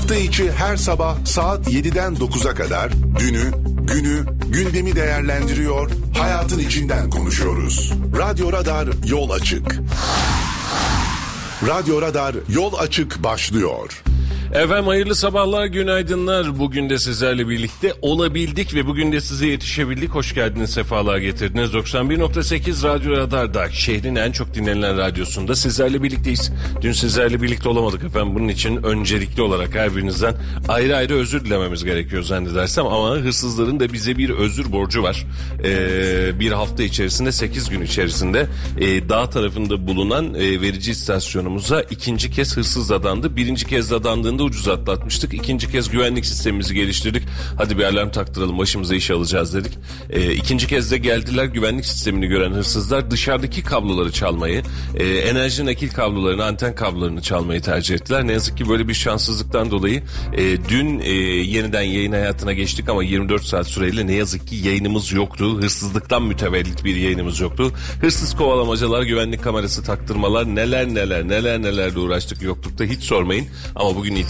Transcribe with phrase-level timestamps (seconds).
[0.00, 3.50] Hafta içi her sabah saat 7'den 9'a kadar dünü,
[3.82, 7.92] günü, gündemi değerlendiriyor, hayatın içinden konuşuyoruz.
[8.18, 9.80] Radyo Radar yol açık.
[11.66, 14.02] Radyo Radar yol açık başlıyor.
[14.54, 16.58] Efendim hayırlı sabahlar, günaydınlar.
[16.58, 20.10] Bugün de sizlerle birlikte olabildik ve bugün de size yetişebildik.
[20.10, 21.70] Hoş geldiniz, sefalar getirdiniz.
[21.70, 26.52] 91.8 Radyo Radar'da şehrin en çok dinlenilen radyosunda sizlerle birlikteyiz.
[26.80, 28.34] Dün sizlerle birlikte olamadık efendim.
[28.34, 30.34] Bunun için öncelikli olarak her birinizden
[30.68, 32.86] ayrı ayrı özür dilememiz gerekiyor zannedersem.
[32.86, 35.26] Ama hırsızların da bize bir özür borcu var.
[35.64, 38.46] Ee, bir hafta içerisinde 8 gün içerisinde
[38.80, 43.36] e, dağ tarafında bulunan e, verici istasyonumuza ikinci kez hırsız adandı.
[43.36, 43.92] Birinci kez
[44.40, 45.34] adandığında ucuz atlatmıştık.
[45.34, 47.22] İkinci kez güvenlik sistemimizi geliştirdik.
[47.56, 49.72] Hadi bir alarm taktıralım başımıza iş alacağız dedik.
[50.10, 54.62] E, ikinci kez de geldiler güvenlik sistemini gören hırsızlar dışarıdaki kabloları çalmayı,
[54.96, 58.26] e, enerji nakil kablolarını, anten kablolarını çalmayı tercih ettiler.
[58.26, 63.02] Ne yazık ki böyle bir şanssızlıktan dolayı e, dün e, yeniden yayın hayatına geçtik ama
[63.02, 65.62] 24 saat süreyle ne yazık ki yayınımız yoktu.
[65.62, 67.72] Hırsızlıktan mütevellit bir yayınımız yoktu.
[68.00, 73.46] Hırsız kovalamacalar, güvenlik kamerası taktırmalar neler neler neler nelerle uğraştık yoklukta hiç sormayın.
[73.76, 74.29] Ama bugün itibariyle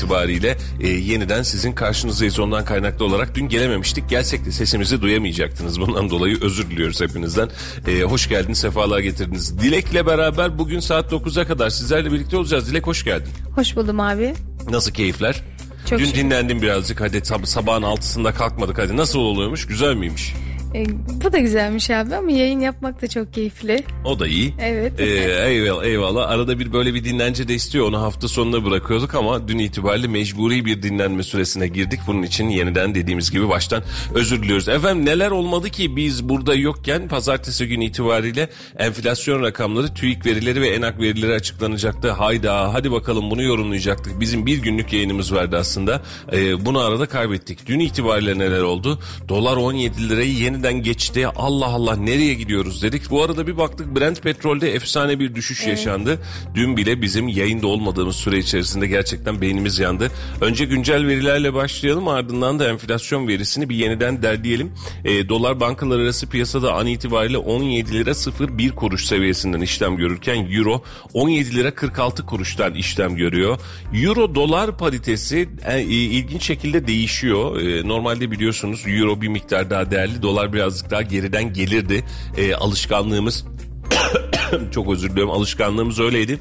[0.80, 3.34] e, yeniden sizin karşınızdayız ondan kaynaklı olarak.
[3.34, 4.08] Dün gelememiştik.
[4.08, 5.80] Gelsek de sesimizi duyamayacaktınız.
[5.80, 7.48] Bundan dolayı özür diliyoruz hepinizden.
[7.88, 9.58] E, hoş geldiniz, sefalar getirdiniz.
[9.58, 12.70] Dilek'le beraber bugün saat 9'a kadar sizlerle birlikte olacağız.
[12.70, 13.30] Dilek hoş geldin.
[13.54, 14.34] Hoş buldum abi.
[14.70, 15.42] Nasıl keyifler?
[15.90, 16.18] Çok Dün şükür.
[16.20, 17.00] dinlendim birazcık.
[17.00, 18.78] Hadi sab- sabahın altısında kalkmadık.
[18.78, 19.66] Hadi nasıl oluyormuş?
[19.66, 20.34] Güzel miymiş?
[20.74, 20.84] E,
[21.24, 23.84] bu da güzelmiş abi ama yayın yapmak da çok keyifli.
[24.04, 24.54] O da iyi.
[24.60, 25.00] Evet.
[25.00, 25.04] Ee,
[25.48, 26.30] eyvallah eyvallah.
[26.30, 27.88] Arada bir böyle bir dinlence de istiyor.
[27.88, 32.00] Onu hafta sonuna bırakıyorduk ama dün itibariyle mecburi bir dinlenme süresine girdik.
[32.06, 33.82] Bunun için yeniden dediğimiz gibi baştan
[34.14, 34.68] özür diliyoruz.
[34.68, 38.48] Efendim neler olmadı ki biz burada yokken pazartesi günü itibariyle
[38.78, 42.10] enflasyon rakamları, TÜİK verileri ve ENAK verileri açıklanacaktı.
[42.10, 44.20] Hayda hadi bakalım bunu yorumlayacaktık.
[44.20, 46.02] Bizim bir günlük yayınımız vardı aslında.
[46.32, 47.66] Ee, bunu arada kaybettik.
[47.66, 48.98] Dün itibariyle neler oldu?
[49.28, 51.27] Dolar 17 lirayı yeniden geçti.
[51.36, 53.10] Allah Allah nereye gidiyoruz dedik.
[53.10, 56.19] Bu arada bir baktık Brent petrolde efsane bir düşüş yaşandı.
[56.54, 60.10] Dün bile bizim yayında olmadığımız süre içerisinde gerçekten beynimiz yandı.
[60.41, 64.72] Önce güncel verilerle başlayalım ardından da enflasyon verisini bir yeniden derleyelim.
[65.04, 68.12] E, dolar bankalar arası piyasada an itibariyle 17 lira
[68.59, 70.82] 01 kuruş seviyesinden işlem görürken euro
[71.15, 73.59] 17 lira 46 kuruştan işlem görüyor.
[73.94, 77.60] Euro dolar paritesi e, e, ilginç şekilde değişiyor.
[77.60, 82.05] E, normalde biliyorsunuz euro bir miktar daha değerli dolar birazcık daha geriden gelirdi.
[82.37, 83.44] E, alışkanlığımız
[84.71, 86.38] çok özür diliyorum alışkanlığımız öyleydi.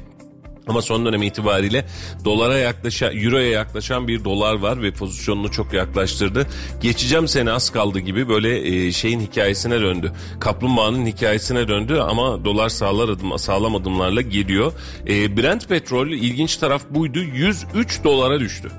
[0.70, 1.84] Ama son dönem itibariyle
[2.24, 6.46] dolara yaklaşan, euroya yaklaşan bir dolar var ve pozisyonunu çok yaklaştırdı.
[6.80, 10.12] Geçeceğim sene az kaldı gibi böyle e, şeyin hikayesine döndü.
[10.40, 14.72] Kaplumbağanın hikayesine döndü ama dolar sağlar adım, sağlam adımlarla geliyor.
[15.08, 18.70] E, Brent petrol ilginç taraf buydu 103 dolara düştü.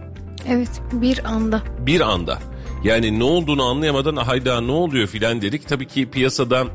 [0.47, 1.61] Evet bir anda.
[1.79, 2.39] Bir anda.
[2.83, 5.67] Yani ne olduğunu anlayamadan hayda ne oluyor filan dedik.
[5.67, 6.65] Tabii ki piyasada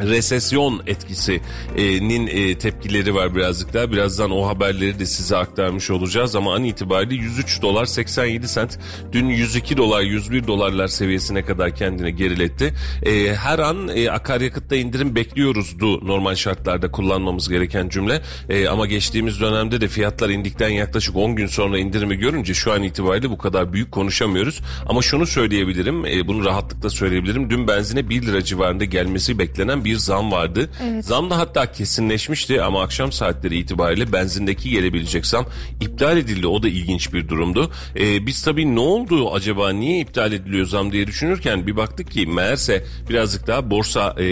[0.00, 3.92] resesyon etkisinin e, tepkileri var birazcık daha.
[3.92, 8.78] Birazdan o haberleri de size aktarmış olacağız ama an itibariyle 103 dolar 87 sent.
[9.12, 12.74] Dün 102 dolar 101 dolarlar seviyesine kadar kendini geriletti.
[13.02, 18.22] E, her an e, akaryakıtta indirim bekliyoruzdu normal şartlarda kullanmamız gereken cümle.
[18.70, 23.30] Ama geçtiğimiz dönemde de fiyatlar indikten yaklaşık 10 gün sonra indirimi görünce şu an itibariyle
[23.30, 24.60] bu kadar büyük konuşamıyoruz.
[24.86, 27.50] Ama şunu söyleyebilirim, bunu rahatlıkla söyleyebilirim.
[27.50, 30.70] Dün benzine 1 lira civarında gelmesi beklenen bir zam vardı.
[30.82, 31.04] Evet.
[31.04, 35.46] Zam da hatta kesinleşmişti ama akşam saatleri itibariyle benzindeki gelebilecek zam
[35.80, 36.46] iptal edildi.
[36.46, 37.70] O da ilginç bir durumdu.
[37.96, 42.26] Ee, biz tabii ne oldu acaba niye iptal ediliyor zam diye düşünürken bir baktık ki
[42.26, 44.24] meğerse birazcık daha borsa e,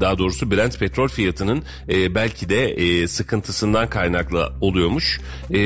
[0.00, 5.20] daha doğrusu Brent petrol fiyatının e, belki de e, sıkıntısından kaynaklı oluyormuş.
[5.50, 5.58] E,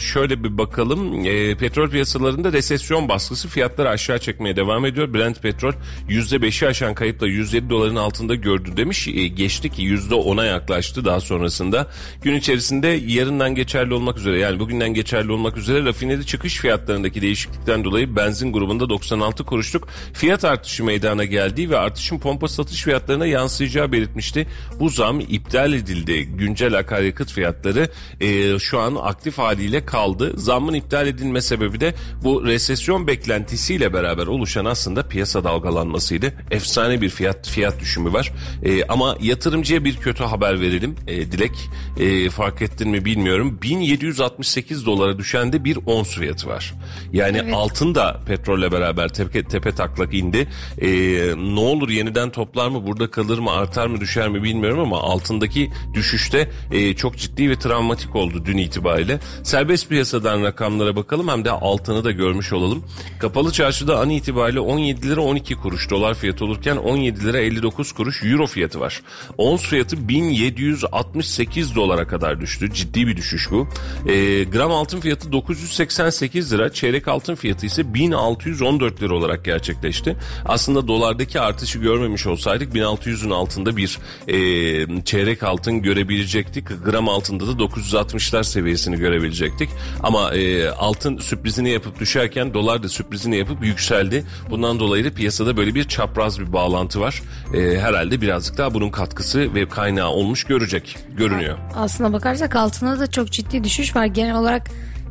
[0.00, 5.14] şöyle bir bakalım e, petrol piyasalarında resesyon baskısı fiyatları aşağı çekmeye devam ediyor.
[5.14, 5.72] Brent petrol
[6.08, 9.08] %5'i aşan kayıpla 107 doların altında gördü demiş.
[9.08, 11.86] E, geçti ki %10'a yaklaştı daha sonrasında.
[12.22, 17.84] Gün içerisinde yarından geçerli olmak üzere yani bugünden geçerli olmak üzere rafineri çıkış fiyatlarındaki değişiklikten
[17.84, 23.92] dolayı benzin grubunda 96 kuruşluk fiyat artışı meydana geldiği ve artışın pompa satış fiyatlarına yansıyacağı
[23.92, 24.46] belirtmişti.
[24.80, 26.24] Bu zam iptal edildi.
[26.24, 27.88] Güncel akaryakıt fiyatları
[28.20, 30.32] e, şu an aktif haliyle kaldı.
[30.36, 31.94] Zammın iptal edilme sebebi de
[32.24, 36.32] bu resesyon beklentisiyle beraber oluşan aslında piyasa dalgalanmasıydı.
[36.50, 38.32] Efsane bir fiyat fiyat düşümü var.
[38.62, 41.70] E, ama yatırımcıya bir kötü haber verelim e, Dilek.
[42.00, 43.58] E, fark ettin mi bilmiyorum.
[43.62, 46.74] 1768 dolara düşen de bir ons fiyatı var.
[47.12, 47.54] Yani Evet.
[47.54, 50.48] altın da petrolle beraber tepe, tepe taklak indi.
[50.78, 50.88] E,
[51.36, 55.70] ne olur yeniden toplar mı burada kalır mı artar mı düşer mi bilmiyorum ama altındaki
[55.94, 59.20] düşüşte e, çok ciddi ve travmatik oldu dün itibariyle.
[59.42, 62.84] Serbest piyasadan rakamlara bakalım hem de altını da görmüş olalım.
[63.18, 68.22] Kapalı çarşıda an itibariyle 17 lira 12 kuruş dolar fiyatı olurken 17 lira 59 kuruş
[68.24, 69.02] euro fiyatı var.
[69.38, 72.72] Ons fiyatı 1768 dolara kadar düştü.
[72.72, 73.68] Ciddi bir düşüş bu.
[74.08, 76.72] E, gram altın fiyatı 988 lira.
[76.72, 80.16] Çeyrek altın fiyatı ise 1614 lira olarak gerçekleşti.
[80.44, 83.98] Aslında dolardaki artışı görmemiş olsaydık 1600'ün altında bir
[84.28, 86.84] e, çeyrek altın görebilecektik.
[86.84, 89.70] Gram altında da 960'lar seviyesini görebilecektik.
[90.02, 94.24] Ama e, altın sürprizini yapıp düşerken dolar da sürprizini yapıp yükseldi.
[94.50, 97.22] Bundan dolayı da piyasada böyle bir çapraz bir bağlantı var.
[97.54, 101.58] E, herhalde birazcık daha bunun katkısı ve kaynağı olmuş görecek, görünüyor.
[101.74, 104.04] Aslına bakarsak altına da çok ciddi düşüş var.
[104.04, 104.70] Genel olarak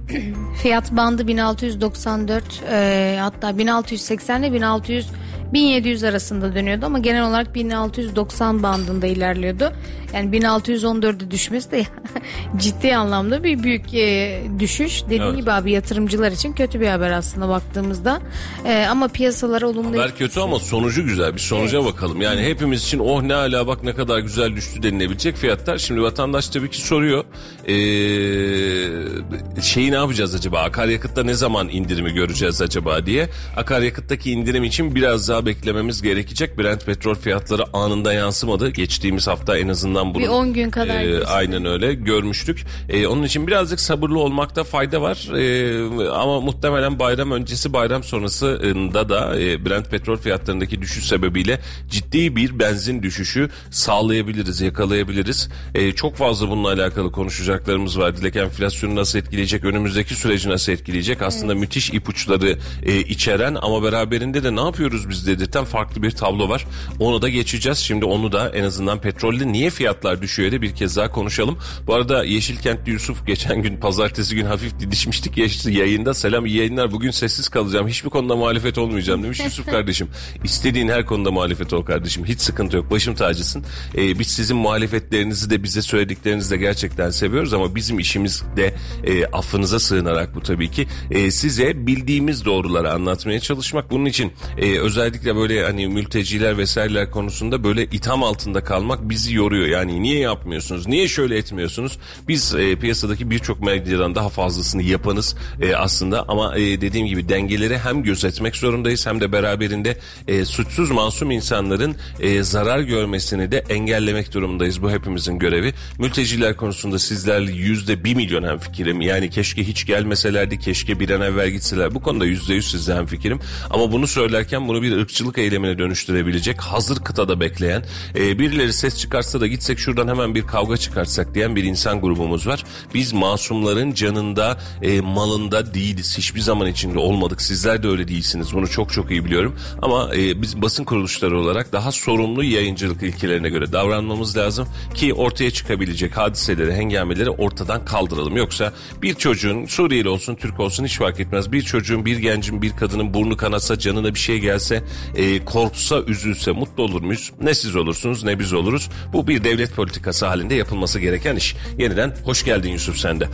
[0.61, 5.09] fiyat bandı 1694 e, hatta 1680 ile 1600
[5.53, 9.73] 1700 arasında dönüyordu ama genel olarak 1690 bandında ilerliyordu.
[10.13, 11.83] Yani 1614'e düşmesi de
[12.57, 15.03] ciddi anlamda bir büyük e, düşüş.
[15.05, 15.37] Dediğim Evet.
[15.37, 18.21] gibi abi yatırımcılar için kötü bir haber aslında baktığımızda.
[18.65, 21.33] E, ama piyasalara olumlu Haber kötü ama sonucu güzel.
[21.33, 22.21] Bir sonuca bakalım.
[22.21, 25.77] Yani hepimiz için oh ne ala bak ne kadar güzel düştü denilebilecek fiyatlar.
[25.77, 27.23] Şimdi vatandaş tabii ki soruyor.
[27.67, 30.59] Ee, şeyi ne yapacağız acaba?
[30.61, 33.29] Akaryakıtta ne zaman indirimi göreceğiz acaba diye.
[33.57, 36.57] Akaryakıttaki indirim için biraz daha beklememiz gerekecek.
[36.57, 38.69] Brent petrol fiyatları anında yansımadı.
[38.69, 41.27] Geçtiğimiz hafta en azından bunu Bir 10 gün kadar e, geçti.
[41.27, 42.65] aynen öyle görmüştük.
[42.89, 45.29] E, onun için birazcık sabırlı olmakta fayda var.
[45.37, 51.59] E, ama muhtemelen bayram öncesi bayram sonrasında da e, Brent petrol fiyatlarındaki düşüş sebebiyle
[51.89, 55.49] ciddi bir benzin düşüşü sağlayabiliriz, yakalayabiliriz.
[55.75, 58.17] E, çok fazla bununla alakalı konuşacaklarımız var.
[58.17, 61.21] Dilek enflasyonu nasıl etkileyecek, önümüzdeki süreci nasıl etkileyecek?
[61.21, 66.49] Aslında müthiş ipuçları e, içeren ama beraberinde de ne yapıyoruz biz dedirten farklı bir tablo
[66.49, 66.65] var.
[66.99, 67.77] Onu da geçeceğiz.
[67.77, 71.57] Şimdi onu da en azından petrolde niye fiyatlar düşüyor diye bir kez daha konuşalım.
[71.87, 76.13] Bu arada Yeşilkentli Yusuf geçen gün pazartesi gün hafif didişmiştik yaş- yayında.
[76.13, 76.91] Selam iyi yayınlar.
[76.91, 77.87] Bugün sessiz kalacağım.
[77.87, 80.07] Hiçbir konuda muhalefet olmayacağım demiş Yusuf kardeşim.
[80.43, 82.25] İstediğin her konuda muhalefet ol kardeşim.
[82.25, 82.91] Hiç sıkıntı yok.
[82.91, 83.63] Başım tacısın.
[83.97, 89.25] Ee, biz sizin muhalefetlerinizi de bize söylediklerinizi de gerçekten seviyoruz ama bizim işimiz de e,
[89.25, 93.91] affınıza sığınarak bu tabii ki e, size bildiğimiz doğruları anlatmaya çalışmak.
[93.91, 94.79] Bunun için e,
[95.13, 99.67] özellikle böyle hani mülteciler vesaireler konusunda böyle itham altında kalmak bizi yoruyor.
[99.67, 100.87] Yani niye yapmıyorsunuz?
[100.87, 101.97] Niye şöyle etmiyorsunuz?
[102.27, 107.77] Biz e, piyasadaki birçok medyadan daha fazlasını yapanız e, aslında ama e, dediğim gibi dengeleri
[107.77, 114.33] hem gözetmek zorundayız hem de beraberinde e, suçsuz masum insanların e, zarar görmesini de engellemek
[114.33, 114.81] durumundayız.
[114.81, 115.73] Bu hepimizin görevi.
[115.99, 119.01] Mülteciler konusunda sizlerle yüzde bir milyon hemfikirim.
[119.01, 121.95] Yani keşke hiç gelmeselerdi, keşke bir an evvel gitseler.
[121.95, 123.39] Bu konuda yüzde yüz sizle hemfikirim.
[123.69, 127.85] Ama bunu söylerken bunu bir ırkçılık eylemine dönüştürebilecek hazır kıtada bekleyen
[128.15, 132.47] e, birileri ses çıkarsa da gitsek şuradan hemen bir kavga çıkartsak diyen bir insan grubumuz
[132.47, 132.63] var.
[132.93, 136.17] Biz masumların canında e, malında değiliz.
[136.17, 137.41] Hiçbir zaman içinde olmadık.
[137.41, 138.53] Sizler de öyle değilsiniz.
[138.53, 139.55] Bunu çok çok iyi biliyorum.
[139.81, 145.51] Ama e, biz basın kuruluşları olarak daha sorumlu yayıncılık ilkelerine göre davranmamız lazım ki ortaya
[145.51, 148.37] çıkabilecek hadiseleri, hengameleri ortadan kaldıralım.
[148.37, 151.51] Yoksa bir çocuğun Suriyeli olsun, Türk olsun hiç fark etmez.
[151.51, 154.83] Bir çocuğun, bir gencin, bir kadının burnu kanasa, canına bir şey gelse,
[155.15, 157.31] e, korksa, üzülse mutlu olur muyuz?
[157.41, 158.89] Ne siz olursunuz ne biz oluruz.
[159.13, 161.55] Bu bir devlet politikası halinde yapılması gereken iş.
[161.77, 163.27] Yeniden hoş geldin Yusuf sen de.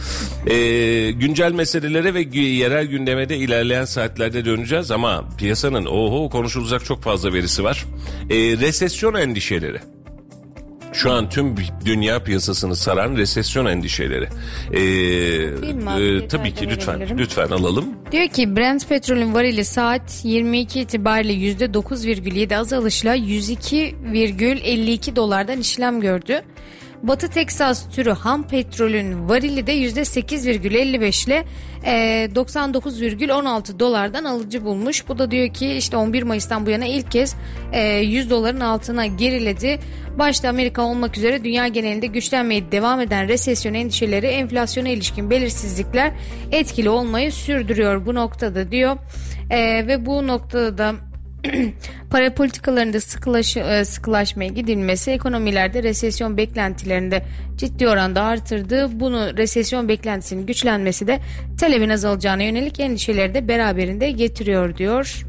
[0.53, 7.03] E, güncel meselelere ve yerel gündeme de ilerleyen saatlerde döneceğiz ama piyasanın oho konuşulacak çok
[7.03, 7.85] fazla verisi var.
[8.29, 9.79] E, resesyon endişeleri.
[10.93, 11.55] Şu an tüm
[11.85, 14.27] dünya piyasasını saran resesyon endişeleri.
[14.71, 14.79] Ee,
[16.03, 17.17] e, tabii ki lütfen verebilirim.
[17.17, 17.85] lütfen alalım.
[18.11, 26.41] Diyor ki Brent petrolün varili saat 22 itibariyle %9,7 azalışla 102,52 dolardan işlem gördü.
[27.03, 31.45] Batı Teksas türü ham petrolün varili de %8,55 ile
[31.83, 35.07] e, 99,16 dolardan alıcı bulmuş.
[35.07, 37.35] Bu da diyor ki işte 11 Mayıs'tan bu yana ilk kez
[37.73, 39.79] e, 100 doların altına geriledi.
[40.19, 46.11] Başta Amerika olmak üzere dünya genelinde güçlenmeye devam eden resesyon endişeleri enflasyona ilişkin belirsizlikler
[46.51, 48.97] etkili olmayı sürdürüyor bu noktada diyor.
[49.49, 51.08] E, ve bu noktada da
[52.09, 57.23] para politikalarında sıkılaş, e, sıkılaşmaya gidilmesi ekonomilerde resesyon beklentilerinde
[57.57, 58.99] ciddi oranda artırdı.
[58.99, 61.19] Bunu resesyon beklentisinin güçlenmesi de
[61.59, 65.25] talebin azalacağına yönelik endişeleri de beraberinde getiriyor diyor.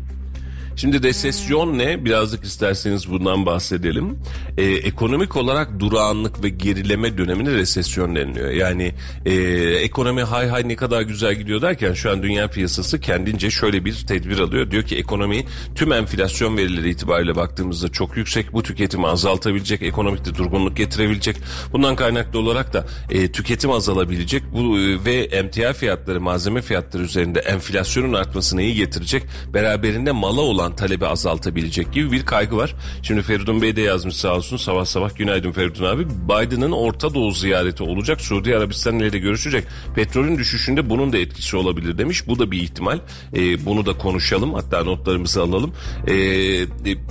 [0.80, 2.04] Şimdi resesyon ne?
[2.04, 4.18] Birazcık isterseniz bundan bahsedelim.
[4.58, 8.50] Ee, ekonomik olarak durağanlık ve gerileme dönemine resesyon deniliyor.
[8.50, 8.92] Yani
[9.26, 9.34] e,
[9.74, 14.06] ekonomi hay hay ne kadar güzel gidiyor derken şu an dünya piyasası kendince şöyle bir
[14.06, 14.70] tedbir alıyor.
[14.70, 15.44] Diyor ki ekonomi
[15.74, 18.52] tüm enflasyon verileri itibariyle baktığımızda çok yüksek.
[18.52, 21.36] Bu tüketimi azaltabilecek, ekonomikte durgunluk getirebilecek.
[21.72, 24.42] Bundan kaynaklı olarak da e, tüketim azalabilecek.
[24.52, 29.22] Bu e, ve emtia fiyatları, malzeme fiyatları üzerinde enflasyonun artmasına iyi getirecek.
[29.54, 32.74] Beraberinde mala olan talebi azaltabilecek gibi bir kaygı var.
[33.02, 36.06] Şimdi Feridun Bey de yazmış sağ olsun sabah sabah günaydın Feridun abi.
[36.08, 38.20] Biden'ın Orta Doğu ziyareti olacak.
[38.20, 39.64] Suudi Arabistan ile de görüşecek.
[39.94, 42.26] Petrolün düşüşünde bunun da etkisi olabilir demiş.
[42.26, 42.98] Bu da bir ihtimal.
[43.36, 44.54] E, bunu da konuşalım.
[44.54, 45.72] Hatta notlarımızı alalım.
[46.06, 46.16] E, e,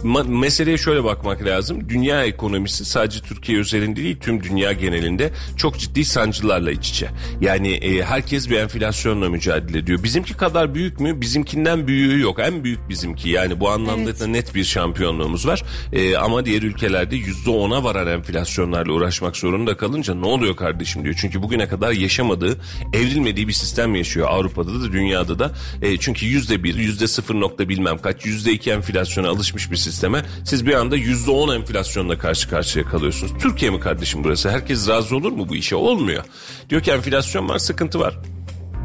[0.04, 1.89] ma- meseleye şöyle bakmak lazım.
[1.89, 7.10] Dünya ekonomisi sadece Türkiye üzerinde değil tüm dünya genelinde çok ciddi sancılarla iç içe.
[7.42, 10.04] Yani e, herkes bir enflasyonla mücadele ediyor.
[10.04, 11.22] Bizimki kadar büyük mü?
[11.22, 12.39] Bizimkinden büyüğü yok.
[12.39, 13.30] En büyük bizimki.
[13.30, 14.20] Yani bu anlamda Evet.
[14.20, 15.63] da net bir şampiyonluğumuz var.
[15.94, 21.15] E, ama diğer ülkelerde yüzde ona varan enflasyonlarla uğraşmak zorunda kalınca ne oluyor kardeşim diyor.
[21.22, 22.58] Çünkü bugüne kadar yaşamadığı,
[22.94, 25.51] evrilmediği bir sistem yaşıyor Avrupa'da da dünyada da.
[25.82, 30.25] E, çünkü yüzde bir, yüzde sıfır nokta bilmem kaç, yüzde iki enflasyona alışmış bir sisteme
[30.46, 33.34] siz bir anda yüzde on enflasyonla karşı karşıya kalıyorsunuz.
[33.41, 34.50] Türkiye mi kardeşim burası?
[34.50, 35.75] Herkes razı olur mu bu işe?
[35.75, 36.24] Olmuyor.
[36.70, 38.18] Diyor ki enflasyon var, sıkıntı var.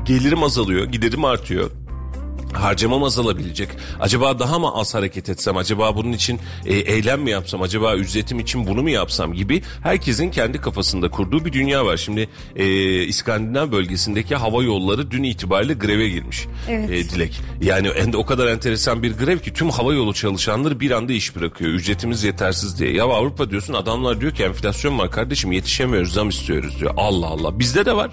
[0.04, 1.70] Gelirim azalıyor, giderim artıyor
[2.54, 3.68] harcamam azalabilecek.
[4.00, 5.56] Acaba daha mı az hareket etsem?
[5.56, 7.62] Acaba bunun için e, eylem mi yapsam?
[7.62, 11.96] Acaba ücretim için bunu mu yapsam gibi herkesin kendi kafasında kurduğu bir dünya var.
[11.96, 12.66] Şimdi e,
[13.02, 16.46] İskandinav bölgesindeki hava yolları dün itibariyle greve girmiş.
[16.68, 16.90] Evet.
[16.90, 17.40] E, Dilek.
[17.62, 21.36] Yani en o kadar enteresan bir grev ki tüm hava yolu çalışanları bir anda iş
[21.36, 21.70] bırakıyor.
[21.70, 22.92] Ücretimiz yetersiz diye.
[22.92, 26.94] Ya Avrupa diyorsun adamlar diyor ki enflasyon var kardeşim yetişemiyoruz zam istiyoruz diyor.
[26.96, 28.10] Allah Allah bizde de var.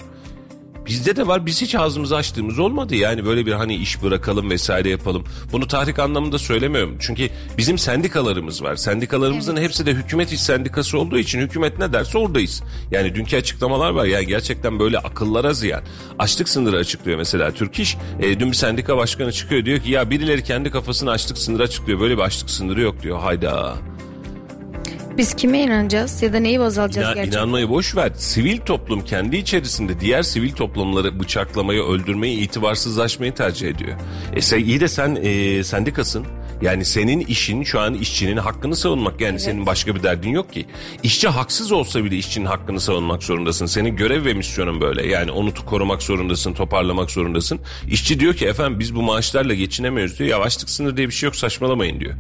[0.86, 4.90] Bizde de var biz hiç ağzımızı açtığımız olmadı yani böyle bir hani iş bırakalım vesaire
[4.90, 5.24] yapalım.
[5.52, 6.98] Bunu tahrik anlamında söylemiyorum.
[7.00, 8.76] Çünkü bizim sendikalarımız var.
[8.76, 12.64] Sendikalarımızın hepsi de hükümet iş sendikası olduğu için hükümet ne derse oradayız.
[12.92, 15.84] Yani dünkü açıklamalar var yani gerçekten böyle akıllara ziyan.
[16.20, 17.98] Açlık sınırı açıklıyor mesela Türk İş.
[18.20, 22.00] E, dün bir sendika başkanı çıkıyor diyor ki ya birileri kendi kafasına açlık sınırı açıklıyor.
[22.00, 23.20] Böyle bir açlık sınırı yok diyor.
[23.20, 23.78] Hayda.
[25.18, 27.40] Biz kime inanacağız ya da neyi baz alacağız İna- gerçekten?
[27.40, 28.12] inanmayı boş ver.
[28.16, 33.98] Sivil toplum kendi içerisinde diğer sivil toplumları bıçaklamayı, öldürmeyi, itibarsızlaşmayı tercih ediyor.
[34.36, 36.26] E sen, iyi de sen e, sendikasın.
[36.62, 39.22] Yani senin işin şu an işçinin hakkını savunmak.
[39.22, 40.66] Yani senin başka bir derdin yok ki.
[41.04, 43.66] İşçi haksız olsa bile işçinin hakkını savunmak zorundasın.
[43.66, 45.08] Senin görev ve misyonun böyle.
[45.08, 47.60] Yani onu korumak zorundasın, toparlamak zorundasın.
[47.92, 50.30] İşçi diyor ki efendim biz bu maaşlarla geçinemiyoruz diyor.
[50.30, 52.14] Yavaşlık sınırı diye bir şey yok saçmalamayın diyor.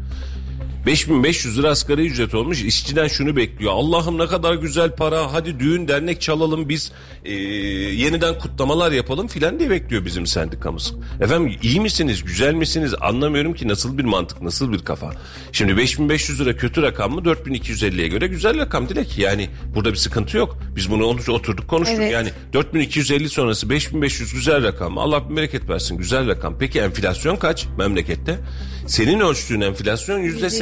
[0.85, 2.63] 5500 lira asgari ücret olmuş.
[2.63, 3.71] İşçiden şunu bekliyor.
[3.75, 5.33] Allah'ım ne kadar güzel para.
[5.33, 6.91] Hadi düğün dernek çalalım biz.
[7.25, 10.93] e, yeniden kutlamalar yapalım filan diye bekliyor bizim sendikamız.
[11.21, 12.23] Efendim iyi misiniz?
[12.23, 12.93] Güzel misiniz?
[13.01, 15.11] Anlamıyorum ki nasıl bir mantık, nasıl bir kafa.
[15.51, 17.21] Şimdi 5500 lira kötü rakam mı?
[17.21, 19.17] 4250'ye göre güzel rakam Dilek.
[19.17, 20.57] Yani burada bir sıkıntı yok.
[20.75, 21.97] Biz bunu oturduk konuştuk.
[22.00, 22.13] Evet.
[22.13, 24.97] Yani 4250 sonrası 5500 güzel rakam.
[24.97, 26.55] Allah bir bereket versin güzel rakam.
[26.59, 28.39] Peki enflasyon kaç memlekette?
[28.88, 30.21] Senin ölçtüğün enflasyon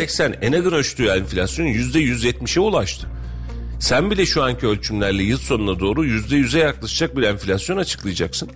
[0.09, 0.35] yüzde seksen.
[0.41, 3.07] Enag'ın ölçtüğü enflasyon yüzde yüz yetmişe ulaştı.
[3.79, 8.49] Sen bile şu anki ölçümlerle yıl sonuna doğru yüzde yüze yaklaşacak bir enflasyon açıklayacaksın.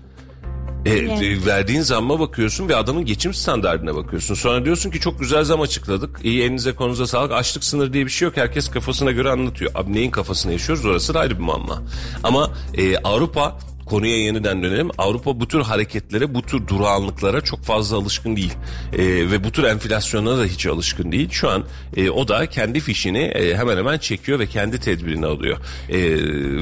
[0.86, 4.36] E, e, verdiğin zamma bakıyorsun ve adamın geçim standartına bakıyorsun.
[4.36, 6.20] Sonra diyorsun ki çok güzel zam açıkladık.
[6.24, 7.32] İyi elinize konuza sağlık.
[7.32, 8.38] Açlık sınırı diye bir şey yok.
[8.38, 9.72] Herkes kafasına göre anlatıyor.
[9.76, 11.84] Abi neyin kafasına yaşıyoruz orası da ayrı bir muamma.
[12.24, 14.90] Ama e, Avrupa konuya yeniden dönelim.
[14.98, 18.54] Avrupa bu tür hareketlere, bu tür durağanlıklara çok fazla alışkın değil.
[18.94, 19.00] E,
[19.32, 21.30] ve bu tür enflasyona da hiç alışkın değil.
[21.32, 21.64] Şu an
[21.98, 25.58] e, o da kendi fişini e, hemen hemen çekiyor ve kendi tedbirini alıyor.
[25.90, 26.00] E,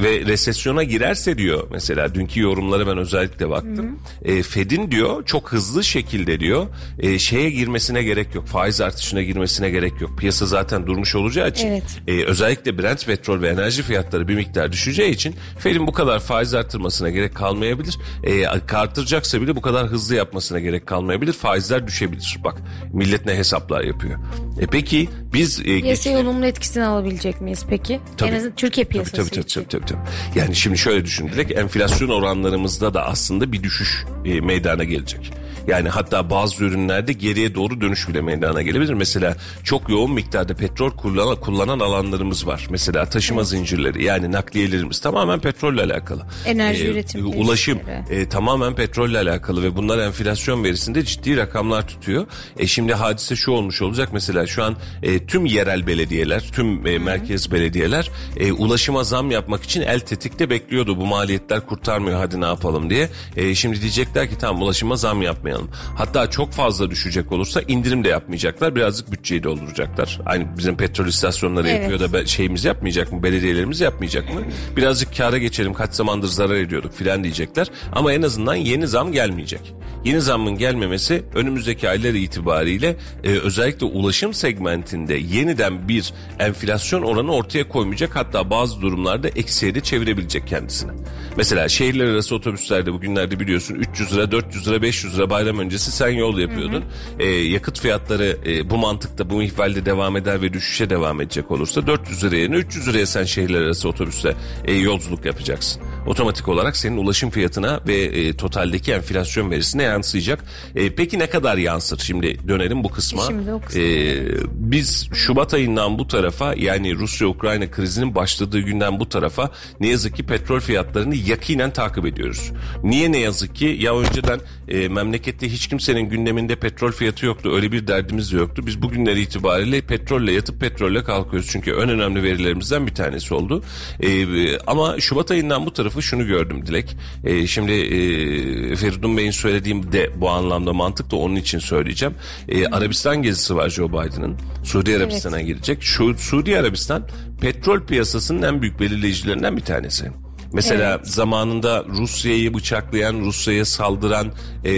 [0.02, 3.98] ve resesyona girerse diyor mesela dünkü yorumlara ben özellikle baktım.
[4.24, 6.66] E, Fed'in diyor çok hızlı şekilde diyor
[6.98, 8.46] e, şeye girmesine gerek yok.
[8.46, 10.18] Faiz artışına girmesine gerek yok.
[10.18, 11.82] Piyasa zaten durmuş olacağı için Evet.
[12.08, 16.54] e, özellikle Brent petrol ve enerji fiyatları bir miktar düşeceği için Fed'in bu kadar faiz
[16.54, 17.98] artırmasına gerek kalmayabilir.
[18.24, 21.32] E, artıracaksa bile bu kadar hızlı yapmasına gerek kalmayabilir.
[21.32, 22.38] Faizler düşebilir.
[22.44, 24.18] Bak millet ne hesaplar yapıyor.
[24.60, 28.00] E peki biz e, Piyasaya olumlu etkisini alabilecek miyiz peki?
[28.16, 28.30] Tabii.
[28.30, 29.60] En azından Türkiye piyasası Tabii tabii, tabii, için.
[29.64, 30.38] tabii, tabii, tabii.
[30.38, 35.32] Yani şimdi şöyle düşün direkt enflasyon oranlarımızda da aslında bir düşüş e, meydana gelecek.
[35.66, 38.92] Yani hatta bazı ürünlerde geriye doğru dönüş bile meydana gelebilir.
[38.94, 42.66] Mesela çok yoğun miktarda petrol kullanan, kullanan alanlarımız var.
[42.70, 46.22] Mesela taşıma zincirleri yani nakliyelerimiz tamamen petrolle alakalı.
[46.46, 47.80] Enerji E, üretim Ulaşım
[48.10, 52.26] e, tamamen petrolle alakalı ve bunlar enflasyon verisinde ciddi rakamlar tutuyor.
[52.58, 56.98] E şimdi hadise şu olmuş olacak mesela şu an e, tüm yerel belediyeler, tüm e,
[56.98, 60.96] merkez belediyeler e, ulaşıma zam yapmak için el tetikte bekliyordu.
[60.96, 63.08] Bu maliyetler kurtarmıyor hadi ne yapalım diye.
[63.36, 65.70] E, şimdi diyecekler ki tamam ulaşıma zam yapmayalım.
[65.96, 68.76] Hatta çok fazla düşecek olursa indirim de yapmayacaklar.
[68.76, 70.20] Birazcık bütçeyi dolduracaklar.
[70.26, 71.90] Aynı bizim petrol istasyonları Evet.
[71.90, 73.22] yapıyor da şeyimiz yapmayacak mı?
[73.22, 74.40] Belediyelerimiz yapmayacak mı?
[74.76, 77.66] Birazcık kâra geçelim kaç zamandır zarar ediyorduk filan diyecekler.
[77.92, 79.74] Ama en azından yeni zam gelmeyecek.
[80.04, 87.68] Yeni zammın gelmemesi önümüzdeki aylar itibariyle e, özellikle ulaşım segmentinde yeniden bir enflasyon oranı ortaya
[87.68, 88.16] koymayacak.
[88.16, 90.92] Hatta bazı durumlarda eksiye de çevirebilecek kendisini.
[91.36, 96.08] Mesela şehirler arası otobüslerde bugünlerde biliyorsun 300 lira, 400 lira, 500 lira bayram öncesi sen
[96.08, 96.84] yol yapıyordun.
[97.18, 101.86] E, yakıt fiyatları e, bu mantıkta bu ihvalde devam eder ve düşüşe devam edecek olursa
[101.86, 104.34] 400 lira yerine 300 liraya sen şehirler arası otobüste
[104.64, 105.82] e, yolculuk yapacaksın.
[106.06, 110.44] Otomatik olarak senin ulaşım fiyatına ve e, totaldeki enflasyon verisine yansıyacak.
[110.74, 111.98] E, peki ne kadar yansır?
[111.98, 113.22] Şimdi dönelim bu kısma.
[113.22, 113.82] Şimdi o kısma.
[113.82, 120.16] E, biz Şubat ayından bu tarafa yani Rusya-Ukrayna krizinin başladığı günden bu tarafa ne yazık
[120.16, 122.52] ki petrol fiyatlarını yakinen takip ediyoruz.
[122.82, 123.76] Niye ne yazık ki?
[123.80, 127.52] Ya önceden e, memlekette hiç kimsenin gündeminde petrol fiyatı yoktu.
[127.54, 128.62] Öyle bir derdimiz de yoktu.
[128.66, 131.48] Biz bugünler itibariyle petrolle yatıp petrolle kalkıyoruz.
[131.50, 133.62] Çünkü en önemli verilerimizden bir tanesi oldu.
[134.00, 136.96] E, e, ama Şubat ayından bu tarafı şunu gördüm Dilek.
[137.24, 142.14] E, şimdi e, Feridun Bey'in söylediğim de bu anlamda mantık da onun için söyleyeceğim.
[142.48, 144.36] E, Arabistan gezisi var Joe Biden'ın.
[144.64, 145.82] Suudi Arabistan'a girecek.
[145.82, 147.08] Şu Suudi Arabistan
[147.40, 150.21] petrol piyasasının en büyük belirleyicilerinden bir tanesi.
[150.52, 154.32] Mesela zamanında Rusya'yı bıçaklayan, Rusya'ya saldıran
[154.64, 154.72] e,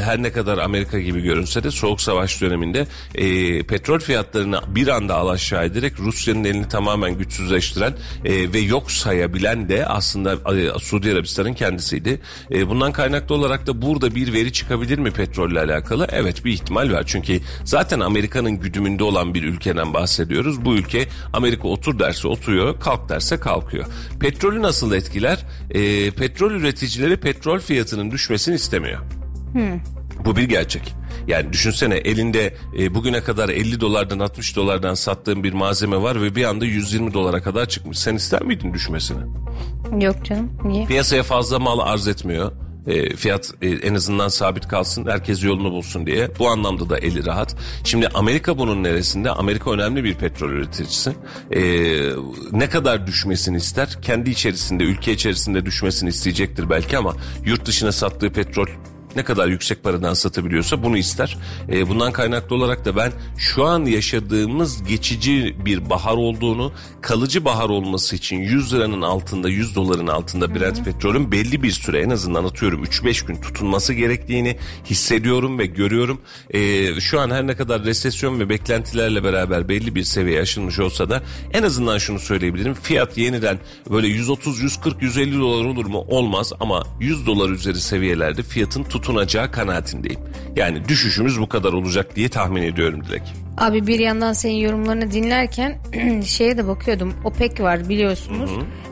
[0.00, 5.14] her ne kadar Amerika gibi görünse de Soğuk Savaş döneminde e, petrol fiyatlarını bir anda
[5.14, 11.54] alaşağı ederek Rusya'nın elini tamamen güçsüzleştiren e, ve yok sayabilen de aslında e, Suudi Arabistan'ın
[11.54, 12.20] kendisiydi.
[12.50, 16.06] E, bundan kaynaklı olarak da burada bir veri çıkabilir mi petrolle alakalı?
[16.12, 17.04] Evet bir ihtimal var.
[17.06, 20.64] Çünkü zaten Amerika'nın güdümünde olan bir ülkeden bahsediyoruz.
[20.64, 23.84] Bu ülke Amerika otur derse oturuyor, kalk derse kalkıyor.
[24.20, 25.44] Petrolü nasıl etkiler?
[25.70, 29.00] E, petrol üreticileri petrol fiyatının düşmesini istemiyor.
[30.24, 30.94] Bu bir gerçek.
[31.26, 36.34] Yani düşünsene elinde e, bugüne kadar 50 dolardan 60 dolardan sattığın bir malzeme var ve
[36.34, 37.98] bir anda 120 dolara kadar çıkmış.
[37.98, 39.22] Sen ister miydin düşmesini?
[40.04, 40.86] Yok canım niye?
[40.86, 42.52] Piyasaya fazla mal arz etmiyor.
[42.86, 47.26] E, fiyat e, en azından sabit kalsın herkes yolunu bulsun diye bu anlamda da eli
[47.26, 47.56] rahat.
[47.84, 49.30] Şimdi Amerika bunun neresinde?
[49.30, 51.12] Amerika önemli bir petrol üreticisi.
[51.50, 51.60] E,
[52.52, 53.98] ne kadar düşmesini ister?
[54.02, 58.66] Kendi içerisinde ülke içerisinde düşmesini isteyecektir belki ama yurt dışına sattığı petrol
[59.16, 61.38] ne kadar yüksek paradan satabiliyorsa bunu ister.
[61.72, 67.68] E, bundan kaynaklı olarak da ben şu an yaşadığımız geçici bir bahar olduğunu, kalıcı bahar
[67.68, 72.44] olması için 100 liranın altında, 100 doların altında Brent petrolün belli bir süre en azından
[72.44, 76.20] atıyorum 3-5 gün tutunması gerektiğini hissediyorum ve görüyorum.
[76.50, 81.10] E, şu an her ne kadar resesyon ve beklentilerle beraber belli bir seviyeye aşılmış olsa
[81.10, 81.22] da
[81.52, 82.74] en azından şunu söyleyebilirim.
[82.74, 83.58] Fiyat yeniden
[83.90, 86.04] böyle 130, 140, 150 dolar olur mu?
[86.08, 90.20] Olmaz ama 100 dolar üzeri seviyelerde fiyatın tutunacağı kanaatindeyim.
[90.56, 93.28] Yani düşüşümüz bu kadar olacak diye tahmin ediyorum direkt.
[93.58, 95.78] Abi bir yandan senin yorumlarını dinlerken
[96.26, 97.14] şeye de bakıyordum.
[97.24, 98.50] OPEC var biliyorsunuz.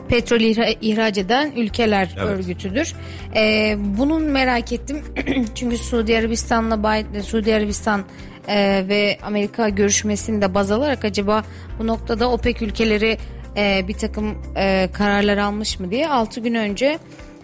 [0.09, 2.93] Petrol ihra- ihraç eden ülkeler örgütüdür.
[3.35, 5.01] Ee, bunun merak ettim.
[5.55, 8.03] Çünkü Suudi Arabistan'la Suudi Arabistan
[8.47, 11.43] e, ve Amerika görüşmesini de baz alarak acaba
[11.79, 13.17] bu noktada OPEC ülkeleri
[13.57, 16.99] e, bir takım e, kararlar almış mı diye 6 gün önce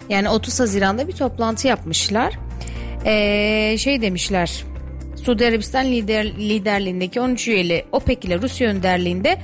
[0.08, 2.38] yani 30 Haziran'da bir toplantı yapmışlar.
[3.06, 4.64] Ee, şey demişler
[5.24, 9.38] Suudi Arabistan lider, liderliğindeki 13 üyeli OPEC ile Rusya önderliğinde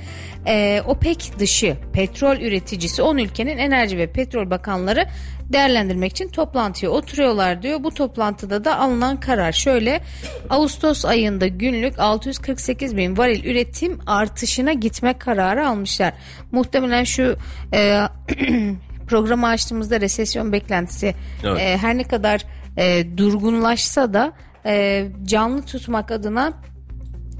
[0.47, 5.05] e, OPEC dışı petrol üreticisi 10 ülkenin enerji ve petrol bakanları
[5.43, 7.83] değerlendirmek için toplantıya oturuyorlar diyor.
[7.83, 10.01] Bu toplantıda da alınan karar şöyle
[10.49, 16.13] Ağustos ayında günlük 648 bin varil üretim artışına gitme kararı almışlar.
[16.51, 17.35] Muhtemelen şu
[17.73, 18.01] e,
[19.07, 21.61] programı açtığımızda resesyon beklentisi Evet.
[21.61, 22.45] e, her ne kadar
[22.77, 24.33] e, durgunlaşsa da
[24.65, 26.53] e, canlı tutmak adına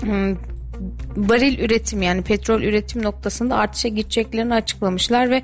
[0.02, 0.36] hmm,
[1.18, 5.44] varil üretim yani petrol üretim noktasında artışa gideceklerini açıklamışlar ve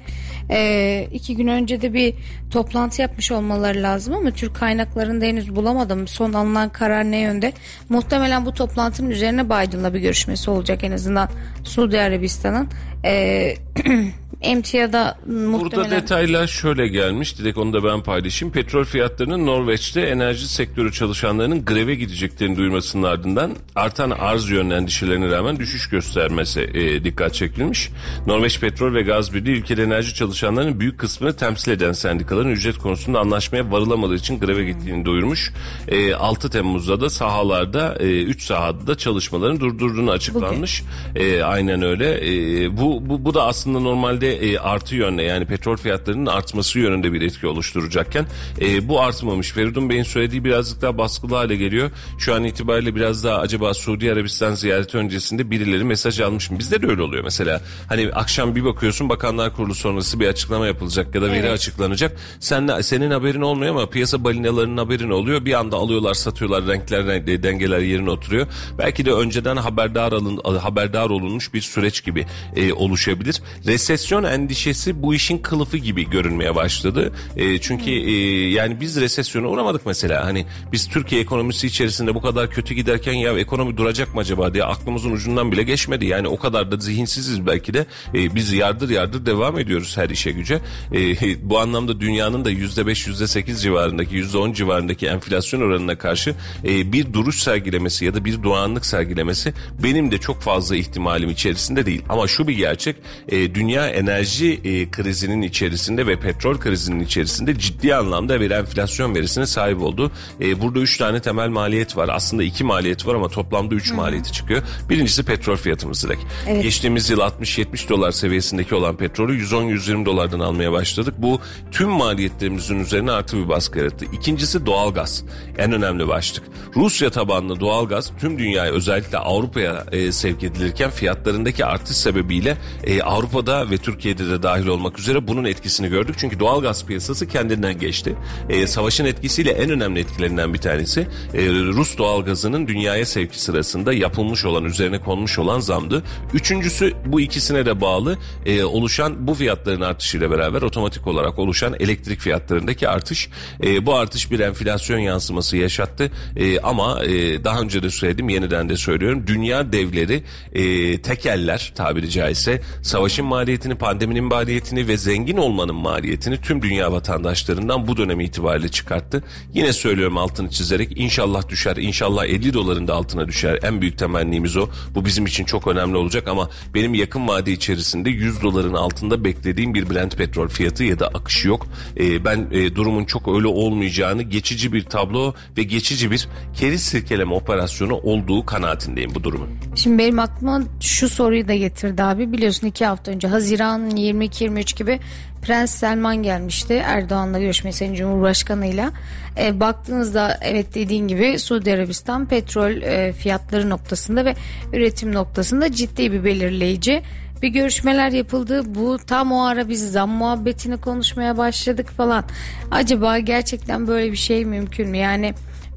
[0.49, 2.13] e, iki gün önce de bir
[2.51, 6.07] toplantı yapmış olmaları lazım ama Türk kaynaklarında henüz bulamadım.
[6.07, 7.53] Son alınan karar ne yönde?
[7.89, 11.29] Muhtemelen bu toplantının üzerine Biden'la bir görüşmesi olacak en azından
[11.63, 12.69] Suudi Arabistan'ın.
[13.05, 13.53] E,
[14.43, 15.61] emtiyada muhtemelen...
[15.61, 17.39] Burada detaylar şöyle gelmiş.
[17.39, 18.53] Direkt onu da ben paylaşayım.
[18.53, 25.59] Petrol fiyatlarının Norveç'te enerji sektörü çalışanlarının greve gideceklerini duyurmasının ardından artan arz yönlü endişelerine rağmen
[25.59, 27.89] düşüş göstermesi e, dikkat çekilmiş.
[28.27, 33.19] Norveç Petrol ve Gaz Birliği ülkede enerji çalışanlarının büyük kısmını temsil eden sendikaların ücret konusunda
[33.19, 35.53] anlaşmaya varılamadığı için greve gittiğini duyurmuş.
[35.87, 40.83] E, 6 Temmuz'da da sahalarda 3 e, sahada da çalışmaların durdurduğunu açıklanmış.
[41.15, 42.19] E, aynen öyle.
[42.25, 47.13] E, bu, bu, bu da aslında normalde e, artı yönde yani petrol fiyatlarının artması yönünde
[47.13, 48.25] bir etki oluşturacakken
[48.61, 49.51] e, bu artmamış.
[49.51, 51.91] Feridun Bey'in söylediği birazcık daha baskılı hale geliyor.
[52.17, 56.59] Şu an itibariyle biraz daha acaba Suudi Arabistan ziyareti öncesinde birileri mesaj almış mı?
[56.59, 57.61] Bizde de öyle oluyor mesela.
[57.89, 61.51] Hani akşam bir bakıyorsun Bakanlar Kurulu sonrası bir açıklama yapılacak ya da veri evet.
[61.51, 62.17] açıklanacak.
[62.39, 65.45] Sen senin haberin olmuyor ama piyasa balinalarının haberin oluyor.
[65.45, 68.47] Bir anda alıyorlar, satıyorlar, renkler, dengeler yerine oturuyor.
[68.77, 73.41] Belki de önceden haberdar alın, haberdar olunmuş bir süreç gibi e, oluşabilir.
[73.65, 77.13] Resesyon endişesi bu işin kılıfı gibi görünmeye başladı.
[77.37, 78.11] E, çünkü e,
[78.49, 80.25] yani biz resesyona uğramadık mesela.
[80.25, 84.63] Hani biz Türkiye ekonomisi içerisinde bu kadar kötü giderken ya ekonomi duracak mı acaba diye
[84.63, 86.05] aklımızın ucundan bile geçmedi.
[86.05, 87.85] Yani o kadar da zihinsiziz belki de.
[88.13, 90.59] E, biz yardır yardır devam ediyoruz her işe güce.
[90.93, 90.99] E,
[91.49, 96.35] bu anlamda dünyanın da yüzde beş yüzde sekiz civarındaki yüzde on civarındaki enflasyon oranına karşı
[96.65, 101.85] e, bir duruş sergilemesi ya da bir doğanlık sergilemesi benim de çok fazla ihtimalim içerisinde
[101.85, 102.01] değil.
[102.09, 102.95] Ama şu bir gerçek
[103.29, 109.45] e, dünya enerji e, krizinin içerisinde ve petrol krizinin içerisinde ciddi anlamda bir enflasyon verisine
[109.45, 110.11] sahip oldu.
[110.41, 112.09] E, burada üç tane temel maliyet var.
[112.13, 114.61] Aslında iki maliyet var ama toplamda üç maliyeti çıkıyor.
[114.89, 116.23] Birincisi petrol fiyatımız direkt.
[116.47, 116.63] Evet.
[116.63, 121.13] Geçtiğimiz yıl 60-70 dolar seviyesindeki olan petrolü 110-120 dolardan almaya başladık.
[121.17, 124.05] Bu tüm maliyetlerimizin üzerine artı bir baskı yarattı.
[124.13, 125.23] İkincisi doğalgaz.
[125.57, 126.43] En önemli başlık.
[126.75, 133.69] Rusya tabanlı doğalgaz tüm dünyaya özellikle Avrupa'ya e, sevk edilirken fiyatlarındaki artış sebebiyle e, Avrupa'da
[133.69, 136.15] ve Türkiye'de de dahil olmak üzere bunun etkisini gördük.
[136.17, 138.15] Çünkü doğalgaz piyasası kendinden geçti.
[138.49, 144.45] E, savaşın etkisiyle en önemli etkilerinden bir tanesi e, Rus doğalgazının dünyaya sevki sırasında yapılmış
[144.45, 146.03] olan üzerine konmuş olan zamdı.
[146.33, 152.19] Üçüncüsü bu ikisine de bağlı e, oluşan bu fiyatların artışıyla beraber otomatik olarak oluşan elektrik
[152.19, 153.29] fiyatlarındaki artış.
[153.63, 156.11] E, bu artış bir enflasyon yansıması yaşattı.
[156.35, 159.23] E, ama e, daha önce de söyledim yeniden de söylüyorum.
[159.27, 166.61] Dünya devleri e, tekeller tabiri caizse savaşın maliyetini, pandeminin maliyetini ve zengin olmanın maliyetini tüm
[166.61, 169.23] dünya vatandaşlarından bu dönem itibariyle çıkarttı.
[169.53, 173.59] Yine söylüyorum altını çizerek inşallah düşer, inşallah 50 doların da altına düşer.
[173.63, 174.67] En büyük temennimiz o.
[174.95, 179.73] Bu bizim için çok önemli olacak ama benim yakın vade içerisinde 100 doların altında beklediğim
[179.73, 181.67] bir Brent petrol fiyatı ya da akışı yok.
[181.99, 187.33] E, ben e, durumun çok öyle olmayacağını, geçici bir tablo ve geçici bir keriz sirkeleme
[187.33, 189.49] operasyonu olduğu kanaatindeyim bu durumun.
[189.75, 192.31] Şimdi benim aklıma şu soruyu da getirdi abi.
[192.31, 194.99] Biliyorsun iki hafta önce Haziran 22-23 gibi
[195.41, 198.91] Prens Selman gelmişti Erdoğan'la görüşmeye Sayın Cumhurbaşkanı'yla.
[199.37, 204.35] E, baktığınızda evet dediğin gibi Suudi Arabistan petrol e, fiyatları noktasında ve
[204.73, 207.03] üretim noktasında ciddi bir belirleyici
[207.43, 208.61] bir görüşmeler yapıldı.
[208.65, 212.23] Bu tam o ara biz zam muhabbetini konuşmaya başladık falan.
[212.71, 214.97] Acaba gerçekten böyle bir şey mümkün mü?
[214.97, 215.33] Yani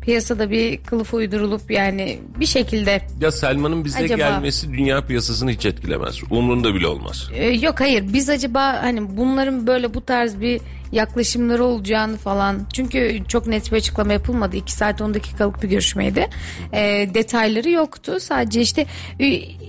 [0.06, 3.02] piyasada bir kılıf uydurulup yani bir şekilde.
[3.20, 6.20] Ya Selman'ın bize acaba, gelmesi dünya piyasasını hiç etkilemez.
[6.30, 7.30] Umrunda bile olmaz.
[7.34, 10.60] E, yok hayır biz acaba hani bunların böyle bu tarz bir
[10.92, 12.66] yaklaşımları olacağını falan.
[12.72, 14.56] Çünkü çok net bir açıklama yapılmadı.
[14.56, 16.28] 2 saat 10 dakikalık bir görüşmeydi.
[16.72, 18.20] E, detayları yoktu.
[18.20, 18.86] Sadece işte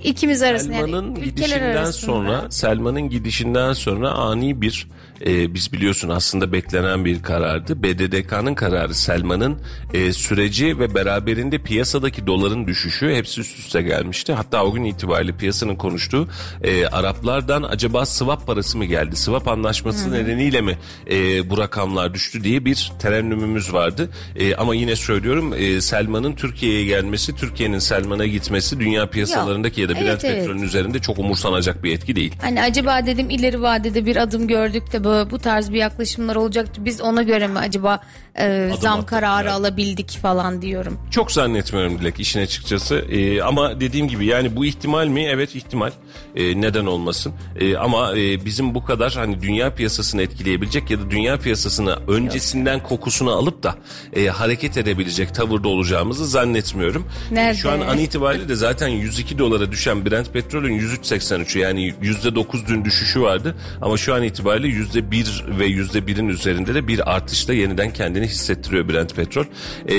[0.03, 1.91] ikimiz arasında Selman'ın yani gidişinden arasında...
[1.91, 4.87] sonra Selman'ın gidişinden sonra ani bir
[5.25, 7.83] e, biz biliyorsun aslında beklenen bir karardı.
[7.83, 9.57] BDDK'nın kararı Selman'ın
[9.93, 14.33] e, süreci ve beraberinde piyasadaki doların düşüşü hepsi üst üste gelmişti.
[14.33, 16.27] Hatta o gün itibariyle piyasanın konuştuğu
[16.63, 19.15] e, Araplardan acaba swap parası mı geldi?
[19.15, 20.13] Swap anlaşması Hı-hı.
[20.13, 20.77] nedeniyle mi
[21.11, 24.09] e, bu rakamlar düştü diye bir terennümümüz vardı.
[24.35, 29.89] E, ama yine söylüyorum e, Selman'ın Türkiye'ye gelmesi, Türkiye'nin Selman'a gitmesi dünya piyasalarındaki Yok.
[29.89, 30.67] ya da Brent evet, petrolün evet.
[30.67, 32.33] üzerinde çok umursanacak bir etki değil.
[32.41, 36.85] Hani acaba dedim ileri vadede bir adım gördük de bu, bu tarz bir yaklaşımlar olacaktı.
[36.85, 37.99] Biz ona göre mi acaba
[38.39, 39.55] e, zam kararı yani.
[39.55, 40.99] alabildik falan diyorum.
[41.11, 42.95] Çok zannetmiyorum Dilek işin açıkçası.
[42.95, 45.23] E, ama dediğim gibi yani bu ihtimal mi?
[45.23, 45.91] Evet ihtimal.
[46.35, 47.33] E, neden olmasın?
[47.59, 52.83] E, ama e, bizim bu kadar hani dünya piyasasını etkileyebilecek ya da dünya piyasasını öncesinden
[52.83, 53.75] kokusunu alıp da
[54.13, 57.07] e, hareket edebilecek tavırda olacağımızı zannetmiyorum.
[57.31, 57.57] Nerede?
[57.57, 62.85] Şu an an itibariyle de zaten 102 dolara düşen Brent petrolün 103.83'ü yani %9 dün
[62.85, 63.55] düşüşü vardı.
[63.81, 68.89] Ama şu an itibariyle %1 ve %1'in üzerinde de bir artışla yeniden kendini kendini hissettiriyor
[68.89, 69.45] Brent petrol.
[69.87, 69.95] E,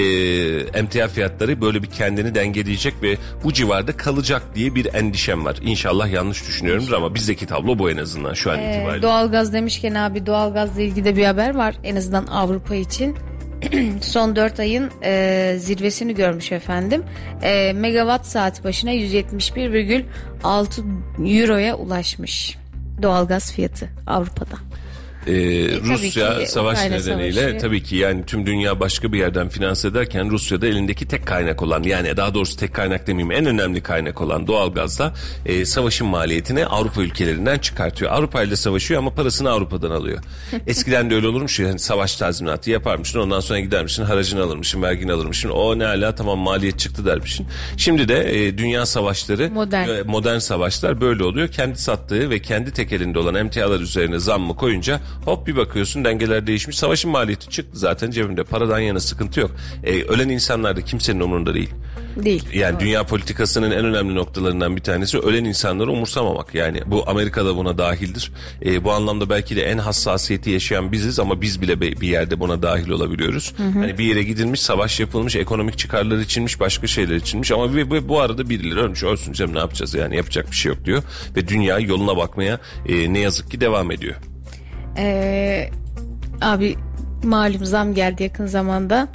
[0.79, 5.57] emtia fiyatları böyle bir kendini dengeleyecek ve bu civarda kalacak diye bir endişem var.
[5.63, 9.03] İnşallah yanlış düşünüyorumdur ama bizdeki tablo bu en azından şu an Ee, itibariyle.
[9.03, 11.75] doğalgaz demişken abi doğalgazla ilgili de bir haber var.
[11.85, 13.17] En azından Avrupa için.
[14.01, 17.03] Son 4 ayın e, zirvesini görmüş efendim.
[17.43, 22.59] E, megawatt saat başına 171,6 euroya ulaşmış.
[23.03, 24.55] Doğalgaz fiyatı Avrupa'da.
[25.27, 25.33] Ee,
[25.81, 27.59] Rusya tabii ki savaş Ukrayna nedeniyle savaşı.
[27.59, 31.83] tabii ki yani tüm dünya başka bir yerden finanse ederken Rusya'da elindeki tek kaynak olan
[31.83, 35.15] yani daha doğrusu tek kaynak demeyeyim en önemli kaynak olan doğalgazla
[35.47, 38.11] e, savaşın maliyetini Avrupa ülkelerinden çıkartıyor.
[38.13, 40.19] Avrupa ile savaşıyor ama parasını Avrupa'dan alıyor.
[40.67, 45.13] Eskiden de öyle olurmuş ya hani savaş tazminatı yaparmışsın ondan sonra gidermişsin haracını alırmışsın vergini
[45.13, 47.47] alırmışsın o ne ala tamam maliyet çıktı dermişsin.
[47.77, 49.89] Şimdi de e, dünya savaşları Modern.
[49.89, 51.49] e, modern savaşlar böyle oluyor.
[51.49, 56.47] Kendi sattığı ve kendi tek elinde olan emtialar üzerine zammı koyunca hop bir bakıyorsun dengeler
[56.47, 56.79] değişmiş.
[56.79, 58.45] Savaşın maliyeti çıktı zaten cebimde.
[58.45, 59.51] Paradan yana sıkıntı yok.
[59.85, 61.71] E, ölen insanlar da kimsenin umurunda değil.
[62.17, 62.45] Değil.
[62.55, 66.55] Yani dünya politikasının en önemli noktalarından bir tanesi ölen insanları umursamamak.
[66.55, 68.33] Yani bu Amerika'da buna dahildir.
[68.65, 72.63] E, bu anlamda belki de en hassasiyeti yaşayan biziz ama biz bile bir yerde buna
[72.63, 73.55] dahil olabiliyoruz.
[73.59, 78.21] Hani bir yere gidilmiş, savaş yapılmış, ekonomik çıkarlar içinmiş, başka şeyler içinmiş ama ve bu
[78.21, 79.03] arada birileri ölmüş.
[79.03, 81.03] Ölsün canım ne yapacağız yani yapacak bir şey yok diyor.
[81.37, 84.17] Ve dünya yoluna bakmaya e, ne yazık ki devam ediyor.
[84.99, 85.71] Ee,
[86.41, 86.77] abi
[87.23, 89.09] malum zam geldi yakın zamanda.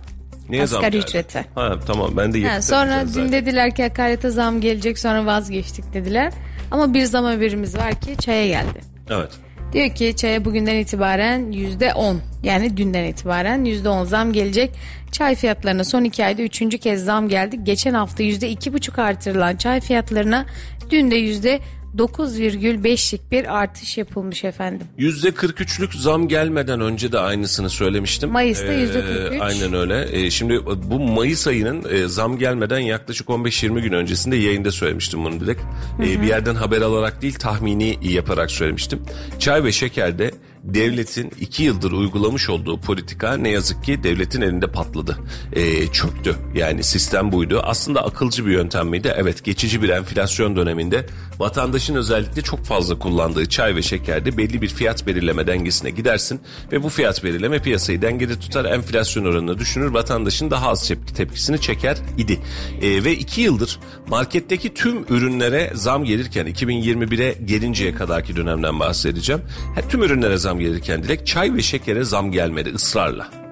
[0.49, 0.97] Neye zam geldi?
[0.97, 1.45] ücrete.
[1.55, 5.93] Ha tamam ben de Ha, yakıt sonra dün dediler ki akaryakıta zam gelecek sonra vazgeçtik
[5.93, 6.33] dediler.
[6.71, 8.81] Ama bir zam haberimiz var ki çaya geldi.
[9.09, 9.29] Evet.
[9.73, 14.71] Diyor ki çaya bugünden itibaren yüzde on yani dünden itibaren yüzde on zam gelecek.
[15.11, 17.63] Çay fiyatlarına son iki ayda üçüncü kez zam geldi.
[17.63, 20.45] Geçen hafta yüzde iki buçuk artırılan çay fiyatlarına
[20.89, 21.59] dün de yüzde
[21.97, 24.87] 9,5'lik bir artış yapılmış efendim.
[24.99, 28.31] %43'lük zam gelmeden önce de aynısını söylemiştim.
[28.31, 29.39] Mayıs'ta Ee, %43.
[29.39, 30.07] Aynen öyle.
[30.11, 35.39] Ee, şimdi bu Mayıs ayının e, zam gelmeden yaklaşık 15-20 gün öncesinde yayında söylemiştim bunu
[35.39, 35.61] direkt.
[35.99, 39.01] Ee, bir yerden haber alarak değil tahmini yaparak söylemiştim.
[39.39, 40.31] Çay ve şekerde
[40.63, 45.17] devletin iki yıldır uygulamış olduğu politika ne yazık ki devletin elinde patladı.
[45.53, 46.35] Ee, çöktü.
[46.55, 47.61] Yani sistem buydu.
[47.63, 49.13] Aslında akılcı bir yöntem miydi?
[49.17, 51.05] Evet geçici bir enflasyon döneminde
[51.39, 56.83] vatandaşın özellikle çok fazla kullandığı çay ve şekerde belli bir fiyat belirleme dengesine gidersin ve
[56.83, 61.97] bu fiyat belirleme piyasayı dengede tutar enflasyon oranını düşünür vatandaşın daha az tepki tepkisini çeker
[62.17, 62.39] idi.
[62.81, 69.41] Ee, ve iki yıldır marketteki tüm ürünlere zam gelirken 2021'e gelinceye kadarki dönemden bahsedeceğim.
[69.75, 73.43] Ha, tüm ürünlere zam gelirken direkt çay ve şekere zam gelmedi ısrarla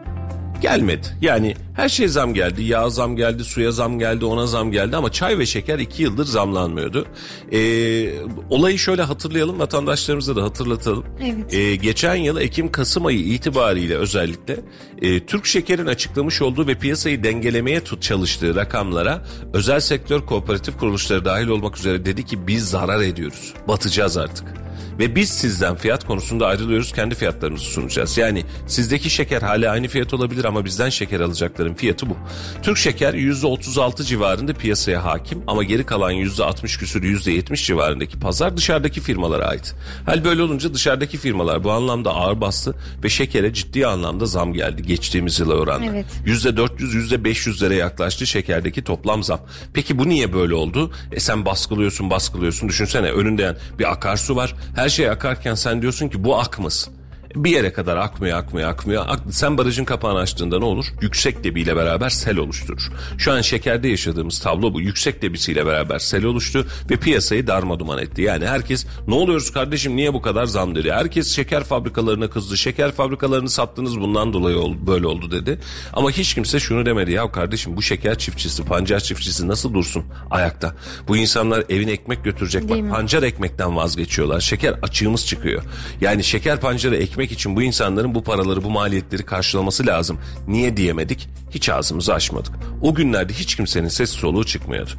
[0.62, 1.08] gelmedi.
[1.22, 2.64] Yani her şey zam geldi.
[2.64, 6.26] Yağ zam geldi, suya zam geldi, ona zam geldi ama çay ve şeker iki yıldır
[6.26, 7.06] zamlanmıyordu.
[7.52, 8.10] Ee,
[8.50, 11.06] olayı şöyle hatırlayalım, vatandaşlarımıza da hatırlatalım.
[11.22, 11.54] Evet.
[11.54, 14.60] Ee, geçen yıl Ekim-Kasım ayı itibariyle özellikle
[15.02, 21.26] e, Türk Şeker'in açıklamış olduğu ve piyasayı dengelemeye tut çalıştığı rakamlara özel sektör kooperatif kuruluşları
[21.26, 23.54] dahil olmak üzere dedi ki biz zarar ediyoruz.
[23.68, 24.61] Batacağız artık.
[25.00, 28.18] Ve biz sizden fiyat konusunda ayrılıyoruz kendi fiyatlarımızı sunacağız.
[28.18, 32.18] Yani sizdeki şeker hala aynı fiyat olabilir ama bizden şeker alacakların fiyatı bu.
[32.64, 39.02] Türk şeker %36 civarında piyasaya hakim ama geri kalan %60 küsür %70 civarındaki pazar dışarıdaki
[39.02, 39.76] firmalara ait.
[40.06, 44.84] Hal böyle olunca dışarıdaki firmalar bu anlamda ağır bastı ve şekere ciddi anlamda zam geldi
[44.84, 45.86] geçtiğimiz yıla oranla.
[45.86, 46.06] Evet.
[46.26, 49.40] %400 %500'lere yaklaştı şekerdeki toplam zam.
[49.74, 50.92] Peki bu niye böyle oldu?
[51.12, 54.56] E sen baskılıyorsun baskılıyorsun düşünsene önünde yani bir akarsu var.
[54.76, 56.94] Her şey akarken sen diyorsun ki bu akmasın.
[57.36, 59.06] Bir yere kadar akmıyor akmıyor akmıyor.
[59.08, 60.86] Ak- Sen barajın kapağını açtığında ne olur?
[61.02, 62.90] Yüksek debiyle beraber sel oluşturur.
[63.18, 64.82] Şu an şekerde yaşadığımız tablo bu.
[64.82, 68.22] Yüksek debisiyle beraber sel oluştu ve piyasayı darmaduman etti.
[68.22, 70.92] Yani herkes ne oluyoruz kardeşim niye bu kadar zam dedi.
[70.92, 72.58] Herkes şeker fabrikalarına kızdı.
[72.58, 75.60] Şeker fabrikalarını sattınız bundan dolayı ol- böyle oldu dedi.
[75.94, 77.12] Ama hiç kimse şunu demedi.
[77.12, 80.76] Ya kardeşim bu şeker çiftçisi, pancar çiftçisi nasıl dursun ayakta?
[81.08, 82.62] Bu insanlar evine ekmek götürecek.
[82.70, 82.90] Değil Bak mi?
[82.92, 84.40] pancar ekmekten vazgeçiyorlar.
[84.42, 85.64] Şeker açığımız çıkıyor.
[86.02, 90.20] Yani şeker pancarı ekmek için bu insanların bu paraları, bu maliyetleri karşılaması lazım.
[90.48, 91.30] Niye diyemedik?
[91.52, 92.52] Hiç ağzımızı açmadık.
[92.82, 94.92] O günlerde hiç kimsenin ses soluğu çıkmıyordu.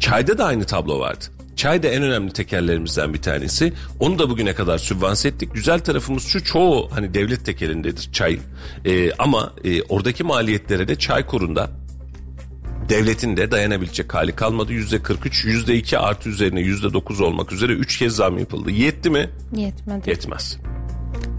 [0.00, 1.24] Çayda da aynı tablo vardı.
[1.56, 3.72] Çay da en önemli tekerlerimizden bir tanesi.
[4.00, 5.54] Onu da bugüne kadar sübvanse ettik.
[5.54, 8.40] Güzel tarafımız şu çoğu hani devlet tekerindedir çayın.
[8.84, 11.70] Ee, ama e, oradaki maliyetlere de çay kurunda
[12.88, 14.72] devletin de dayanabilecek hali kalmadı.
[14.72, 18.70] Yüzde 43, yüzde 2 artı üzerine yüzde 9 olmak üzere 3 kez zam yapıldı.
[18.70, 19.30] Yetti mi?
[19.56, 20.10] Yetmedi.
[20.10, 20.58] Yetmez.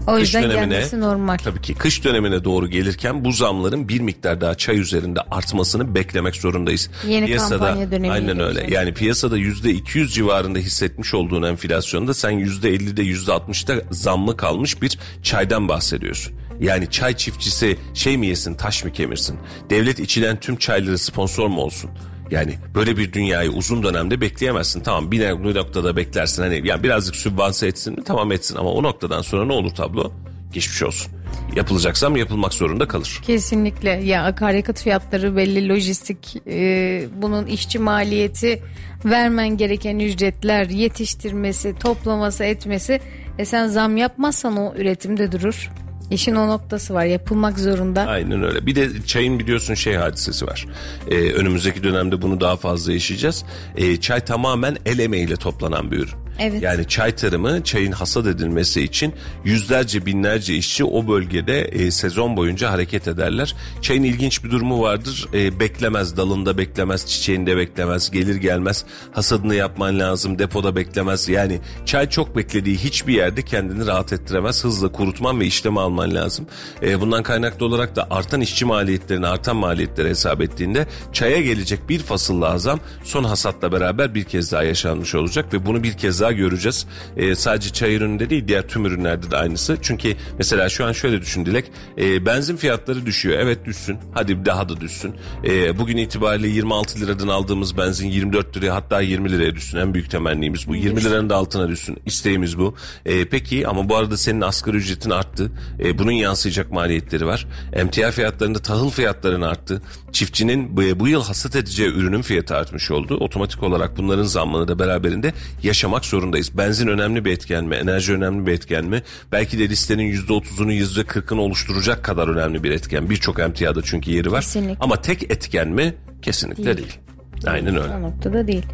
[0.06, 1.38] O Kış yüzden dönemine gelmesi normal.
[1.38, 6.36] tabii ki kış dönemine doğru gelirken bu zamların bir miktar daha çay üzerinde artmasını beklemek
[6.36, 6.90] zorundayız.
[7.08, 8.66] Yeni kampanya dönemiyle aynen öyle.
[8.74, 14.82] Yani piyasada yüzde 200 civarında hissetmiş olduğun enflasyonda sen yüzde 50'de yüzde 60'da zammı kalmış
[14.82, 16.32] bir çaydan bahsediyorsun.
[16.60, 19.38] Yani çay çiftçisi şey mi yesin taş mı kemirsin?
[19.70, 21.90] Devlet içilen tüm çayları sponsor mu olsun?
[22.30, 24.80] Yani böyle bir dünyayı uzun dönemde bekleyemezsin.
[24.80, 29.22] Tamam bir noktada beklersin hani yani birazcık sübvanse etsin mi tamam etsin ama o noktadan
[29.22, 30.12] sonra ne olur tablo?
[30.52, 31.12] Geçmiş olsun.
[31.56, 33.20] Yapılacaksa mı yapılmak zorunda kalır.
[33.26, 38.62] Kesinlikle ya akaryakıt fiyatları belli lojistik e, bunun işçi maliyeti
[39.04, 43.00] vermen gereken ücretler yetiştirmesi toplaması etmesi
[43.38, 45.70] e sen zam yapmazsan o üretimde durur.
[46.10, 48.00] İşin o noktası var yapılmak zorunda.
[48.02, 48.66] Aynen öyle.
[48.66, 50.66] Bir de çayın biliyorsun şey hadisesi var.
[51.10, 53.44] Ee, önümüzdeki dönemde bunu daha fazla yaşayacağız.
[53.76, 56.25] Ee, çay tamamen el emeğiyle toplanan bir ürün.
[56.38, 56.62] Evet.
[56.62, 62.70] Yani çay tarımı çayın hasat edilmesi için yüzlerce binlerce işçi o bölgede e, sezon boyunca
[62.70, 63.54] hareket ederler.
[63.82, 65.28] Çayın ilginç bir durumu vardır.
[65.34, 71.28] E, beklemez dalında beklemez çiçeğinde beklemez gelir gelmez hasadını yapman lazım depoda beklemez.
[71.28, 74.64] Yani çay çok beklediği hiçbir yerde kendini rahat ettiremez.
[74.64, 76.46] Hızla kurutman ve işleme alman lazım.
[76.82, 81.98] E, bundan kaynaklı olarak da artan işçi maliyetlerini artan maliyetleri hesap ettiğinde çaya gelecek bir
[81.98, 86.25] fasıl lazım son hasatla beraber bir kez daha yaşanmış olacak ve bunu bir kez daha
[86.26, 86.86] daha göreceğiz.
[87.16, 89.78] E, sadece çay ürününde değil diğer tüm ürünlerde de aynısı.
[89.82, 91.64] Çünkü mesela şu an şöyle düşün Dilek.
[91.98, 93.38] E, benzin fiyatları düşüyor.
[93.38, 93.98] Evet düşsün.
[94.14, 95.14] Hadi daha da düşsün.
[95.44, 99.78] E, bugün itibariyle 26 liradan aldığımız benzin 24 liraya hatta 20 liraya düşsün.
[99.78, 100.76] En büyük temennimiz bu.
[100.76, 101.98] 20 liranın da altına düşsün.
[102.06, 102.74] İsteğimiz bu.
[103.04, 105.50] E, peki ama bu arada senin asgari ücretin arttı.
[105.84, 107.46] E, bunun yansıyacak maliyetleri var.
[107.72, 109.82] Emtia fiyatlarında tahıl fiyatlarının arttı.
[110.12, 113.16] Çiftçinin bu, bu yıl hasat edeceği ürünün fiyatı artmış oldu.
[113.20, 116.58] Otomatik olarak bunların zammını da beraberinde yaşamak zorunda zorundayız.
[116.58, 117.74] Benzin önemli bir etken mi?
[117.74, 119.02] Enerji önemli bir etken mi?
[119.32, 123.10] Belki de listenin %30'unu %40'ını oluşturacak kadar önemli bir etken.
[123.10, 124.40] Birçok emtiyada çünkü yeri var.
[124.40, 124.76] Kesinlikle.
[124.80, 125.94] Ama tek etken mi?
[126.22, 126.76] Kesinlikle değil.
[126.76, 126.98] değil.
[127.46, 127.94] Aynen öyle.
[127.94, 128.66] O noktada değil.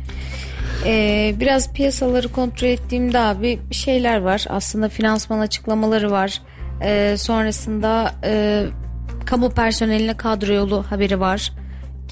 [0.87, 4.45] Ee, biraz piyasaları kontrol ettiğimde abi bir şeyler var.
[4.49, 6.41] Aslında finansman açıklamaları var.
[6.83, 8.65] Ee, sonrasında e,
[9.27, 11.53] kamu personeline kadro yolu haberi var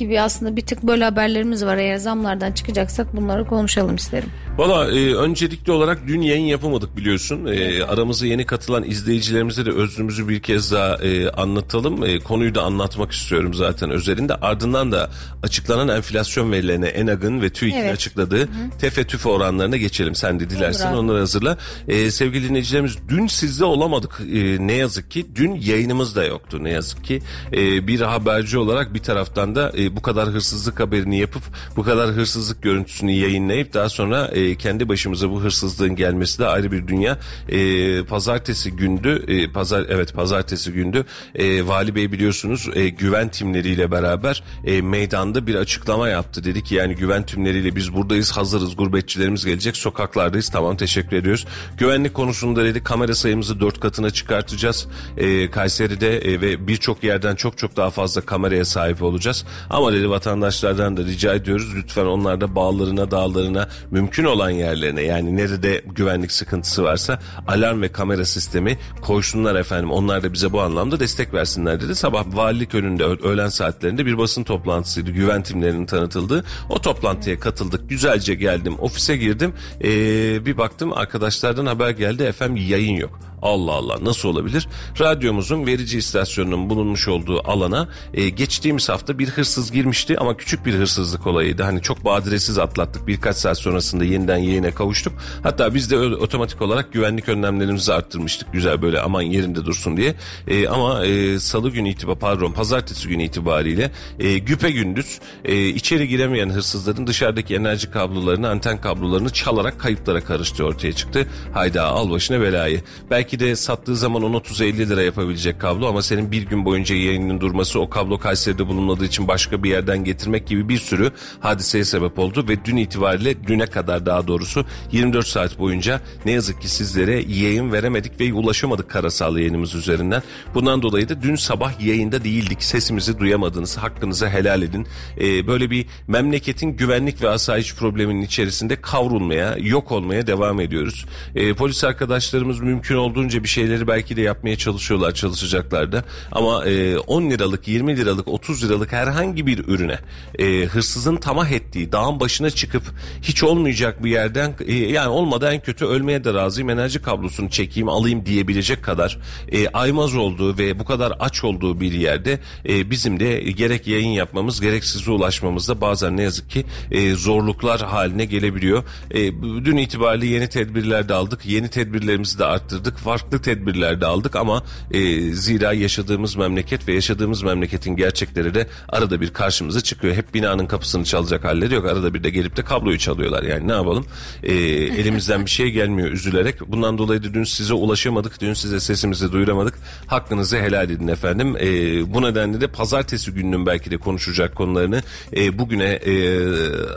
[0.00, 1.76] gibi aslında bir tık böyle haberlerimiz var.
[1.76, 4.28] Eğer zamlardan çıkacaksak bunları konuşalım isterim.
[4.58, 7.46] Valla e, öncelikli olarak dün yayın yapamadık biliyorsun.
[7.46, 12.04] E, aramıza yeni katılan izleyicilerimize de özrümüzü bir kez daha e, anlatalım.
[12.04, 14.34] E, konuyu da anlatmak istiyorum zaten özelinde.
[14.34, 15.10] Ardından da
[15.42, 17.94] açıklanan enflasyon verilerine ENAG'ın ve TÜİK'in evet.
[17.94, 18.48] açıkladığı
[18.80, 20.14] tefe tüfe oranlarına geçelim.
[20.14, 21.58] Sen de dilersen onları hazırla.
[21.88, 25.26] E, sevgili dinleyicilerimiz dün sizde olamadık e, ne yazık ki.
[25.34, 27.22] Dün yayınımız da yoktu ne yazık ki.
[27.52, 31.42] E, bir haberci olarak bir taraftan da e, bu kadar hırsızlık haberini yapıp
[31.76, 36.72] bu kadar hırsızlık görüntüsünü yayınlayıp daha sonra e, kendi başımıza bu hırsızlığın gelmesi de ayrı
[36.72, 37.18] bir dünya.
[37.48, 41.04] E, pazartesi gündü, e, pazar evet pazartesi gündü.
[41.34, 46.44] E, Vali Bey biliyorsunuz e, güven timleriyle beraber e, meydanda bir açıklama yaptı.
[46.44, 50.48] Dedi ki yani güven timleriyle biz buradayız, hazırız, gurbetçilerimiz gelecek, sokaklardayız.
[50.48, 51.46] Tamam teşekkür ediyoruz.
[51.78, 54.86] Güvenlik konusunda dedi kamera sayımızı dört katına çıkartacağız.
[55.16, 59.44] E, Kayseri'de e, ve birçok yerden çok çok daha fazla kameraya sahip olacağız.
[59.70, 65.36] Ama dedi vatandaşlardan da rica ediyoruz lütfen onlar da bağlarına, dağlarına mümkün olan yerlerine yani
[65.36, 69.90] nerede güvenlik sıkıntısı varsa alarm ve kamera sistemi koysunlar efendim.
[69.90, 71.94] Onlar da bize bu anlamda destek versinler dedi.
[71.94, 75.10] Sabah valilik önünde öğlen saatlerinde bir basın toplantısıydı.
[75.10, 76.44] Güven timlerinin tanıtıldığı.
[76.68, 77.88] O toplantıya katıldık.
[77.88, 78.74] Güzelce geldim.
[78.78, 79.52] Ofise girdim.
[79.84, 82.22] Ee, bir baktım arkadaşlardan haber geldi.
[82.22, 83.29] Efendim yayın yok.
[83.42, 84.68] Allah Allah nasıl olabilir?
[85.00, 90.74] Radyomuzun verici istasyonunun bulunmuş olduğu alana e, geçtiğimiz hafta bir hırsız girmişti ama küçük bir
[90.74, 91.62] hırsızlık olayıydı.
[91.62, 93.06] Hani çok badiresiz atlattık.
[93.06, 95.12] Birkaç saat sonrasında yeniden yayına kavuştuk.
[95.42, 98.52] Hatta biz de otomatik olarak güvenlik önlemlerimizi arttırmıştık.
[98.52, 100.14] Güzel böyle aman yerinde dursun diye.
[100.48, 106.08] E, ama e, salı günü itibariyle pardon pazartesi günü itibariyle e, güpe gündüz e, içeri
[106.08, 111.26] giremeyen hırsızların dışarıdaki enerji kablolarını anten kablolarını çalarak kayıplara karıştığı ortaya çıktı.
[111.54, 112.82] Hayda al başına belayı.
[113.10, 117.40] Belki belki de sattığı zaman 10-30-50 lira yapabilecek kablo ama senin bir gün boyunca yayının
[117.40, 122.18] durması o kablo Kayseri'de bulunmadığı için başka bir yerden getirmek gibi bir sürü hadiseye sebep
[122.18, 127.24] oldu ve dün itibariyle düne kadar daha doğrusu 24 saat boyunca ne yazık ki sizlere
[127.28, 130.22] yayın veremedik ve ulaşamadık karasal yayınımız üzerinden.
[130.54, 132.62] Bundan dolayı da dün sabah yayında değildik.
[132.62, 133.76] Sesimizi duyamadınız.
[133.76, 134.86] Hakkınızı helal edin.
[135.20, 141.06] Ee, böyle bir memleketin güvenlik ve asayiş probleminin içerisinde kavrulmaya, yok olmaya devam ediyoruz.
[141.34, 146.04] Ee, polis arkadaşlarımız mümkün olduğu olduğunca bir şeyleri belki de yapmaya çalışıyorlar, çalışacaklar da.
[146.32, 149.98] Ama e, 10 liralık, 20 liralık, 30 liralık herhangi bir ürüne
[150.38, 152.82] e, hırsızın tamah ettiği, dağın başına çıkıp
[153.22, 157.88] hiç olmayacak bir yerden e, yani olmadı en kötü ölmeye de razıyım enerji kablosunu çekeyim
[157.88, 159.18] alayım diyebilecek kadar
[159.52, 164.10] e, aymaz olduğu ve bu kadar aç olduğu bir yerde e, bizim de gerek yayın
[164.10, 168.84] yapmamız gerek size ulaşmamızda bazen ne yazık ki e, zorluklar haline gelebiliyor.
[169.10, 171.46] E, dün itibariyle yeni tedbirler de aldık.
[171.46, 177.42] Yeni tedbirlerimizi de arttırdık farklı tedbirler de aldık ama e, zira yaşadığımız memleket ve yaşadığımız
[177.42, 180.14] memleketin gerçekleri de arada bir karşımıza çıkıyor.
[180.14, 181.86] Hep binanın kapısını çalacak halleri yok.
[181.86, 183.42] Arada bir de gelip de kabloyu çalıyorlar.
[183.42, 184.06] Yani ne yapalım?
[184.42, 184.54] E,
[185.00, 186.60] elimizden bir şey gelmiyor üzülerek.
[186.66, 188.40] Bundan dolayı da dün size ulaşamadık.
[188.40, 189.74] Dün size sesimizi duyuramadık.
[190.06, 191.56] Hakkınızı helal edin efendim.
[191.56, 191.66] E,
[192.14, 195.02] bu nedenle de pazartesi gününün belki de konuşacak konularını
[195.36, 196.14] e, bugüne e,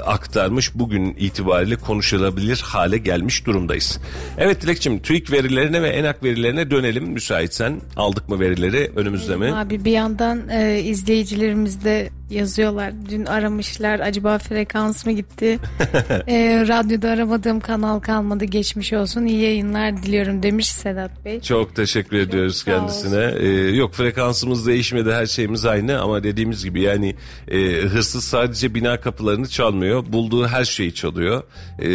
[0.05, 0.75] aktarmış.
[0.75, 3.99] Bugün itibariyle konuşulabilir hale gelmiş durumdayız.
[4.37, 7.81] Evet Dilekçim TÜİK verilerine ve ENAK verilerine dönelim müsaitsen.
[7.95, 9.53] Aldık mı verileri önümüzde mi?
[9.53, 12.93] Abi bir yandan e, izleyicilerimiz de yazıyorlar.
[13.09, 15.59] Dün aramışlar acaba frekans mı gitti?
[16.27, 19.25] e, radyoda aramadığım kanal kalmadı geçmiş olsun.
[19.25, 21.41] İyi yayınlar diliyorum demiş Sedat Bey.
[21.41, 23.33] Çok teşekkür ediyoruz sağ kendisine.
[23.39, 27.15] Ee, yok frekansımız değişmedi her şeyimiz aynı ama dediğimiz gibi yani
[27.47, 30.03] e, hırsız sadece bina kapılarını çalmıyor.
[30.07, 31.43] Bulduğu her şeyi çalıyor.
[31.81, 31.85] E,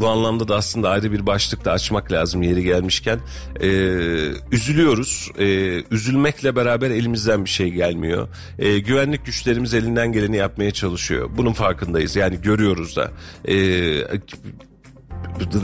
[0.00, 3.20] bu anlamda da aslında ayrı bir başlık da açmak lazım yeri gelmişken.
[3.60, 3.68] E,
[4.52, 5.30] üzülüyoruz.
[5.38, 5.46] E,
[5.90, 8.28] üzülmekle beraber elimizden bir şey gelmiyor.
[8.58, 11.30] E, güvenlik güçlerimiz elinden geleni yapmaya çalışıyor.
[11.36, 12.16] Bunun farkındayız.
[12.16, 13.10] Yani görüyoruz da.
[13.44, 13.54] E,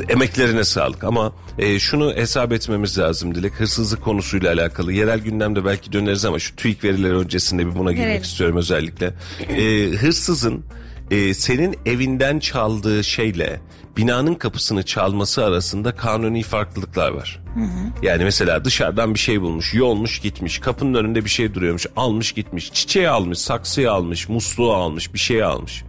[0.08, 5.92] emeklerine sağlık ama e, şunu hesap etmemiz lazım Dilek hırsızlık konusuyla alakalı yerel gündemde belki
[5.92, 8.24] döneriz ama şu TÜİK verileri öncesinde bir buna girmek Evet.
[8.24, 9.14] istiyorum özellikle
[9.48, 10.64] e, hırsızın
[11.10, 13.60] e, senin evinden çaldığı şeyle
[13.96, 17.40] binanın kapısını çalması arasında kanuni farklılıklar var.
[18.02, 22.72] Yani mesela dışarıdan bir şey bulmuş, yolmuş gitmiş, kapının önünde bir şey duruyormuş, almış gitmiş,
[22.72, 25.84] çiçeği almış, saksıyı almış, musluğu almış, bir şey almış.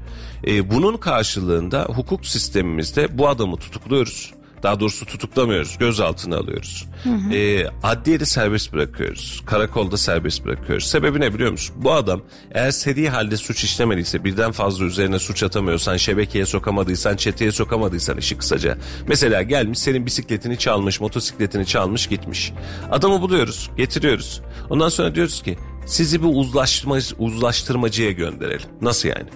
[0.48, 4.34] Ee, bunun karşılığında hukuk sistemimizde bu adamı tutukluyoruz.
[4.66, 6.88] Daha doğrusu tutuklamıyoruz, gözaltına alıyoruz.
[7.34, 10.86] Ee, adliyede serbest bırakıyoruz, karakolda serbest bırakıyoruz.
[10.88, 11.76] Sebebi ne biliyor musun?
[11.80, 17.52] Bu adam eğer seri halde suç işlemediyse, birden fazla üzerine suç atamıyorsan, şebekeye sokamadıysan, çeteye
[17.52, 18.78] sokamadıysan işi kısaca.
[19.08, 22.54] Mesela gelmiş senin bisikletini çalmış, motosikletini çalmış gitmiş.
[22.92, 24.42] Adamı buluyoruz, getiriyoruz.
[24.70, 28.70] Ondan sonra diyoruz ki sizi bir uzlaştırma, uzlaştırmacıya gönderelim.
[28.82, 29.30] Nasıl yani?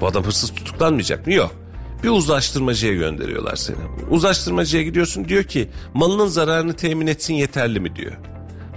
[0.00, 1.32] Bu adam hırsız tutuklanmayacak mı?
[1.32, 1.61] Yok.
[2.02, 3.76] Bir uzlaştırmacıya gönderiyorlar seni.
[4.10, 8.12] Uzlaştırmacıya gidiyorsun diyor ki malının zararını temin etsin yeterli mi diyor.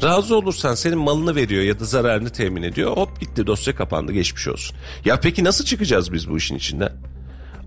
[0.03, 2.97] Razı olursan senin malını veriyor ya da zararını temin ediyor.
[2.97, 4.77] Hop gitti dosya kapandı geçmiş olsun.
[5.05, 6.91] Ya peki nasıl çıkacağız biz bu işin içinden?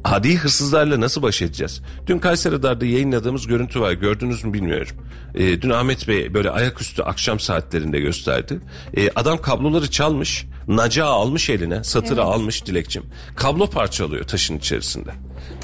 [0.05, 1.83] Adi hırsızlarla nasıl baş edeceğiz?
[2.07, 3.93] Dün Kayseri Radar'da yayınladığımız görüntü var.
[3.93, 4.97] Gördünüz mü bilmiyorum.
[5.35, 8.61] Ee, dün Ahmet Bey böyle ayaküstü akşam saatlerinde gösterdi.
[8.97, 10.47] Ee, adam kabloları çalmış.
[10.69, 11.85] Nacağı almış eline.
[11.85, 13.03] Satırı almış dilekçim.
[13.37, 15.11] Kablo parçalıyor taşın içerisinde.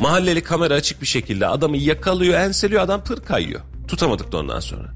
[0.00, 2.82] Mahalleli kamera açık bir şekilde adamı yakalıyor, enseliyor.
[2.82, 3.60] Adam pır kayıyor.
[3.88, 4.94] Tutamadık da ondan sonra.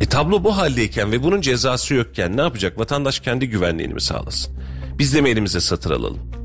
[0.00, 2.78] E tablo bu haldeyken ve bunun cezası yokken ne yapacak?
[2.78, 4.54] Vatandaş kendi güvenliğini mi sağlasın?
[4.98, 6.43] Biz de mi elimize satır alalım?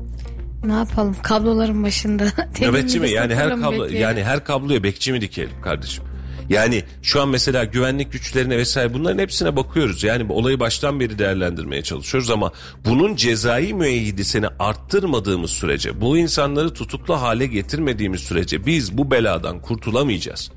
[0.64, 2.24] Ne yapalım kabloların başında.
[2.60, 3.10] Nöbetçi mi?
[3.10, 4.00] Yani her kablo bekleyelim.
[4.00, 6.04] yani her kabloya bekçi mi dikelim kardeşim?
[6.48, 10.04] Yani şu an mesela güvenlik güçlerine vesaire bunların hepsine bakıyoruz.
[10.04, 12.52] Yani olayı baştan beri değerlendirmeye çalışıyoruz ama
[12.84, 20.50] bunun cezai müeyyidisini arttırmadığımız sürece, bu insanları tutuklu hale getirmediğimiz sürece biz bu beladan kurtulamayacağız.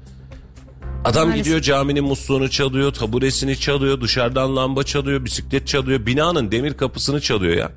[1.06, 1.46] Adam Maalesef.
[1.46, 7.58] gidiyor caminin musluğunu çalıyor, taburesini çalıyor, dışarıdan lamba çalıyor, bisiklet çalıyor, binanın demir kapısını çalıyor
[7.58, 7.72] ya.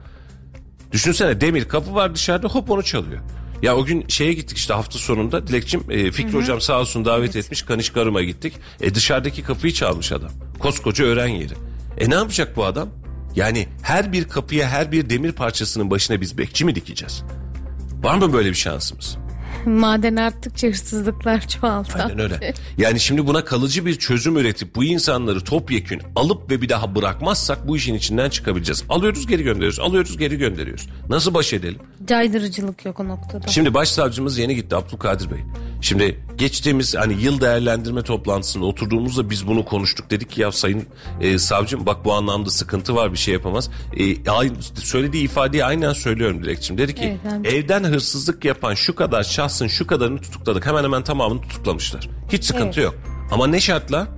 [0.93, 3.21] Düşünsene demir kapı var dışarıda hop onu çalıyor.
[3.63, 7.37] Ya o gün şeye gittik işte hafta sonunda Dilekçim e, Fikri Hocam sağ olsun davet
[7.37, 8.55] etmiş Kanişkarım'a gittik.
[8.81, 10.31] E dışarıdaki kapıyı çalmış adam.
[10.59, 11.55] Koskoca öğren yeri.
[11.99, 12.89] E ne yapacak bu adam?
[13.37, 17.23] Yani her bir kapıya her bir demir parçasının başına biz bekçi mi dikeceğiz?
[18.03, 19.19] Var mı böyle bir şansımız?
[19.67, 21.89] Maden arttıkça hırsızlıklar çoğaldı.
[21.95, 22.55] Aynen öyle.
[22.79, 27.69] Yani şimdi buna kalıcı bir çözüm üretip bu insanları topyekün alıp ve bir daha bırakmazsak
[27.69, 28.85] bu işin içinden çıkabileceğiz.
[28.89, 30.89] Alıyoruz geri gönderiyoruz, alıyoruz geri gönderiyoruz.
[31.09, 31.79] Nasıl baş edelim?
[32.07, 33.49] Caydırıcılık yok o noktada.
[33.49, 35.39] Şimdi başsavcımız yeni gitti Abdülkadir Bey.
[35.81, 40.11] Şimdi geçtiğimiz hani yıl değerlendirme toplantısında oturduğumuzda biz bunu konuştuk.
[40.11, 40.87] Dedik ki ya sayın
[41.21, 43.71] e, savcım bak bu anlamda sıkıntı var bir şey yapamaz.
[43.99, 46.79] E, aynı, söylediği ifadeyi aynen söylüyorum Dilekçim.
[46.79, 49.23] Dedi ki Evet, evden hırsızlık yapan şu kadar
[49.57, 50.67] şahsın şu kadarını tutukladık.
[50.67, 52.09] Hemen hemen tamamını tutuklamışlar.
[52.33, 52.85] Hiç sıkıntı Evet.
[52.85, 52.95] yok.
[53.31, 54.09] Ama ne şartla?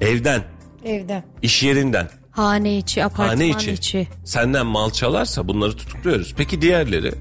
[0.00, 0.44] Evden,
[0.84, 1.24] Evde.
[1.42, 3.72] iş yerinden, Hane içi, apartman hane içi.
[3.72, 4.08] içi.
[4.24, 6.34] Senden mal çalarsa bunları tutukluyoruz.
[6.36, 7.12] Peki diğerleri?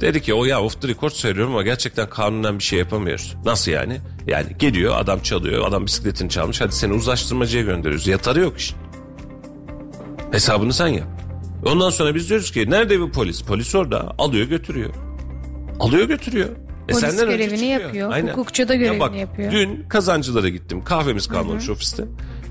[0.00, 3.36] Dedi ki o ya off the record söylüyorum ama gerçekten kanunen bir şey yapamıyoruz.
[3.44, 4.00] Nasıl yani?
[4.26, 8.06] Yani geliyor adam çalıyor adam bisikletini çalmış hadi seni uzlaştırmacıya gönderiyoruz.
[8.06, 8.76] Yatarı yok işin.
[10.32, 11.08] Hesabını sen yap.
[11.66, 13.42] Ondan sonra biz diyoruz ki nerede bu polis?
[13.42, 14.90] Polis orada alıyor götürüyor.
[15.80, 16.48] Alıyor götürüyor.
[16.88, 17.80] E Polis senden önce görevini çıkıyor.
[17.80, 19.52] yapıyor, hukukçu da görevini bak, yapıyor.
[19.52, 20.84] Dün kazancılara gittim.
[20.84, 22.04] Kahvemiz kalmamış ofiste.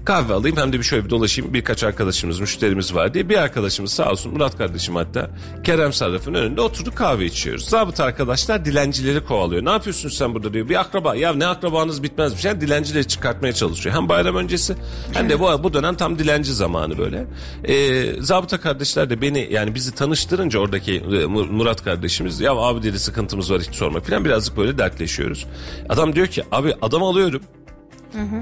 [0.05, 1.53] Kahve alayım hem de bir şöyle bir dolaşayım.
[1.53, 3.29] Birkaç arkadaşımız, müşterimiz var diye.
[3.29, 5.29] Bir arkadaşımız sağ olsun Murat kardeşim hatta
[5.63, 7.69] Kerem Sarraf'ın önünde oturduk kahve içiyoruz.
[7.69, 9.65] Zabıt arkadaşlar dilencileri kovalıyor.
[9.65, 10.69] Ne yapıyorsun sen burada diyor.
[10.69, 11.15] Bir akraba.
[11.15, 12.45] Ya ne akrabanız bitmezmiş.
[12.45, 13.95] Yani dilencileri çıkartmaya çalışıyor.
[13.95, 14.75] Hem bayram öncesi
[15.13, 17.25] hem de bu, bu dönem tam dilenci zamanı böyle.
[17.63, 22.99] Ee, zabıta kardeşler de beni yani bizi tanıştırınca oradaki e, Murat kardeşimiz ya abi dedi
[22.99, 25.45] sıkıntımız var hiç sorma falan birazcık böyle dertleşiyoruz.
[25.89, 27.41] Adam diyor ki abi adam alıyorum.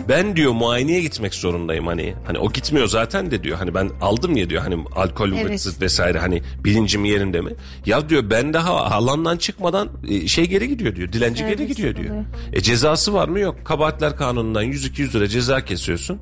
[0.09, 2.13] Ben diyor muayeneye gitmek zorundayım hani.
[2.25, 3.57] Hani o gitmiyor zaten de diyor.
[3.57, 5.81] Hani ben aldım ya diyor hani alkol Evet.
[5.81, 7.51] vesaire hani bilincim yerinde mi?
[7.85, 11.13] Ya diyor ben daha alandan çıkmadan e, şey geri gidiyor diyor.
[11.13, 12.09] Dilenci geri Serbest gidiyor diyor.
[12.09, 12.25] oluyor.
[12.53, 13.39] E cezası var mı?
[13.39, 13.55] Yok.
[13.65, 16.19] Kabahatler kanunundan 100-200 lira ceza kesiyorsun.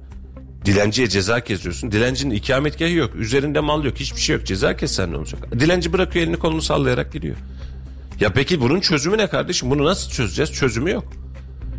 [0.65, 1.91] Dilenciye ceza kesiyorsun.
[1.91, 3.15] Dilencinin ikametgahı yok.
[3.15, 3.95] Üzerinde mal yok.
[3.97, 4.45] Hiçbir şey yok.
[4.45, 5.59] Ceza kessen ne olacak?
[5.59, 7.35] Dilenci bırakıyor elini kolunu sallayarak gidiyor.
[8.19, 9.69] Ya peki bunun çözümü ne kardeşim?
[9.69, 10.51] Bunu nasıl çözeceğiz?
[10.51, 11.05] Çözümü yok.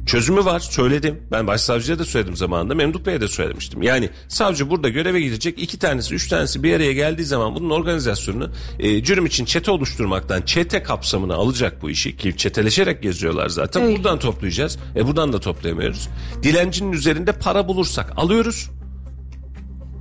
[0.07, 1.23] Çözümü var söyledim.
[1.33, 2.75] Ben başsavcıya da söyledim zamanında.
[2.75, 3.83] Memduh Bey'e de söylemiştim.
[3.83, 5.63] Yani savcı burada göreve gidecek.
[5.63, 10.43] iki tanesi, üç tanesi bir araya geldiği zaman bunun organizasyonunu e, cürüm için çete oluşturmaktan
[10.43, 12.17] çete kapsamına alacak bu işi.
[12.17, 13.83] Ki çeteleşerek geziyorlar zaten.
[13.83, 13.97] Öyle.
[13.97, 14.79] Buradan toplayacağız.
[14.97, 16.09] E buradan da toplayamıyoruz.
[16.43, 18.71] Dilencinin üzerinde para bulursak alıyoruz.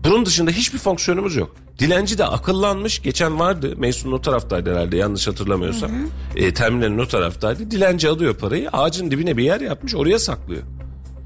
[0.03, 1.56] Bunun dışında hiçbir fonksiyonumuz yok.
[1.80, 3.01] Dilenci de akıllanmış.
[3.01, 3.73] Geçen vardı.
[3.78, 5.91] Meysun'un o taraftaydı herhalde yanlış hatırlamıyorsam.
[6.36, 7.71] E, terminalin o taraftaydı.
[7.71, 8.69] Dilenci alıyor parayı.
[8.69, 10.63] Ağacın dibine bir yer yapmış oraya saklıyor.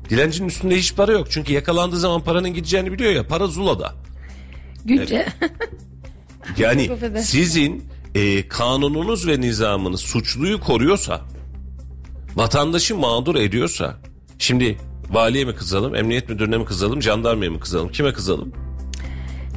[0.09, 1.27] Dilencinin üstünde hiç para yok.
[1.29, 3.27] Çünkü yakalandığı zaman paranın gideceğini biliyor ya.
[3.27, 3.93] Para Zula'da.
[4.85, 5.27] Günce.
[6.57, 6.89] Yani
[7.21, 7.83] sizin
[8.15, 11.21] e, kanununuz ve nizamınız suçluyu koruyorsa,
[12.35, 13.97] vatandaşı mağdur ediyorsa,
[14.39, 14.77] şimdi
[15.09, 18.53] valiye mi kızalım, emniyet müdürüne mi kızalım, jandarmaya mı kızalım, kime kızalım?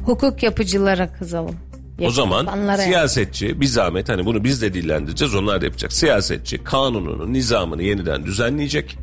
[0.05, 1.55] Hukuk yapıcılara kızalım.
[2.01, 2.91] O zaman Yapanlara yani.
[2.91, 5.93] siyasetçi bir zahmet hani bunu biz de dillendireceğiz onlar da yapacak.
[5.93, 8.97] Siyasetçi kanununu nizamını yeniden düzenleyecek.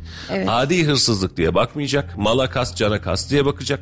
[0.48, 2.18] Adi hırsızlık diye bakmayacak.
[2.18, 3.80] Mala kas cana kas diye bakacak.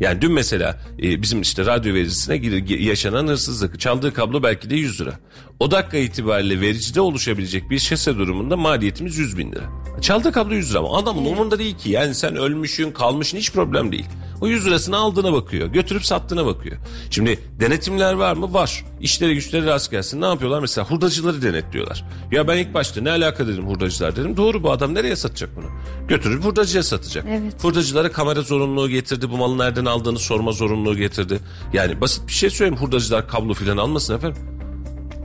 [0.00, 3.80] Yani dün mesela e, bizim işte radyo vericisine gir- gi- yaşanan hırsızlık.
[3.80, 5.12] Çaldığı kablo belki de 100 lira.
[5.60, 9.64] O dakika itibariyle vericide oluşabilecek bir şase durumunda maliyetimiz 100 bin lira.
[10.00, 11.90] Çaldığı kablo 100 lira ama adamın umurunda değil ki.
[11.90, 14.06] Yani sen ölmüşsün kalmışsın hiç problem değil.
[14.40, 15.68] O 100 lirasını aldığına bakıyor.
[15.68, 16.76] Götürüp sattığına bakıyor.
[17.10, 18.54] Şimdi denetimler var mı?
[18.54, 18.84] Var.
[19.00, 20.20] İşleri güçleri rast gelsin.
[20.20, 20.60] Ne yapıyorlar?
[20.60, 22.04] Mesela hurdacıları denetliyorlar.
[22.32, 24.36] Ya ben ilk başta ne alaka dedim hurdacılar dedim.
[24.36, 25.66] Doğru bu adam nereye satacak bunu?
[26.08, 27.24] Götürüp hurdacıya satacak.
[27.28, 27.64] Evet.
[27.64, 29.30] Hurdacılara kamera zorunluluğu getirdi.
[29.30, 31.38] Bu malı nereden aldığını sorma zorunluluğu getirdi.
[31.72, 32.82] Yani basit bir şey söyleyeyim.
[32.82, 34.55] Hurdacılar kablo filan almasın efendim.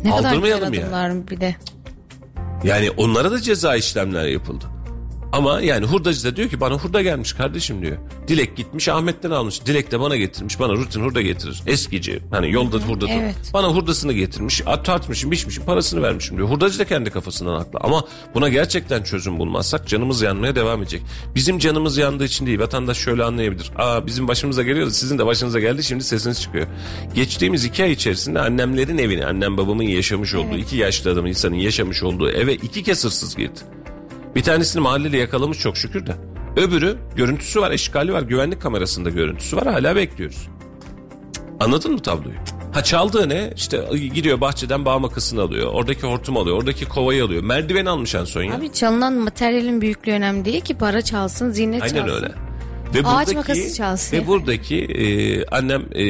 [0.03, 0.81] Ne kadar güzel Aldırmayalım ya.
[0.81, 1.55] adımlar bir de.
[2.63, 4.65] Yani onlara da ceza işlemler yapıldı.
[5.31, 7.97] Ama yani hurdacı da diyor ki bana hurda gelmiş kardeşim diyor.
[8.27, 9.65] Dilek gitmiş Ahmet'ten almış.
[9.65, 10.59] Dilek de bana getirmiş.
[10.59, 11.61] Bana rutin hurda getirir.
[11.67, 12.19] Eskici.
[12.31, 13.35] Hani yolda hurda evet.
[13.53, 14.61] Bana hurdasını getirmiş.
[14.65, 16.49] At tartmışım, biçmişim, parasını vermişim diyor.
[16.49, 17.79] Hurdacı da kendi kafasından haklı.
[17.81, 18.03] Ama
[18.35, 21.01] buna gerçekten çözüm bulmazsak canımız yanmaya devam edecek.
[21.35, 22.59] Bizim canımız yandığı için değil.
[22.59, 23.71] Vatandaş şöyle anlayabilir.
[23.77, 24.91] Aa bizim başımıza geliyordu.
[24.91, 25.83] Sizin de başınıza geldi.
[25.83, 26.67] Şimdi sesiniz çıkıyor.
[27.13, 32.03] Geçtiğimiz iki ay içerisinde annemlerin evine, annem babamın yaşamış olduğu, iki yaşlı adamın insanın yaşamış
[32.03, 33.59] olduğu eve iki kez hırsız girdi.
[34.35, 36.15] Bir tanesini mahalleli yakalamış çok şükür de.
[36.57, 39.67] Öbürü görüntüsü var, eşkali var, güvenlik kamerasında görüntüsü var.
[39.67, 40.47] Hala bekliyoruz.
[41.59, 42.35] Anladın mı tabloyu?
[42.73, 43.53] Ha çaldığı ne?
[43.55, 45.69] İşte gidiyor bahçeden bağ makasını alıyor.
[45.73, 46.57] Oradaki hortumu alıyor.
[46.57, 47.43] Oradaki kovayı alıyor.
[47.43, 48.55] Merdiven almış en son ya.
[48.55, 52.15] Abi çalınan materyalin büyüklüğü önemli değil ki para çalsın, ziynet Aynen çalsın.
[52.15, 52.33] öyle.
[52.93, 56.05] Ve Ağaç buradaki, makası çalsın Ve buradaki e, annem e,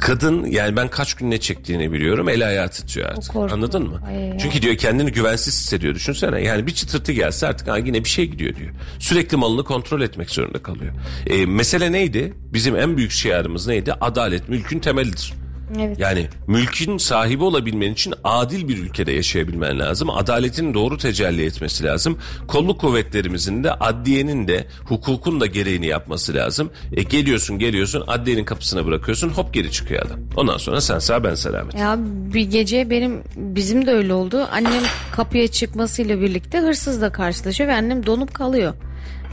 [0.00, 2.28] kadın yani ben kaç gün ne çektiğini biliyorum.
[2.28, 3.36] El ayağı titriyor artık.
[3.52, 4.02] Anladın mı?
[4.08, 4.38] Ay.
[4.38, 5.94] Çünkü diyor kendini güvensiz hissediyor.
[5.94, 8.70] Düşünsene yani bir çıtırtı gelse artık ha, yine bir şey gidiyor diyor.
[8.98, 10.92] Sürekli malını kontrol etmek zorunda kalıyor.
[11.26, 12.34] E, mesele neydi?
[12.52, 13.92] Bizim en büyük şiarımız neydi?
[14.00, 15.32] Adalet mülkün temelidir.
[15.78, 15.98] Evet.
[15.98, 20.10] Yani mülkün sahibi olabilmen için adil bir ülkede yaşayabilmen lazım.
[20.10, 22.18] Adaletin doğru tecelli etmesi lazım.
[22.48, 26.70] Kolluk kuvvetlerimizin de adliyenin de hukukun da gereğini yapması lazım.
[26.92, 30.18] E geliyorsun geliyorsun adliyenin kapısına bırakıyorsun hop geri çıkıyor adam.
[30.36, 31.74] Ondan sonra sen sağ ben selamet.
[31.74, 31.96] Ya
[32.34, 34.48] bir gece benim bizim de öyle oldu.
[34.52, 38.74] Annem kapıya çıkmasıyla birlikte hırsızla karşılaşıyor ve annem donup kalıyor.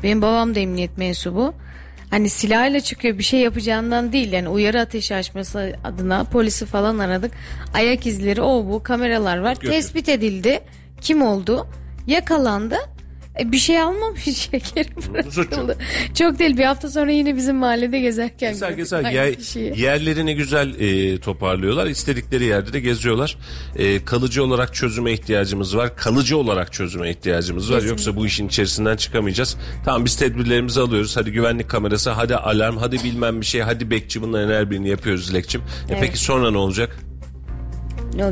[0.04, 1.54] Benim babam da emniyet mensubu.
[2.16, 7.32] Hani silahıyla çıkıyor bir şey yapacağından değil yani uyarı ateşi açması adına polisi falan aradık.
[7.74, 9.54] Ayak izleri o bu kameralar var.
[9.54, 9.70] Götür.
[9.70, 10.60] Tespit edildi.
[11.02, 11.68] Kim oldu?
[12.08, 12.76] Yakalandı.
[13.40, 15.14] E, bir şey almamış şekeri Suçu.
[15.52, 15.78] bırakıldı.
[16.14, 19.82] Çok değil bir hafta sonra yine bizim mahallede gezerken güzel aynı Yer- kişiyi.
[19.82, 21.86] yerlerini güzel e, toparlıyorlar.
[21.88, 23.38] İstedikleri yerde de geziyorlar.
[23.76, 25.96] E, kalıcı olarak çözüme ihtiyacımız var.
[25.98, 27.82] Kalıcı olarak çözüme ihtiyacımız var.
[27.82, 29.58] Yoksa bu işin içerisinden çıkamayacağız.
[29.86, 31.18] Tamam biz tedbirlerimizi alıyoruz.
[31.18, 35.30] Hadi güvenlik kamerası, hadi alarm, hadi bilmem bir şey, hadi bekçi bunların her birini yapıyoruz
[35.30, 35.62] Dilekçim.
[35.90, 36.98] E, Peki sonra ne olacak?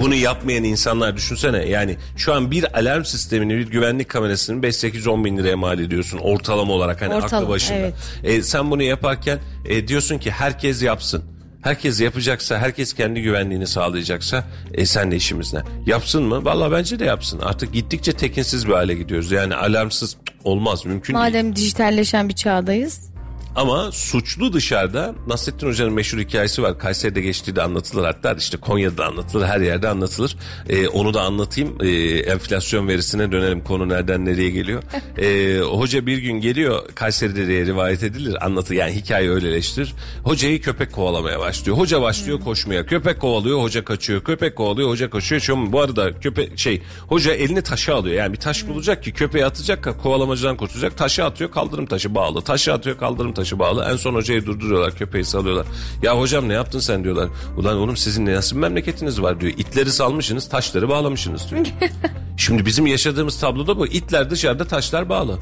[0.02, 5.38] Bunu yapmayan insanlar düşünsene yani şu an bir alarm sistemini bir güvenlik kamerasını 5-8-10 bin
[5.38, 7.78] liraya mal ediyorsun ortalama olarak hani Ortalama, aklı başında.
[7.78, 7.94] evet.
[8.24, 11.24] E, sen bunu yaparken e, diyorsun ki herkes yapsın.
[11.62, 15.62] Herkes yapacaksa, herkes kendi güvenliğini sağlayacaksa e, sen de işimiz ne?
[15.86, 16.46] Yapsın mı?
[16.46, 17.40] Vallahi bence de yapsın.
[17.40, 19.32] Artık gittikçe tekinsiz bir hale gidiyoruz.
[19.32, 21.26] Yani alarmsız olmaz, mümkün değil.
[21.26, 23.13] Madem dijitalleşen bir çağdayız.
[23.56, 26.80] Ama suçlu dışarıda Nasrettin Hoca'nın meşhur hikayesi var.
[26.80, 30.38] Kayseri'de geçtiği de anlatılır hatta işte Konya'da anlatılır her yerde anlatılır.
[30.70, 31.78] Ee, onu da anlatayım.
[31.82, 31.88] Ee,
[32.18, 34.84] enflasyon verisine dönelim konu nereden nereye geliyor.
[35.18, 39.94] Ee, hoca bir gün geliyor Kayseri'de diye rivayet edilir anlatı yani hikaye öyleleştirir.
[40.24, 41.78] Hocayı köpek kovalamaya başlıyor.
[41.78, 42.86] Hoca başlıyor koşmaya.
[42.86, 44.24] Köpek kovalıyor hoca kaçıyor.
[44.24, 45.42] Köpek kovalıyor hoca kaçıyor.
[45.42, 48.16] Şu bu arada köpek şey hoca elini taşa alıyor.
[48.16, 50.98] Yani bir taş bulacak ki köpeği atacak kovalamacıdan kurtulacak.
[50.98, 52.42] Taşı atıyor kaldırım taşı bağlı.
[52.42, 53.86] Taşı atıyor kaldırım taşı bağlı.
[53.92, 55.66] En son hocayı durduruyorlar köpeği salıyorlar.
[56.02, 57.30] Ya hocam ne yaptın sen diyorlar.
[57.58, 59.54] Ulan oğlum sizin ne nasıl memleketiniz var diyor.
[59.58, 61.66] İtleri salmışsınız taşları bağlamışsınız diyor.
[62.38, 63.88] Şimdi bizim yaşadığımız tabloda bu.
[63.88, 65.40] İtler dışarıda taşlar bağlı.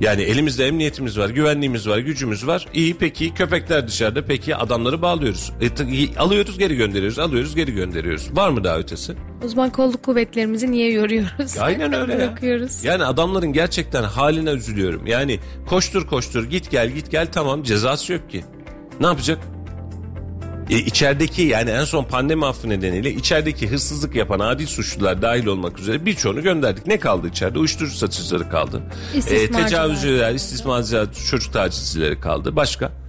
[0.00, 2.66] Yani elimizde emniyetimiz var, güvenliğimiz var, gücümüz var.
[2.74, 5.52] İyi peki köpekler dışarıda peki adamları bağlıyoruz.
[5.60, 8.36] E, alıyoruz geri gönderiyoruz, alıyoruz geri gönderiyoruz.
[8.36, 9.14] Var mı daha ötesi?
[9.44, 11.58] O zaman kolluk kuvvetlerimizi niye yoruyoruz?
[11.60, 12.34] Aynen öyle ya.
[12.84, 15.06] Yani adamların gerçekten haline üzülüyorum.
[15.06, 18.44] Yani koştur koştur git gel git gel tamam cezası yok ki.
[19.00, 19.38] Ne yapacak?
[20.70, 25.78] E, içerideki yani en son pandemi affı nedeniyle içerideki hırsızlık yapan adi suçlular dahil olmak
[25.78, 26.86] üzere birçoğunu gönderdik.
[26.86, 27.58] Ne kaldı içeride?
[27.58, 28.82] Uyuşturucu satıcıları kaldı.
[29.30, 32.56] E, tecavüzcüler, istismarcılar, çocuk tacizcileri kaldı.
[32.56, 33.03] Başka?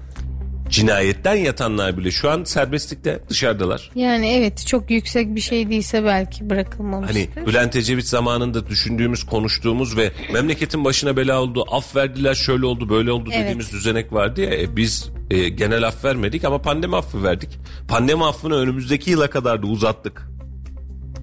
[0.75, 3.91] Cinayetten yatanlar bile şu an serbestlikte dışarıdalar.
[3.95, 7.15] Yani evet çok yüksek bir şey değilse belki bırakılmamıştır.
[7.35, 12.89] Hani Bülent Ecevit zamanında düşündüğümüz, konuştuğumuz ve memleketin başına bela oldu, af verdiler, şöyle oldu,
[12.89, 13.41] böyle oldu Evet.
[13.41, 14.61] dediğimiz düzenek vardı ya.
[14.61, 17.49] E, biz e, genel af vermedik ama pandemi affı verdik.
[17.87, 20.34] Pandemi affını önümüzdeki yıla kadar da uzattık.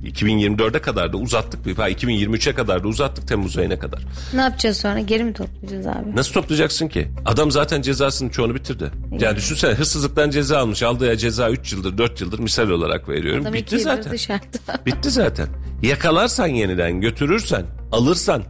[0.04, 1.78] 2024'e kadar da uzattık.
[1.78, 4.02] Ha, 2023'e kadar da uzattık Temmuz ayına kadar.
[4.34, 5.00] Ne yapacağız sonra?
[5.00, 6.16] Geri mi toplayacağız abi?
[6.16, 7.08] Nasıl toplayacaksın ki?
[7.24, 8.90] Adam zaten cezasının çoğunu bitirdi.
[9.18, 10.82] Yani düşünsene hırsızlıktan ceza almış.
[10.82, 13.42] Aldığı ya ceza 3 yıldır 4 yıldır misal olarak veriyorum.
[13.42, 14.12] Adam Bitti zaten.
[14.12, 14.44] dışarıda.
[14.86, 15.46] Bitti zaten.
[15.82, 18.42] Yakalarsan yeniden götürürsen, alırsan,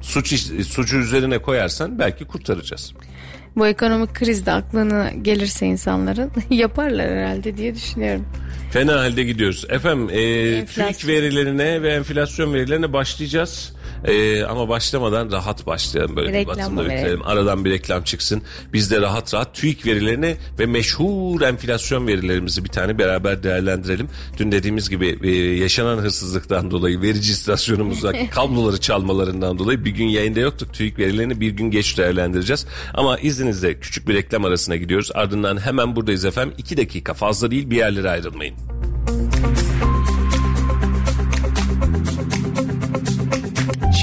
[0.00, 0.34] suç
[0.66, 2.92] suçu üzerine koyarsan belki kurtaracağız.
[3.56, 8.26] Bu ekonomik krizde aklına gelirse insanların yaparlar herhalde diye düşünüyorum.
[8.70, 9.64] Fena halde gidiyoruz.
[9.68, 10.66] Efendim e.
[10.66, 13.72] TÜİK verilerine ve enflasyon verilerine başlayacağız.
[14.04, 16.96] E, ama başlamadan rahat başlayalım böyle bir Reklam batında verelim.
[16.96, 17.22] bitirelim.
[17.24, 18.42] Aradan bir reklam çıksın.
[18.72, 24.08] Biz de rahat rahat TÜİK verilerini ve meşhur enflasyon verilerimizi bir tane beraber değerlendirelim.
[24.38, 30.40] Dün dediğimiz gibi e, yaşanan hırsızlıktan dolayı verici istasyonumuzda kabloları çalmalarından dolayı bir gün yayında
[30.40, 30.74] yoktuk.
[30.74, 32.66] TÜİK verilerini bir gün geç değerlendireceğiz.
[32.94, 35.10] Ama izninizle küçük bir reklam arasına gidiyoruz.
[35.14, 36.54] Ardından hemen buradayız efendim.
[36.58, 38.54] İki dakika fazla değil bir yerlere ayrılmayın.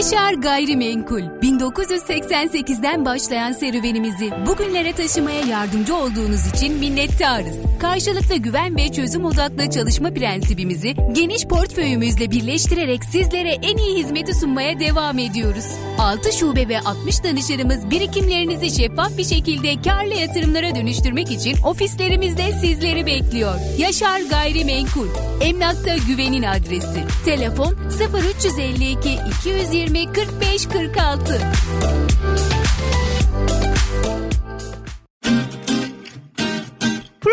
[0.00, 7.56] Yaşar Gayrimenkul 1988'den başlayan serüvenimizi bugünlere taşımaya yardımcı olduğunuz için minnettarız.
[7.80, 14.80] Karşılıklı güven ve çözüm odaklı çalışma prensibimizi geniş portföyümüzle birleştirerek sizlere en iyi hizmeti sunmaya
[14.80, 15.64] devam ediyoruz.
[15.98, 23.06] 6 şube ve 60 danışanımız birikimlerinizi şeffaf bir şekilde karlı yatırımlara dönüştürmek için ofislerimizde sizleri
[23.06, 23.54] bekliyor.
[23.78, 25.08] Yaşar Gayrimenkul
[25.40, 27.04] Emlakta güvenin adresi.
[27.24, 27.76] Telefon
[28.44, 31.90] 0352 220 45 46.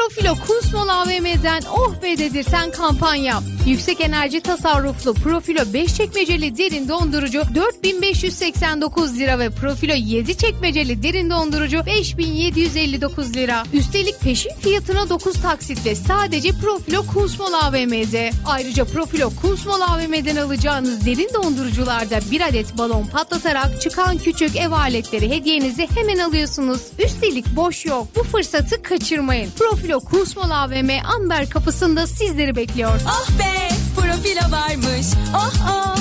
[0.08, 3.39] Profilo Kunsmol AVM'den oh be dedirten kampanya.
[3.66, 11.30] Yüksek enerji tasarruflu Profilo 5 çekmeceli derin dondurucu 4589 lira ve Profilo 7 çekmeceli derin
[11.30, 13.64] dondurucu 5759 lira.
[13.74, 18.32] Üstelik peşin fiyatına 9 taksitle sadece Profilo Kunsmol AVM'de.
[18.45, 25.30] Ayrıca Profilo Kunsmol AVM'den alacağınız derin dondurucularda bir adet balon patlatarak çıkan küçük ev aletleri
[25.30, 26.82] hediyenizi hemen alıyorsunuz.
[27.05, 28.08] Üstelik boş yok.
[28.16, 29.51] Bu fırsatı kaçırmayın.
[29.60, 33.01] Profilo Profilo Kusmol AVM Amber kapısında sizleri bekliyor.
[33.05, 35.07] Oh be profilo varmış.
[35.35, 35.97] Oh oh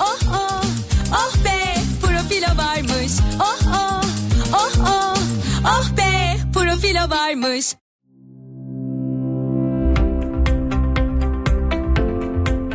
[0.00, 0.64] oh oh.
[1.12, 3.12] Oh be profilo varmış.
[3.40, 4.02] Oh oh
[4.52, 5.16] oh oh.
[5.64, 7.66] Oh be profilo varmış.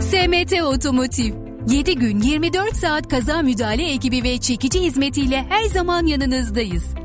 [0.02, 1.34] SMT Otomotiv
[1.68, 7.05] 7 gün 24 saat kaza müdahale ekibi ve çekici hizmetiyle her zaman yanınızdayız.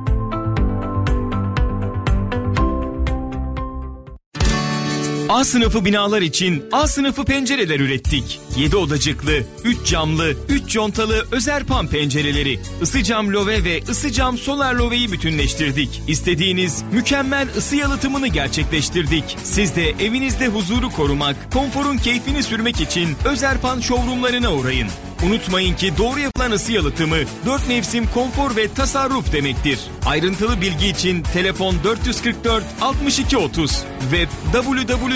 [5.31, 8.39] A sınıfı binalar için A sınıfı pencereler ürettik.
[8.57, 12.59] 7 odacıklı, 3 camlı, 3 contalı Özerpan pencereleri.
[12.81, 16.01] Isı cam love ve ısı cam solar loveyi bütünleştirdik.
[16.07, 19.37] İstediğiniz mükemmel ısı yalıtımını gerçekleştirdik.
[19.43, 24.87] Siz de evinizde huzuru korumak, konforun keyfini sürmek için Özerpan showroomlarına uğrayın.
[25.25, 29.79] Unutmayın ki doğru yapılan ısı yalıtımı 4 mevsim konfor ve tasarruf demektir.
[30.05, 34.27] Ayrıntılı bilgi için telefon 444 62 30 ve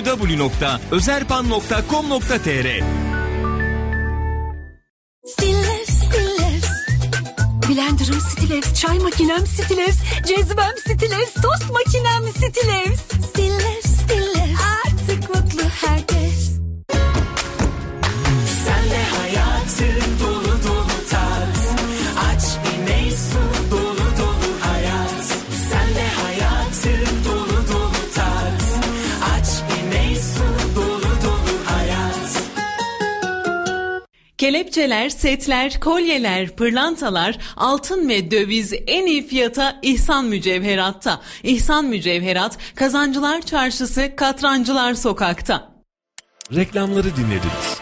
[0.05, 2.67] www.özerpan.com.tr.
[7.69, 12.99] Blender'ım Stillers, çay makinem Stillers, cezvem Stillers, tost makinem Stillers.
[13.29, 13.84] Stillers,
[34.45, 41.21] Kelepçeler, setler, kolyeler, pırlantalar, altın ve döviz en iyi fiyata İhsan Mücevherat'ta.
[41.43, 45.71] İhsan Mücevherat, Kazancılar Çarşısı, Katrancılar Sokak'ta.
[46.55, 47.79] Reklamları dinlediniz.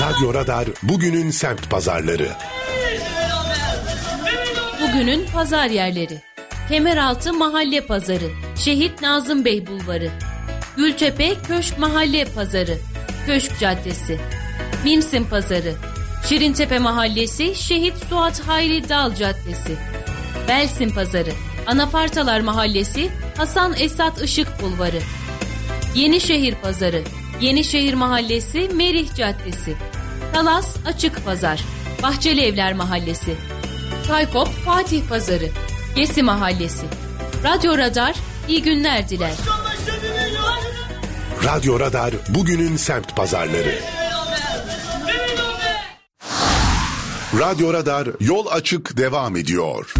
[0.00, 2.28] Radyo Radar bugünün semt pazarları.
[4.82, 6.22] Bugünün pazar yerleri.
[6.68, 8.30] Kemeraltı Mahalle Pazarı,
[8.64, 10.10] Şehit Nazım Bey Bulvarı,
[10.76, 12.78] Gültepe Köşk Mahalle Pazarı,
[13.26, 14.18] Köşk Caddesi,
[14.84, 15.74] Mimsin Pazarı,
[16.28, 19.76] Şirintepe Mahallesi, Şehit Suat Hayri Dal Caddesi,
[20.48, 21.30] Belsin Pazarı,
[21.66, 25.00] Anafartalar Mahallesi, Hasan Esat Işık Bulvarı,
[25.94, 27.02] Yenişehir Pazarı,
[27.40, 29.76] Yenişehir Mahallesi, Merih Caddesi,
[30.32, 31.64] Talas Açık Pazar,
[32.02, 33.34] Bahçeli Evler Mahallesi,
[34.08, 35.48] Kaykop Fatih Pazarı,
[35.96, 36.86] Gesi Mahallesi.
[37.44, 38.14] Radyo Radar
[38.48, 39.32] iyi günler diler.
[41.44, 43.74] Radyo Radar bugünün semt pazarları.
[47.38, 49.94] Radyo Radar yol açık devam ediyor.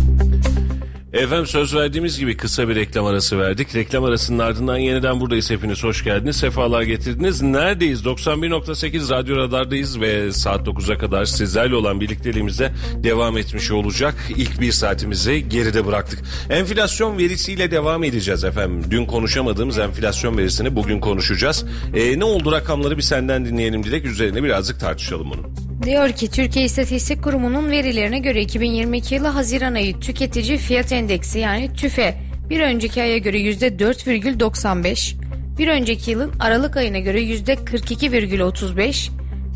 [1.13, 3.75] Efendim söz verdiğimiz gibi kısa bir reklam arası verdik.
[3.75, 5.51] Reklam arasının ardından yeniden buradayız.
[5.51, 6.37] Hepiniz hoş geldiniz.
[6.37, 7.43] Sefalar getirdiniz.
[7.43, 8.03] Neredeyiz?
[8.03, 14.15] 91.8 Radyo Radar'dayız ve saat 9'a kadar sizlerle olan birlikteliğimize devam etmiş olacak.
[14.37, 16.23] İlk bir saatimizi geride bıraktık.
[16.51, 18.85] Enflasyon verisiyle devam edeceğiz efendim.
[18.91, 21.65] Dün konuşamadığımız enflasyon verisini bugün konuşacağız.
[21.95, 24.05] Ee, ne oldu rakamları bir senden dinleyelim Dilek.
[24.05, 25.67] Üzerine birazcık tartışalım bunu.
[25.87, 31.75] Diyor ki Türkiye İstatistik Kurumu'nun verilerine göre 2022 yılı Haziran ayı tüketici fiyat endeksi yani
[31.75, 32.15] TÜFE
[32.51, 35.15] bir önceki aya göre %4,95,
[35.59, 39.11] bir önceki yılın Aralık ayına göre %42,35,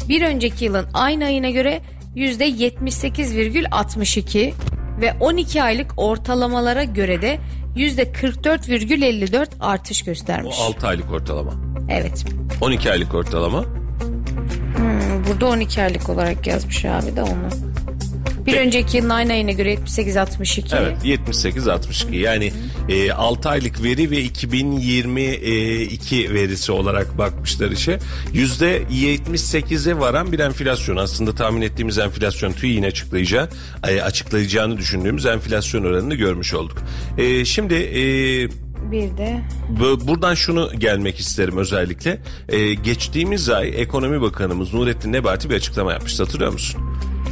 [0.08, 1.80] bir önceki yılın aynı ayına göre
[2.16, 4.52] %78,62
[5.00, 7.38] ve 12 aylık ortalamalara göre de
[7.76, 10.56] %44,54 artış göstermiş.
[10.60, 11.52] O 6 aylık ortalama.
[11.90, 12.24] Evet.
[12.60, 13.64] 12 aylık ortalama.
[14.76, 17.48] Hmm, burada 12 aylık olarak yazmış abi de onu.
[18.46, 20.76] Bir önceki yılın aynı ayına göre 78-62.
[20.78, 22.52] Evet 78-62 yani
[22.88, 27.98] e, 6 aylık veri ve 2022 verisi olarak bakmışlar işe.
[28.34, 33.48] %78'e varan bir enflasyon aslında tahmin ettiğimiz enflasyon TÜİ'nin açıklayacağı,
[33.88, 36.78] e, açıklayacağını düşündüğümüz enflasyon oranını görmüş olduk.
[37.18, 37.74] E, şimdi...
[37.74, 38.00] E,
[38.90, 39.40] Bir de
[39.80, 42.18] Bu- Buradan şunu gelmek isterim özellikle.
[42.48, 46.80] Ee, geçtiğimiz ay Ekonomi Bakanımız Nurettin Nebati bir açıklama yapmıştı hatırlıyor musun?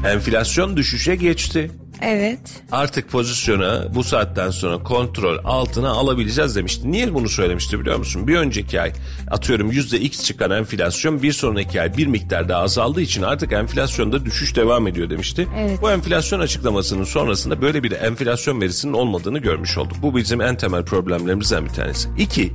[0.07, 1.70] Enflasyon düşüşe geçti.
[2.03, 2.38] evet.
[2.72, 6.92] Artık pozisyona bu saatten sonra kontrol altına alabileceğiz demişti.
[6.92, 8.28] Niye bunu söylemişti biliyor musun?
[8.28, 8.92] Bir önceki ay
[9.30, 14.24] atıyorum yüzde x çıkan enflasyon bir sonraki ay bir miktar daha azaldığı için artık enflasyonda
[14.24, 15.49] düşüş devam ediyor demişti.
[15.59, 15.78] Evet.
[15.82, 19.96] Bu enflasyon açıklamasının sonrasında böyle bir enflasyon verisinin olmadığını görmüş olduk.
[20.03, 22.09] Bu bizim en temel problemlerimizden bir tanesi.
[22.18, 22.53] İki,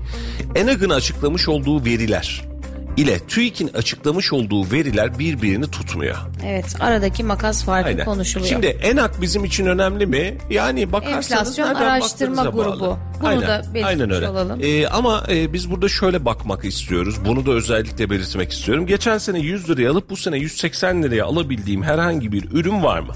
[0.56, 2.53] ENAG'ın açıklamış olduğu veriler
[2.98, 6.16] ile TÜİK'in açıklamış olduğu veriler birbirini tutmuyor.
[6.46, 8.06] Evet aradaki makas farkı Aynen.
[8.06, 8.50] konuşuluyor.
[8.50, 10.38] Şimdi ENAK bizim için önemli mi?
[10.50, 12.58] Yani bakarsanız Enflasyon Araştırma Grubu.
[12.80, 12.98] bağlı.
[13.20, 14.30] Bunu Aynen, da belirtmiş aynen öyle.
[14.30, 14.60] olalım.
[14.64, 17.16] Ee, ama e, biz burada şöyle bakmak istiyoruz.
[17.26, 18.88] Bunu da özellikle belirtmek istiyorum.
[18.88, 23.14] Geçen sene 100 liraya alıp bu sene 180 liraya alabildiğim herhangi bir ürün var mı?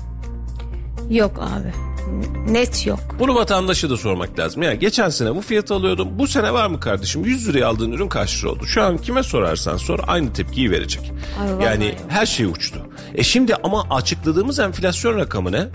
[1.09, 1.86] Yok abi.
[2.49, 2.99] Net yok.
[3.19, 4.63] Bunu vatandaşa da sormak lazım.
[4.63, 6.07] Yani geçen sene bu fiyatı alıyordum.
[6.19, 7.25] Bu sene var mı kardeşim?
[7.25, 8.65] 100 liraya aldığın ürün kaç lira oldu?
[8.65, 11.11] Şu an kime sorarsan sor aynı tepkiyi verecek.
[11.41, 11.95] Ay yani yok.
[12.07, 12.79] her şey uçtu.
[13.15, 15.67] E şimdi ama açıkladığımız enflasyon rakamı ne?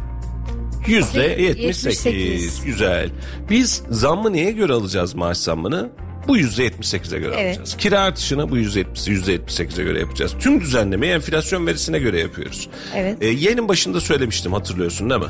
[0.87, 2.07] Yüzde 78.
[2.07, 2.65] 78.
[2.65, 3.11] Güzel.
[3.51, 5.91] Biz zammı neye göre alacağız maaş zammını?
[6.29, 7.49] Bu yüzde 78'e göre Evet.
[7.49, 7.77] alacağız.
[7.77, 10.33] Kira artışını bu yüzde 70, yüzde 78'e göre yapacağız.
[10.41, 12.69] Tüm düzenlemeyi enflasyon verisine göre yapıyoruz.
[12.97, 13.17] Evet.
[13.21, 15.27] E, yayının başında söylemiştim hatırlıyorsun değil mi?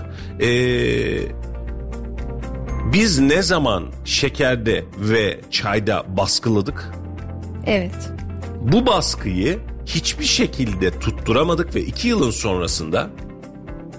[0.47, 0.49] E,
[2.93, 6.91] biz ne zaman şekerde ve çayda baskıladık?
[7.67, 8.11] Evet.
[8.61, 13.11] Bu baskıyı hiçbir şekilde tutturamadık ve iki yılın sonrasında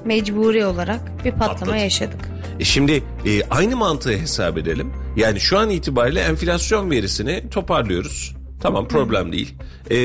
[0.05, 1.77] Mecburi olarak bir patlama Patladı.
[1.77, 2.19] yaşadık.
[2.59, 4.93] E şimdi e, aynı mantığı hesap edelim.
[5.16, 8.36] Yani şu an itibariyle enflasyon verisini toparlıyoruz.
[8.61, 9.55] Tamam problem değil.
[9.89, 9.97] E,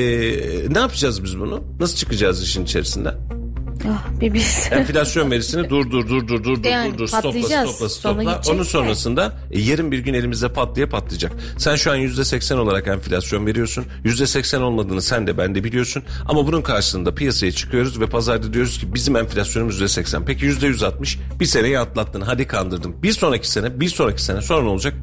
[0.69, 1.63] ne yapacağız biz bunu?
[1.79, 3.38] Nasıl çıkacağız işin içerisinden?
[3.87, 4.69] Ah bir biz.
[4.71, 9.33] Enflasyon verisini dur dur dur dur dur dur Yani dur dur stopla stopla Onun sonrasında
[9.51, 11.31] e, yarın bir gün elimizde pat diye patlayacak.
[11.57, 13.85] Sen şu an yüzde seksen olarak enflasyon veriyorsun.
[14.03, 16.03] Yüzde seksen olmadığını sen de ben de biliyorsun.
[16.25, 20.25] Ama bunun karşılığında piyasaya çıkıyoruz ve pazarda diyoruz ki bizim enflasyonumuz yüzde seksen.
[20.25, 23.03] Peki yüzde yüz altmış bir seneyi atlattın hadi kandırdın.
[23.03, 24.93] Bir sonraki sene bir sonraki sene sonra ne olacak?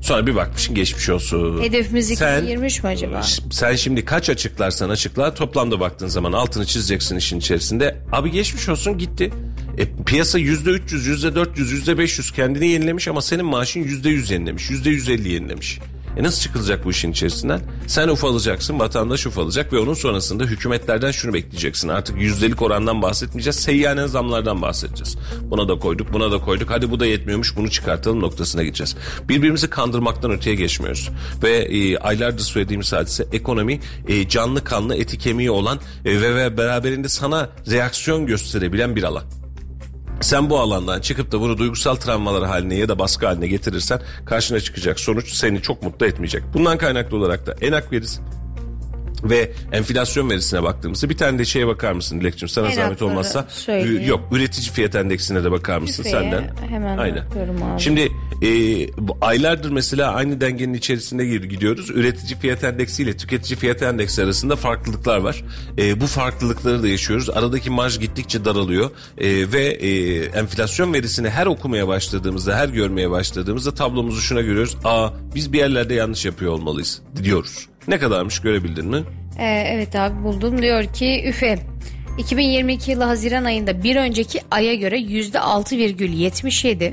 [0.00, 1.62] Sonra bir bakmışsın geçmiş olsun.
[1.62, 3.22] Hedefimiz Sen- 2023 mi acaba?
[3.50, 7.96] Sen şimdi kaç açıklarsan açıkla toplamda baktığın zaman altını çizeceksin işin içerisinde.
[8.12, 9.30] Abi geçmiş olsun gitti.
[9.78, 14.30] E, piyasa yüzde 300, yüzde 400, yüzde 500 kendini yenilemiş ama senin maaşın yüzde 100
[14.30, 15.78] yenilemiş, yüzde 150 yenilemiş.
[16.16, 17.60] E nasıl çıkılacak bu işin içerisinden?
[17.86, 21.88] Sen ufalayacaksın, vatandaş ufalacak ve onun sonrasında hükümetlerden şunu bekleyeceksin.
[21.88, 25.16] Artık yüzdelik orandan bahsetmeyeceğiz, seyyanen zamlardan bahsedeceğiz.
[25.42, 26.70] Buna da koyduk, buna da koyduk.
[26.70, 28.96] Hadi bu da yetmiyormuş, bunu çıkartalım noktasına gideceğiz.
[29.28, 31.10] Birbirimizi kandırmaktan öteye geçmiyoruz.
[31.42, 36.56] Ve e, aylardır söylediğimiz hadise ekonomi e, canlı kanlı eti kemiği olan e, ve, ve
[36.56, 39.39] beraberinde sana reaksiyon gösterebilen bir alan.
[40.20, 44.60] Sen bu alandan çıkıp da bunu duygusal travmalar haline ya da baskı haline getirirsen karşına
[44.60, 46.42] çıkacak sonuç seni çok mutlu etmeyecek.
[46.54, 48.20] Bundan kaynaklı olarak da enak verisi
[49.24, 52.48] ve enflasyon verisine baktığımızda bir tane de şeye bakar mısın Dilekçim?
[52.48, 54.08] Sana Enakları zahmet olmazsa söyleyeyim.
[54.08, 56.50] Yok üretici fiyat endeksine de bakar mısın Tüfeğe senden?
[56.70, 57.80] hemen bakıyorum abi.
[57.80, 58.08] şimdi
[58.42, 58.50] e,
[59.20, 61.90] aylardır mesela aynı dengenin içerisinde gidiyoruz.
[61.90, 65.44] Üretici fiyat endeksi ile tüketici fiyat endeksi arasında farklılıklar var.
[65.78, 67.30] E, bu farklılıkları da yaşıyoruz.
[67.30, 68.90] Aradaki marj gittikçe daralıyor.
[69.18, 74.76] E, ve e, enflasyon verisini her okumaya başladığımızda her görmeye başladığımızda tablomuzu şuna görüyoruz.
[74.84, 79.02] Aa biz bir yerlerde yanlış yapıyor olmalıyız diyoruz ne kadarmış görebildin mi?
[79.38, 80.62] Ee, evet abi buldum.
[80.62, 81.58] Diyor ki üfe
[82.18, 86.92] 2022 yılı Haziran ayında bir önceki aya göre %6,77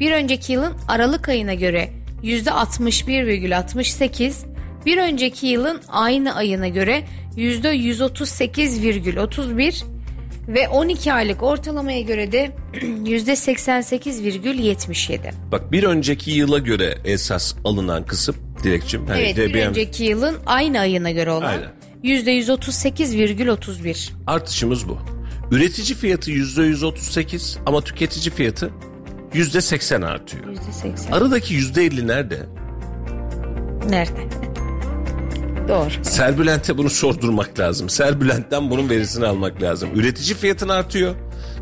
[0.00, 1.88] bir önceki yılın Aralık ayına göre
[2.22, 4.32] %61,68
[4.86, 7.02] bir önceki yılın aynı ayına göre
[7.36, 9.84] %138,31
[10.54, 15.32] ve 12 aylık ortalamaya göre de %88,77.
[15.52, 19.06] Bak bir önceki yıla göre esas alınan kısım Dilekçim.
[19.06, 21.70] Hani Evet bir DBM önceki yılın aynı ayına göre olan Aynen.
[22.04, 24.10] %138,31.
[24.26, 24.98] artışımız bu.
[25.50, 28.70] Üretici fiyatı yüzde 138 ama tüketici fiyatı
[29.34, 30.44] yüzde 80 artıyor.
[30.44, 31.12] %80.
[31.12, 32.46] Aradaki yüzde 50 nerede?
[33.88, 34.20] Nerede?
[35.70, 36.04] Doğru.
[36.04, 37.88] Serbülent'e bunu sordurmak lazım.
[37.88, 39.88] Serbülent'ten bunun verisini almak lazım.
[39.94, 41.14] Üretici fiyatın artıyor.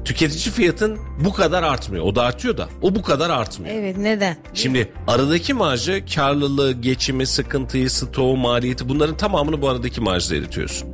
[0.04, 2.04] Tüketici fiyatın bu kadar artmıyor.
[2.04, 3.74] O da artıyor da o bu kadar artmıyor.
[3.74, 4.36] Evet neden?
[4.54, 10.88] Şimdi aradaki marjı karlılığı, geçimi, sıkıntıyı, stoğu, maliyeti bunların tamamını bu aradaki marjda eritiyorsun.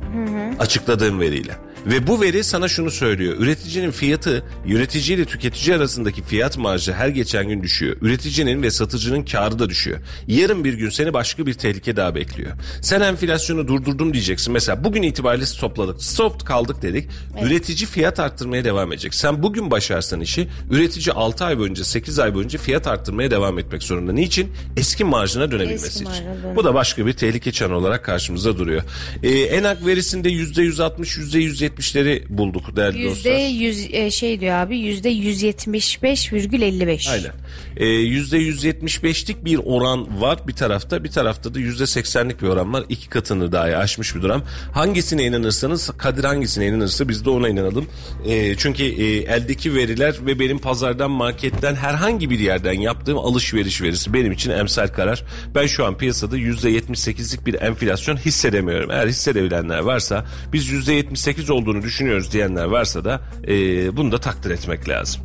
[0.59, 1.55] Açıkladığım veriyle.
[1.85, 3.35] Ve bu veri sana şunu söylüyor.
[3.39, 7.97] Üreticinin fiyatı yönetici ile tüketici arasındaki fiyat marjı her geçen gün düşüyor.
[8.01, 9.99] Üreticinin ve satıcının karı da düşüyor.
[10.27, 12.51] Yarın bir gün seni başka bir tehlike daha bekliyor.
[12.81, 14.53] Sen enflasyonu durdurdum diyeceksin.
[14.53, 16.03] Mesela bugün itibariyle stopladık.
[16.03, 17.09] Stop kaldık dedik.
[17.43, 19.13] Üretici fiyat arttırmaya devam edecek.
[19.13, 23.83] Sen bugün başarsan işi üretici 6 ay boyunca 8 ay boyunca fiyat arttırmaya devam etmek
[23.83, 24.11] zorunda.
[24.13, 24.51] Niçin?
[24.77, 26.07] Eski marjına dönebilmesi Eski için.
[26.07, 26.55] marjına.
[26.55, 28.81] Bu da başka bir tehlike çanı olarak karşımıza duruyor.
[29.23, 33.47] Ee, ENAK verisinde %160, %170 %70'leri bulduk değerli Yüzde dostlar.
[33.49, 37.11] yüz e, şey diyor abi yüzde 175,55.
[37.11, 37.31] Aynen.
[37.77, 42.83] Ee, %175'lik bir oran var bir tarafta bir tarafta da %80'lik bir oran var.
[42.89, 44.43] İki katını dahi aşmış bir durum.
[44.73, 47.85] Hangisine inanırsanız Kadir hangisine inanırsa biz de ona inanalım.
[48.27, 54.13] Ee, çünkü e, eldeki veriler ve benim pazardan marketten herhangi bir yerden yaptığım alışveriş verisi
[54.13, 55.23] benim için emsal karar.
[55.55, 58.91] Ben şu an piyasada %78'lik bir enflasyon hissedemiyorum.
[58.91, 64.89] Eğer hissedebilenler varsa biz %78 olduğunu düşünüyoruz diyenler varsa da e, bunu da takdir etmek
[64.89, 65.21] lazım.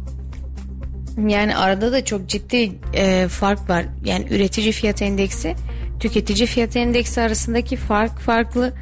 [1.29, 3.85] Yani arada da çok ciddi e, fark var.
[4.05, 5.55] Yani üretici fiyat endeksi,
[6.01, 8.73] tüketici fiyat endeksi arasındaki fark farklı.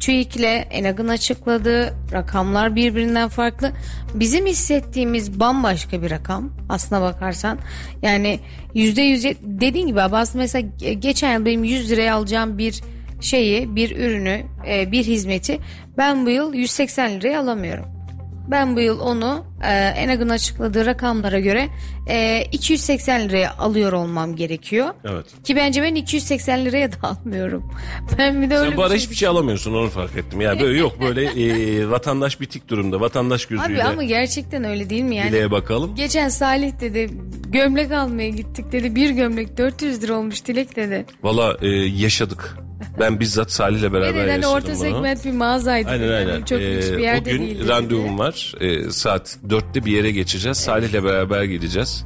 [0.00, 3.72] TÜİK'le ENAG'ın açıkladığı rakamlar birbirinden farklı.
[4.14, 7.58] Bizim hissettiğimiz bambaşka bir rakam aslına bakarsan.
[8.02, 8.40] Yani
[8.74, 12.82] yüzde yüz dediğin gibi aslında mesela ge- geçen yıl benim 100 liraya alacağım bir
[13.20, 15.58] şeyi, bir ürünü, e, bir hizmeti
[15.98, 17.86] ben bu yıl 180 liraya alamıyorum.
[18.50, 21.68] Ben bu yıl onu e, açıkladığı rakamlara göre
[22.08, 24.88] e, 280 liraya alıyor olmam gerekiyor.
[25.04, 25.26] Evet.
[25.44, 27.72] Ki bence ben 280 liraya da almıyorum.
[28.18, 30.40] Ben bir de öyle Sen bu ara bir hiçbir şey alamıyorsun onu fark ettim.
[30.40, 33.00] Yani böyle yok böyle e, vatandaş bitik durumda.
[33.00, 35.28] Vatandaş Abi gözüyle ama gerçekten öyle değil mi yani?
[35.28, 35.94] bileğe bakalım.
[35.94, 37.10] Geçen Salih dedi
[37.48, 38.94] gömlek almaya gittik dedi.
[38.94, 41.06] Bir gömlek 400 lira olmuş Dilek dedi.
[41.22, 42.56] Valla e, yaşadık.
[43.00, 44.76] Ben bizzat Salih'le beraber dedi hani yaşadım orta bunu.
[44.76, 45.88] segment bir mağazaydı.
[45.90, 46.28] Aynen.
[46.28, 47.68] Yani çok lüks bir Ee, yerde bugün değildi.
[47.68, 48.54] randevum var.
[48.60, 50.58] Ee, saat 4'te bir yere geçeceğiz.
[50.58, 52.04] Salih'le beraber gideceğiz.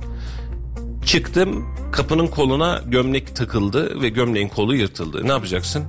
[1.06, 5.24] Çıktım kapının koluna gömlek takıldı ve gömleğin kolu yırtıldı.
[5.24, 5.84] Ne yapacaksın?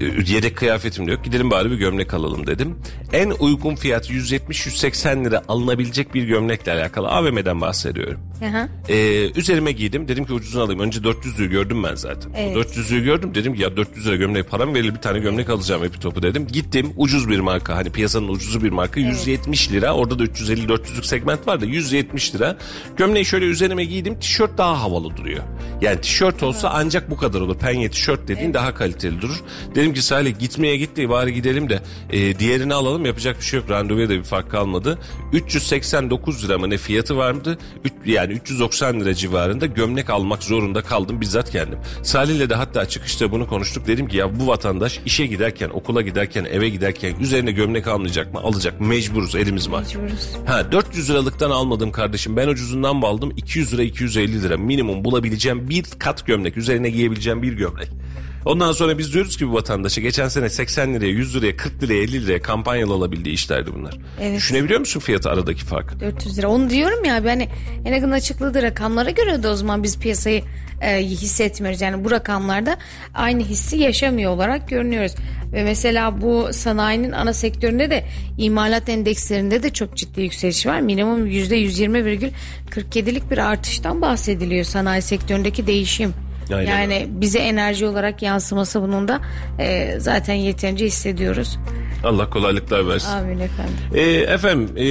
[0.00, 1.24] Ee, Yedek kıyafetim de yok.
[1.24, 2.78] Gidelim bari bir gömlek alalım dedim.
[3.12, 8.20] En uygun fiyat 170-180 lira alınabilecek bir gömlekle alakalı AVM'den bahsediyorum.
[8.50, 8.68] Aha.
[8.88, 10.08] Ee, üzerime giydim.
[10.08, 10.80] Dedim ki ucuzunu alayım.
[10.80, 12.32] Önce 400'lüğü gördüm ben zaten.
[12.36, 12.56] Evet.
[12.56, 13.34] 400'lüğü gördüm.
[13.34, 16.46] Dedim ki ya 400 lira gömleğe param verilir bir tane gömlek alacağım Epitop'u dedim.
[16.52, 17.76] Gittim ucuz bir marka.
[17.76, 19.00] Hani piyasanın ucuzu bir marka.
[19.00, 19.94] 170 lira.
[19.94, 22.56] Orada da 350-400'lük segment var da 170 lira.
[22.96, 24.20] Gömleği şöyle üzerime giydim.
[24.20, 25.42] Tişört daha havalı duruyor.
[25.80, 27.58] Yani tişört olsa ancak bu kadar olur.
[27.58, 29.42] Penye tişört dediğin daha kaliteli durur.
[29.78, 33.06] Dedim ki Salih gitmeye gitti bari gidelim de e, diğerini alalım.
[33.06, 33.70] Yapacak bir şey yok.
[33.70, 34.98] Randevuya da bir fark kalmadı.
[35.32, 37.58] 389 lira mı ne fiyatı vardı?
[37.84, 41.78] Üç, yani 390 lira civarında gömlek almak zorunda kaldım bizzat kendim.
[42.02, 43.86] Salih'le de hatta çıkışta bunu konuştuk.
[43.86, 48.40] Dedim ki ya bu vatandaş işe giderken, okula giderken, eve giderken üzerine gömlek almayacak mı?
[48.40, 48.80] Alacak.
[48.80, 49.80] Mecburuz elimiz var.
[49.80, 50.28] Mecburuz.
[50.46, 52.36] Ha 400 liralıktan almadım kardeşim.
[52.36, 53.32] Ben ucuzundan mı aldım?
[53.36, 56.56] 200 lira 250 lira minimum bulabileceğim bir kat gömlek.
[56.56, 57.88] Üzerine giyebileceğim bir gömlek.
[58.44, 62.02] Ondan sonra biz diyoruz ki bu vatandaşa geçen sene 80 liraya 100 liraya 40 liraya
[62.02, 63.98] 50 liraya kampanyalı alabildiği işlerdi bunlar.
[64.20, 64.36] Evet.
[64.36, 66.00] Düşünebiliyor musun fiyatı aradaki farkı?
[66.00, 66.48] 400 lira.
[66.48, 67.48] Onu diyorum ya hani
[67.84, 70.42] ENAG'ın açıkladığı rakamlara göre de o zaman biz piyasayı
[70.80, 71.80] e, hissetmiyoruz.
[71.80, 72.78] Yani bu rakamlarda
[73.14, 75.14] aynı hissi yaşamıyor olarak görünüyoruz.
[75.52, 78.04] Ve mesela bu sanayinin ana sektöründe de
[78.38, 80.80] imalat endekslerinde de çok ciddi yükseliş var.
[80.80, 86.14] Minimum %120,47'lik bir artıştan bahsediliyor sanayi sektöründeki değişim.
[86.54, 89.20] Aynen yani bize enerji olarak yansıması bunun da
[89.58, 91.58] e, zaten yeterince hissediyoruz.
[92.04, 93.08] Allah kolaylıklar versin.
[93.08, 93.74] Amin efendim.
[93.94, 94.84] Ee, efendim e,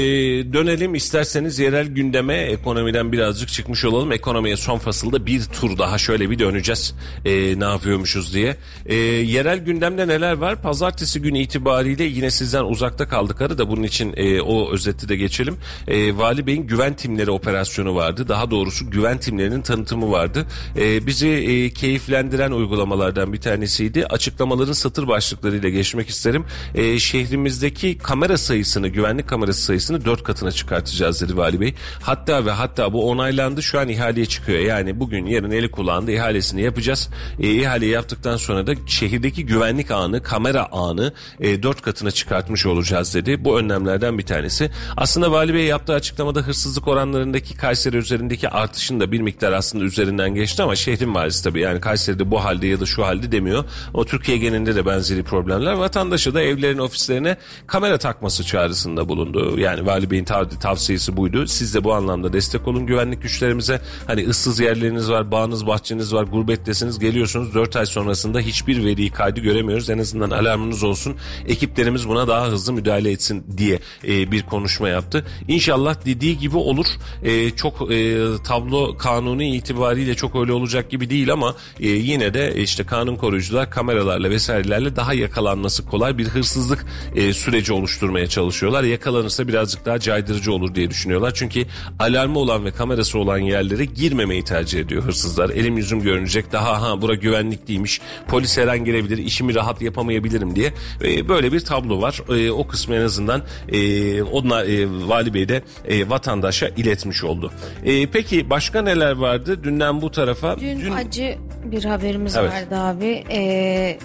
[0.53, 4.11] dönelim isterseniz yerel gündeme ekonomiden birazcık çıkmış olalım.
[4.11, 6.95] Ekonomiye son fasılda bir tur daha şöyle bir döneceğiz
[7.25, 8.57] e, ne yapıyormuşuz diye.
[8.85, 10.61] E, yerel gündemde neler var?
[10.61, 15.15] Pazartesi günü itibariyle yine sizden uzakta kaldık arı da bunun için e, o özeti de
[15.15, 15.57] geçelim.
[15.87, 18.27] E, Vali Bey'in güven timleri operasyonu vardı.
[18.27, 20.45] Daha doğrusu güven timlerinin tanıtımı vardı.
[20.77, 24.05] E, bizi e, keyiflendiren uygulamalardan bir tanesiydi.
[24.05, 26.45] Açıklamaların satır başlıklarıyla geçmek isterim.
[26.75, 31.73] E, şehrimizdeki kamera sayısını, güvenlik kamerası sayısını dört katına çıkartacağız dedi Vali Bey.
[32.01, 33.63] Hatta ve hatta bu onaylandı.
[33.63, 34.59] Şu an ihaleye çıkıyor.
[34.59, 37.09] Yani bugün yarın eli kulağında ihalesini yapacağız.
[37.39, 43.15] E, ihaleyi yaptıktan sonra da şehirdeki güvenlik ağını, kamera ağını e, dört katına çıkartmış olacağız
[43.15, 43.45] dedi.
[43.45, 44.71] Bu önlemlerden bir tanesi.
[44.97, 50.35] Aslında Vali Bey yaptığı açıklamada hırsızlık oranlarındaki Kayseri üzerindeki artışın da bir miktar aslında üzerinden
[50.35, 53.65] geçti ama şehrin valisi tabii yani Kayseri'de bu halde ya da şu halde demiyor.
[53.93, 55.73] O Türkiye genelinde de benzeri problemler.
[55.73, 59.59] Vatandaşa da evlerin ofislerine kamera takması çağrısında bulundu.
[59.59, 61.47] Yani Vali Bey'in tav- tavsiyesi buydu.
[61.47, 63.81] Siz de bu anlamda destek olun güvenlik güçlerimize.
[64.07, 67.55] Hani ıssız yerleriniz var, bağınız, bahçeniz var, gurbettesiniz, geliyorsunuz.
[67.55, 69.89] 4 ay sonrasında hiçbir veri kaydı göremiyoruz.
[69.89, 71.15] En azından alarmınız olsun.
[71.47, 75.25] Ekiplerimiz buna daha hızlı müdahale etsin diye e, bir konuşma yaptı.
[75.47, 76.85] İnşallah dediği gibi olur.
[77.23, 78.17] E, çok e,
[78.47, 83.69] tablo kanuni itibariyle çok öyle olacak gibi değil ama e, yine de işte kanun koruyucular
[83.69, 88.84] kameralarla vesairelerle daha yakalanması kolay bir hırsızlık dakikalık e, süreci oluşturmaya çalışıyorlar.
[88.84, 91.34] Yakalanırsa birazcık daha caydırıcı olur diye düşünüyorlar.
[91.34, 91.65] Çünkü
[91.99, 95.49] alarmı olan ve kamerası olan yerlere girmemeyi tercih ediyor hırsızlar.
[95.49, 98.01] Elim yüzüm görünecek daha ha bura güvenlikliymiş.
[98.28, 100.73] Polis her an gelebilir işimi rahat yapamayabilirim diye.
[101.03, 102.21] E, böyle bir tablo var.
[102.30, 107.51] E, o kısmı en azından e, onlar e, Vali Bey de e, vatandaşa iletmiş oldu.
[107.86, 109.63] E, peki başka neler vardı?
[109.63, 110.59] Dünden bu tarafa.
[110.59, 112.51] Dün, acı bir haberimiz Evet.
[112.51, 113.23] vardı abi.
[113.32, 113.97] Ee,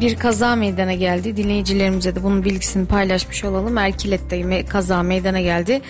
[0.00, 1.36] bir kaza meydana geldi.
[1.36, 3.78] Dinleyicilerimize de bunun bilgisini paylaşmış olalım.
[3.78, 5.80] Erkilet'te kaza meydana geldi.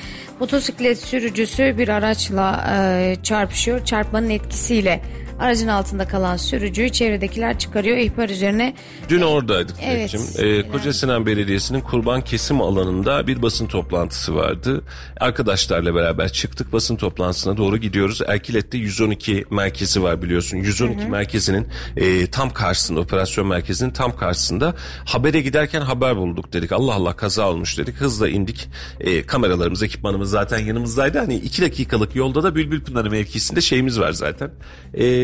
[0.40, 3.84] Motosiklet sürücüsü bir araçla e, çarpışıyor.
[3.84, 5.00] Çarpmanın etkisiyle
[5.38, 7.96] aracın altında kalan sürücüyü çevredekiler çıkarıyor.
[7.96, 8.74] İhbar üzerine
[9.08, 10.12] Dün oradaydık Evet.
[10.12, 10.46] Dilekçim.
[10.46, 14.84] Ee, Koca Sinan Belediyesi'nin kurban kesim alanında bir basın toplantısı vardı.
[15.20, 18.20] Arkadaşlarla beraber çıktık basın toplantısına doğru gidiyoruz.
[18.26, 20.56] Erkilet'te 112 merkezi var biliyorsun.
[20.56, 24.74] 112 merkezinin e, tam karşısında operasyon merkezinin tam karşısında
[25.04, 26.72] habere giderken haber bulduk dedik.
[26.72, 27.96] Allah Allah kaza olmuş dedik.
[27.96, 28.68] Hızla indik.
[29.00, 31.18] E, kameralarımız ekipmanımız zaten yanımızdaydı.
[31.18, 34.50] Hani iki dakikalık yolda da Bülbülpınarı mevkisinde şeyimiz var zaten.
[34.94, 35.23] E,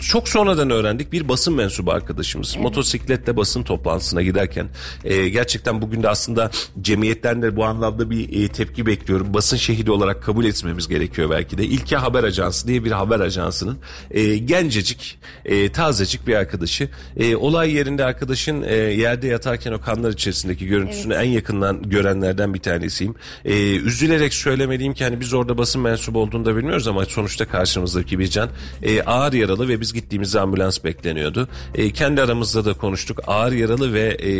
[0.00, 4.68] çok sonradan öğrendik bir basın mensubu arkadaşımız motosikletle basın toplantısına giderken
[5.04, 6.50] e, gerçekten bugün de aslında
[6.80, 9.34] cemiyetten de bu anlamda bir e, tepki bekliyorum.
[9.34, 11.64] Basın şehidi olarak kabul etmemiz gerekiyor belki de.
[11.64, 13.78] İlke Haber Ajansı diye bir haber ajansının
[14.10, 16.88] e, gencecik, e, tazecik bir arkadaşı.
[17.16, 22.60] E, olay yerinde arkadaşın e, yerde yatarken o kanlar içerisindeki görüntüsünü en yakından görenlerden bir
[22.60, 23.14] tanesiyim.
[23.44, 28.18] E, üzülerek söylemeliyim ki hani biz orada basın mensubu olduğunu da bilmiyoruz ama sonuçta karşımızdaki
[28.18, 28.48] bir can
[28.82, 31.48] e, ağır yaralı ve biz gittiğimizde ambulans bekleniyordu.
[31.74, 33.20] E, kendi aramızda da konuştuk.
[33.26, 34.30] Ağır yaralı ve e,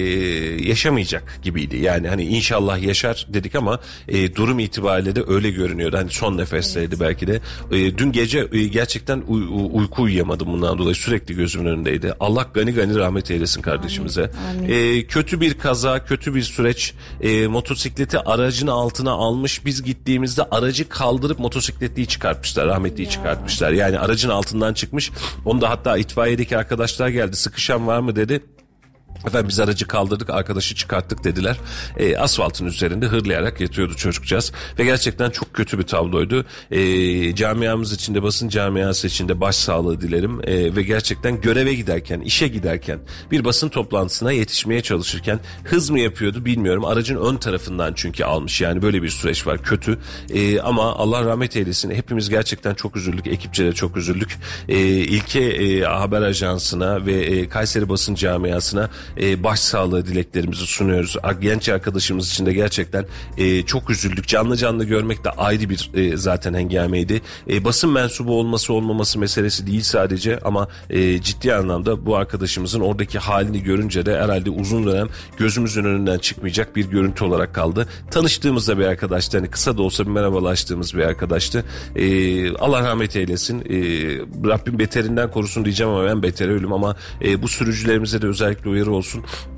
[0.69, 1.77] yaşamayacak gibiydi.
[1.77, 5.97] Yani hani inşallah yaşar dedik ama e, durum itibariyle de öyle görünüyordu.
[5.97, 7.41] Hani son nefesteydi belki de.
[7.73, 10.95] E, dün gece e, gerçekten uy- uy- uyku uyuyamadım bundan dolayı.
[10.95, 12.15] Sürekli gözümün önündeydi.
[12.21, 14.31] Allah gani gani rahmet eylesin kardeşimize.
[14.69, 16.95] E, kötü bir kaza, kötü bir süreç.
[17.21, 19.65] E, motosikleti aracın altına almış.
[19.67, 22.67] Biz gittiğimizde aracı kaldırıp motosikletliyi çıkartmışlar.
[22.67, 23.73] Rahmetliyi çıkartmışlar.
[23.73, 25.13] Yani aracın altından çıkmış.
[25.45, 27.37] Onu da hatta itfaiyedeki arkadaşlar geldi.
[27.37, 28.45] Sıkışan var mı dedi.
[29.27, 31.57] Efendim biz aracı kaldırdık arkadaşı çıkarttık dediler.
[31.97, 34.53] E, asfaltın üzerinde hırlayarak yatıyordu çocukcağız.
[34.79, 36.45] Ve gerçekten çok kötü bir tabloydu.
[36.71, 40.41] E, camiamız içinde basın camiası içinde başsağlığı dilerim.
[40.45, 42.99] E, ve gerçekten göreve giderken işe giderken
[43.31, 46.85] bir basın toplantısına yetişmeye çalışırken hız mı yapıyordu bilmiyorum.
[46.85, 49.99] Aracın ön tarafından çünkü almış yani böyle bir süreç var kötü.
[50.35, 53.27] E, ama Allah rahmet eylesin hepimiz gerçekten çok üzüldük.
[53.27, 54.37] Ekipçe de çok üzüldük.
[54.69, 58.91] E, İlke e, Haber Ajansı'na ve e, Kayseri Basın Camiası'na
[59.21, 61.17] e, başsağlığı dileklerimizi sunuyoruz.
[61.41, 63.07] Genç arkadaşımız için de gerçekten
[63.39, 64.29] e, çok üzüldük.
[64.29, 67.23] Canlı canlı görmek de ayrı bir e, zaten hengameydi.
[67.51, 73.19] E, basın mensubu olması olmaması meselesi değil sadece ama e, ciddi anlamda bu arkadaşımızın oradaki
[73.19, 77.89] halini görünce de herhalde uzun dönem gözümüzün önünden çıkmayacak bir görüntü olarak kaldı.
[78.11, 79.39] Tanıştığımızda bir arkadaştı.
[79.39, 81.65] Hani kısa da olsa bir merhabalaştığımız bir arkadaştı.
[81.97, 83.61] E, Allah rahmet eylesin.
[83.61, 83.75] E,
[84.49, 88.93] Rabbim beterinden korusun diyeceğim ama ben betere ölüm ama e, bu sürücülerimize de özellikle uyarı
[88.93, 89.04] olsun.
[89.05, 89.54] 舒服。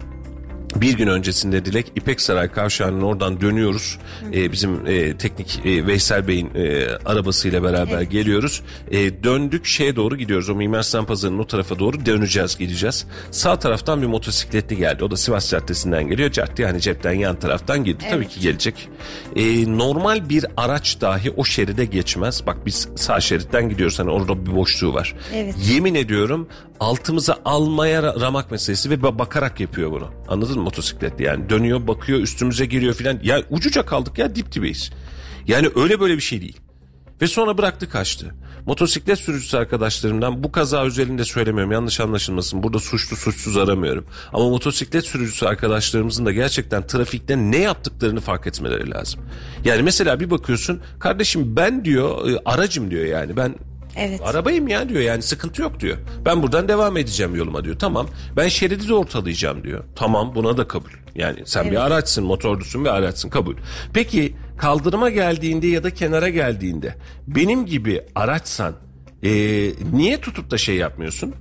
[0.81, 3.99] Bir gün öncesinde Dilek İpek Saray kavşağının oradan dönüyoruz.
[4.35, 8.63] Ee, bizim e, teknik e, Veysel Bey'in e, arabasıyla beraber geliyoruz.
[8.91, 10.49] E, döndük şeye doğru gidiyoruz.
[10.51, 13.07] O Mimar Sinan Pazarı'nın o tarafa doğru döneceğiz gideceğiz.
[13.31, 15.05] Sağ taraftan bir motosikletli geldi.
[15.05, 16.31] O da Sivas Caddesi'nden geliyor.
[16.33, 18.05] Cadde yani cepten yan taraftan girdi.
[18.11, 18.89] Tabii ki gelecek.
[19.37, 22.47] E, normal bir araç dahi o şeride geçmez.
[22.47, 23.99] Bak biz sağ şeritten gidiyoruz.
[23.99, 25.15] Hani orada bir boşluğu var.
[25.35, 25.55] Evet.
[25.71, 26.49] Yemin ediyorum
[26.81, 30.09] altımıza almaya ra- ramak meselesi ve ba- bakarak yapıyor bunu.
[30.29, 33.21] Anladın mı motosikletli yani dönüyor bakıyor üstümüze giriyor filan.
[33.23, 34.91] Ya ucuca kaldık ya dip dibeyiz.
[35.47, 36.61] Yani öyle böyle bir şey değil.
[37.23, 38.35] Ve sonra bıraktı kaçtı.
[38.67, 42.63] Motosiklet sürücüsü arkadaşlarımdan bu kaza özelinde söylemiyorum yanlış anlaşılmasın.
[42.63, 44.07] Burada suçlu suçsuz aramıyorum.
[44.33, 49.21] Ama motosiklet sürücüsü arkadaşlarımızın da gerçekten trafikte ne yaptıklarını fark etmeleri lazım.
[49.65, 53.55] Yani mesela bir bakıyorsun kardeşim ben diyor e, aracım diyor yani ben
[53.97, 54.21] Evet.
[54.25, 55.97] Arabayım ya diyor yani sıkıntı yok diyor.
[56.25, 57.79] Ben buradan devam edeceğim yoluma diyor.
[57.79, 59.85] Tamam ben şeridi de ortalayacağım diyor.
[59.97, 60.91] Tamam buna da kabul.
[61.15, 63.55] Yani sen bir araçsın motorlusun bir araçsın kabul.
[63.93, 66.95] Peki kaldırıma geldiğinde ya da kenara geldiğinde
[67.27, 68.75] benim gibi araçsan
[69.23, 69.31] e,
[69.93, 71.35] niye tutup da şey yapmıyorsun?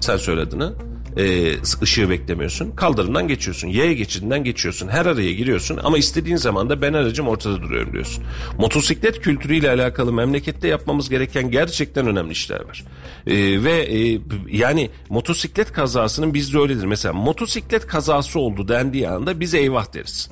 [0.00, 0.72] Sen söyledin ha?
[1.16, 1.52] Ee,
[1.82, 2.70] ışığı beklemiyorsun.
[2.70, 3.68] Kaldırımdan geçiyorsun.
[3.68, 4.88] Yaya geçidinden geçiyorsun.
[4.88, 8.24] Her araya giriyorsun ama istediğin zaman da ben aracım ortada duruyorum diyorsun.
[8.58, 12.84] Motosiklet kültürüyle alakalı memlekette yapmamız gereken gerçekten önemli işler var.
[13.26, 16.84] Ee, ve e, yani motosiklet kazasının bizde öyledir.
[16.84, 20.30] Mesela motosiklet kazası oldu dendiği anda biz eyvah deriz.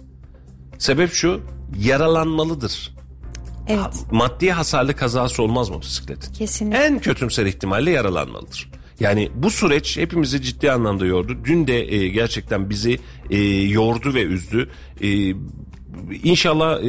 [0.79, 1.41] Sebep şu
[1.79, 2.95] yaralanmalıdır.
[3.69, 3.95] Evet.
[4.11, 6.33] Maddi hasarlı kazası olmaz motosikletin.
[6.33, 6.79] Kesinlikle.
[6.79, 8.71] En kötümser ihtimalle yaralanmalıdır.
[9.03, 11.37] Yani bu süreç hepimizi ciddi anlamda yordu.
[11.45, 12.99] Dün de e, gerçekten bizi
[13.31, 14.71] e, yordu ve üzdü.
[15.03, 15.35] E,
[16.23, 16.87] İnşallah e,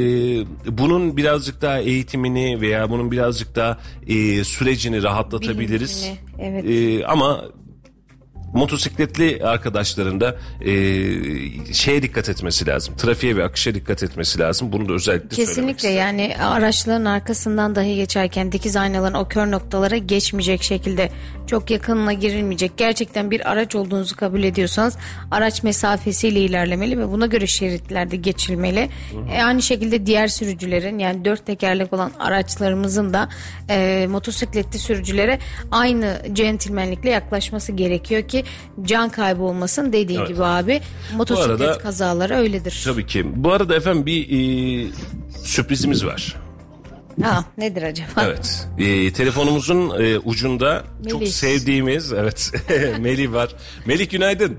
[0.78, 6.10] bunun birazcık daha eğitimini veya bunun birazcık daha e, sürecini rahatlatabiliriz.
[6.38, 7.00] Bilincini, evet.
[7.00, 7.44] E, ama
[8.54, 10.72] motosikletli arkadaşların da e,
[11.72, 12.96] şeye dikkat etmesi lazım.
[12.96, 14.72] Trafiğe ve akışa dikkat etmesi lazım.
[14.72, 16.18] Bunu da özellikle söylemek Kesinlikle isterim.
[16.18, 21.10] yani araçların arkasından dahi geçerken dikiz aynaların o kör noktalara geçmeyecek şekilde
[21.46, 22.72] çok yakınına girilmeyecek.
[22.76, 24.96] Gerçekten bir araç olduğunuzu kabul ediyorsanız
[25.30, 28.88] araç mesafesiyle ilerlemeli ve buna göre şeritlerde geçilmeli.
[29.32, 33.28] E, aynı şekilde diğer sürücülerin yani dört tekerlek olan araçlarımızın da
[33.70, 35.38] e, motosikletli sürücülere
[35.70, 38.43] aynı centilmenlikle yaklaşması gerekiyor ki
[38.82, 40.28] can kaybı olmasın dediğin Evet.
[40.28, 40.80] gibi abi.
[41.16, 42.82] Motosiklet arada- kazaları öyledir.
[42.84, 43.26] Tabii ki.
[43.36, 44.86] Bu arada efendim bir e,
[45.44, 46.36] sürprizimiz var.
[47.22, 48.08] Ha, nedir acaba?
[48.24, 48.68] Evet.
[48.78, 51.32] E, telefonumuzun e, ucunda çok Melih.
[51.32, 52.52] sevdiğimiz evet
[53.00, 53.54] Melih var.
[53.86, 54.58] Melih günaydın.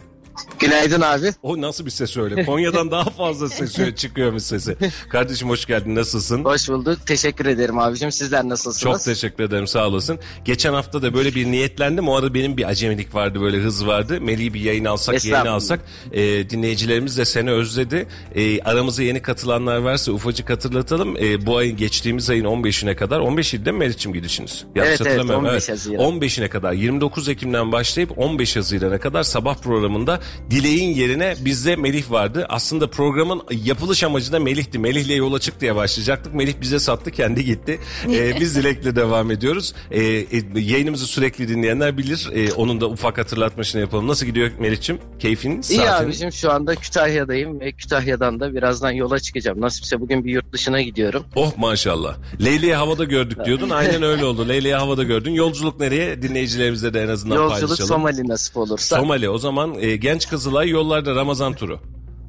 [0.60, 1.34] Günaydın abi.
[1.44, 2.46] O nasıl bir ses öyle?
[2.46, 4.78] Konya'dan daha fazla ses çıkıyormuş sesi.
[5.10, 5.96] Kardeşim hoş geldin.
[5.96, 6.44] Nasılsın?
[6.46, 7.00] Hoş bulduk.
[7.06, 8.12] Teşekkür ederim abicim.
[8.12, 8.80] Sizler nasılsınız?
[8.80, 10.20] Çok teşekkür ederim sağ olasın.
[10.46, 12.08] Geçen hafta da böyle bir niyetlendim.
[12.10, 14.22] O arada benim bir acemilik vardı böyle hız vardı.
[14.22, 15.80] Melih'i bir yayın alsak yayın alsak.
[16.12, 18.08] E, dinleyicilerimiz de seni özledi.
[18.36, 21.18] E, aramıza yeni katılanlar varsa ufacık hatırlatalım.
[21.18, 24.66] E, bu ayın geçtiğimiz ayın 15'ine kadar 15 idi değil mi Melih'ciğim gidişiniz?
[24.76, 25.46] Yanlış Evet, evet, hatırlamıyorum.
[25.46, 26.06] 15 Haziran.
[26.06, 30.20] 15'ine kadar 29 Ekim'den başlayıp 15 Haziran'a kadar sabah programında
[30.52, 32.46] Dileğin yerine bizde Melih vardı.
[32.50, 34.80] Aslında programın yapılış amacı da Melih'ti.
[34.80, 36.34] Melih'le yola çık diye başlayacaktık.
[36.34, 37.80] Melih bize sattı kendi gitti.
[38.16, 39.74] Ee, biz Dilek'le devam ediyoruz.
[39.92, 42.30] Ee, e, yayınımızı sürekli dinleyenler bilir.
[42.34, 44.08] Ee, onun da ufak hatırlatmasını yapalım.
[44.08, 45.02] Nasıl gidiyor Melih'ciğim?
[45.20, 46.06] Keyfin, İyi saatin?
[46.06, 49.62] abicim şu anda Kütahya'dayım ve Kütahya'dan da birazdan yola çıkacağım.
[49.62, 51.24] Nasipse bugün bir yurt dışına gidiyorum.
[51.36, 52.18] Oh maşallah.
[52.44, 53.70] Leyli'yi havada gördük diyordun.
[53.70, 54.50] Aynen öyle oldu.
[54.50, 55.32] Leyli'yi havada gördün.
[55.32, 56.22] Yolculuk nereye?
[56.22, 57.88] Dinleyicilerimizle de en azından Yolculuk paylaşalım.
[57.88, 58.96] Somali nasip olursa.
[58.98, 59.30] Somali.
[59.30, 61.80] O zaman e, Genç Kızılay yollarda Ramazan turu.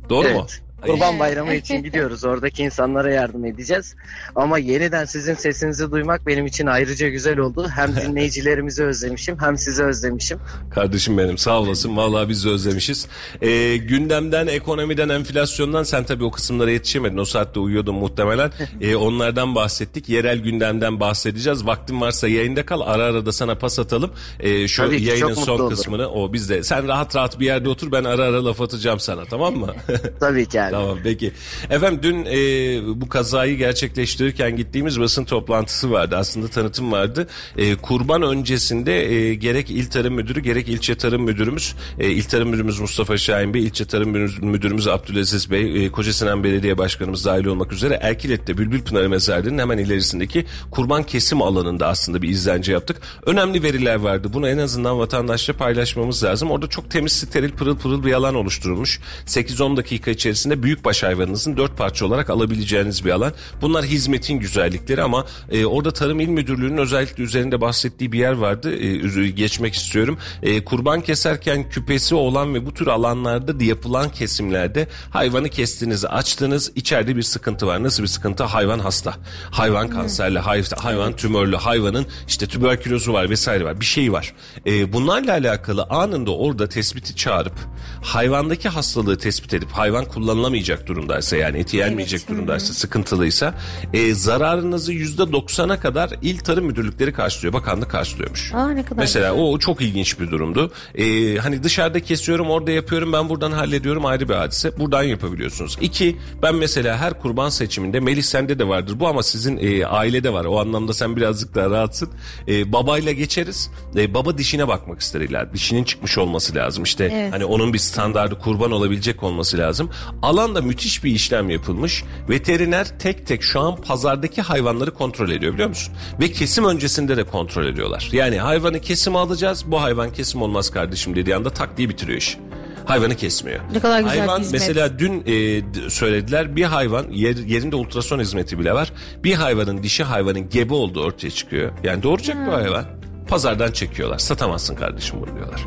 [0.09, 0.47] Doğru mu?
[0.83, 2.25] Kurban Bayramı için gidiyoruz.
[2.25, 3.97] Oradaki insanlara yardım edeceğiz.
[4.37, 7.69] Ama yeniden sizin sesinizi duymak benim için ayrıca güzel oldu.
[7.75, 10.39] Hem dinleyicilerimizi özlemişim hem sizi özlemişim.
[10.71, 11.97] Kardeşim benim sağ olasın.
[11.97, 13.07] Vallahi biz de özlemişiz.
[13.43, 17.19] Ee, gündemden, ekonomiden, enflasyondan sen tabii o kısımlara yetişemedin.
[17.19, 18.51] O saatte uyuyordun muhtemelen.
[18.81, 20.09] Ee, onlardan bahsettik.
[20.09, 21.67] Yerel gündemden bahsedeceğiz.
[21.67, 22.81] Vaktin varsa yayında kal.
[22.81, 24.11] Ara ara da sana pas atalım.
[24.41, 25.71] Ee, şu Tabii ki, yayının son olurum.
[25.71, 26.63] kısmını o bizde.
[26.63, 27.93] Sen rahat rahat bir yerde otur.
[27.93, 29.75] Ben ara ara laf atacağım sana tamam mı?
[30.21, 30.83] Tabii ki abi.
[30.83, 31.33] Tamam peki.
[31.71, 36.17] Efendim dün e, bu kazayı gerçekleştirirken gittiğimiz basın toplantısı vardı.
[36.17, 37.29] Aslında tanıtım vardı.
[37.57, 42.49] E, kurban öncesinde e, gerek İl Tarım Müdürü gerek ilçe Tarım Müdürümüz, e, İl Tarım
[42.49, 47.45] Müdürümüz Mustafa Şahin Bey, ilçe Tarım Müdür- Müdürümüz Abdülaziz Bey, e, Kocasinan Belediye Başkanımız dahil
[47.45, 52.97] olmak üzere Erkilet'te Bülbül Pınarı Mezarlığı'nın hemen ilerisindeki kurban kesim alanında aslında bir izlence yaptık.
[53.27, 54.29] Önemli veriler vardı.
[54.33, 56.51] Bunu en azından vatandaşla paylaşmamız lazım.
[56.51, 59.01] Orada çok temiz, steril, pırıl pırıl bir alan oluşturulmuş.
[59.27, 63.33] 8-10 dakika içerisinde büyükbaş hayvanınızın dört parça olarak alabileceğiniz bir alan.
[63.63, 68.77] Bunlar hizmetin güzellikleri ama e, orada Tarım İl Müdürlüğü'nün özellikle üzerinde bahsettiği bir yer vardı.
[68.77, 70.19] E, geçmek istiyorum.
[70.43, 76.73] E, kurban keserken küpesi olan ve bu tür alanlarda da yapılan kesimlerde hayvanı kestiniz, açtınız.
[76.75, 77.83] içeride bir sıkıntı var.
[77.83, 78.45] Nasıl bir sıkıntı?
[78.45, 79.15] Hayvan hasta.
[79.51, 83.81] Hayvan kanserli, hay- hayvan tümörlü, hayvanın işte tüberkülozu var vesaire var.
[83.81, 84.35] Bir şey var.
[84.67, 87.55] E, bunlarla alakalı anında orada tespiti çağırıp
[88.03, 90.05] hayvandaki hastalığı tespit edip hayvan
[90.47, 93.55] kullanılamayacak durumdaysa yani eti yenmeyecek durumdaysa sıkıntılıysa
[93.93, 97.53] e, zararınızı yüzde doksana kadar il tarım müdürlükleri karşılıyor.
[97.53, 98.55] Bakanlık karşılıyormuş.
[98.55, 99.45] Aa ne kadar Mesela güzel.
[99.45, 100.73] o çok ilginç bir durumdu.
[100.95, 104.79] Ee, hani dışarıda kesiyorum orada yapıyorum ben buradan hallediyorum ayrı bir hadise.
[104.79, 105.79] Buradan yapabiliyorsunuz.
[105.81, 110.33] İki ben mesela her kurban seçiminde Melih sende de vardır bu ama sizin e, ailede
[110.33, 110.45] var.
[110.45, 112.09] O anlamda sen birazcık daha rahatsın.
[112.49, 113.71] E, babayla geçeriz.
[113.97, 115.53] E, baba dişine bakmak ister ileride.
[115.53, 116.85] Dişinin çıkmış olması lazım.
[116.85, 117.33] İşte Evet.
[117.33, 119.91] hani onun bir standardı kurban olabilecek olması lazım.
[120.37, 122.05] Alanda müthiş bir işlem yapılmış.
[122.29, 125.95] Veteriner tek tek şu an pazardaki hayvanları kontrol ediyor biliyor musun?
[126.21, 128.09] Ve kesim öncesinde de kontrol ediyorlar.
[128.13, 129.65] Yani hayvanı kesim alacağız.
[129.67, 132.37] Bu hayvan kesim olmaz kardeşim dediği anda tak diye bitiriyor iş.
[132.85, 133.61] Hayvanı kesmiyor.
[133.73, 134.61] Ne kadar güzel hayvan bir hizmet.
[134.61, 138.93] mesela dün e, söylediler bir hayvan yer, yerinde ultrason hizmeti bile var.
[139.25, 141.73] Bir hayvanın dişi hayvanın gebe olduğu ortaya çıkıyor.
[141.85, 142.85] Yani doğuracak bu hayvan.
[143.29, 144.19] Pazardan çekiyorlar.
[144.19, 145.61] Satamazsın kardeşim bunu diyorlar.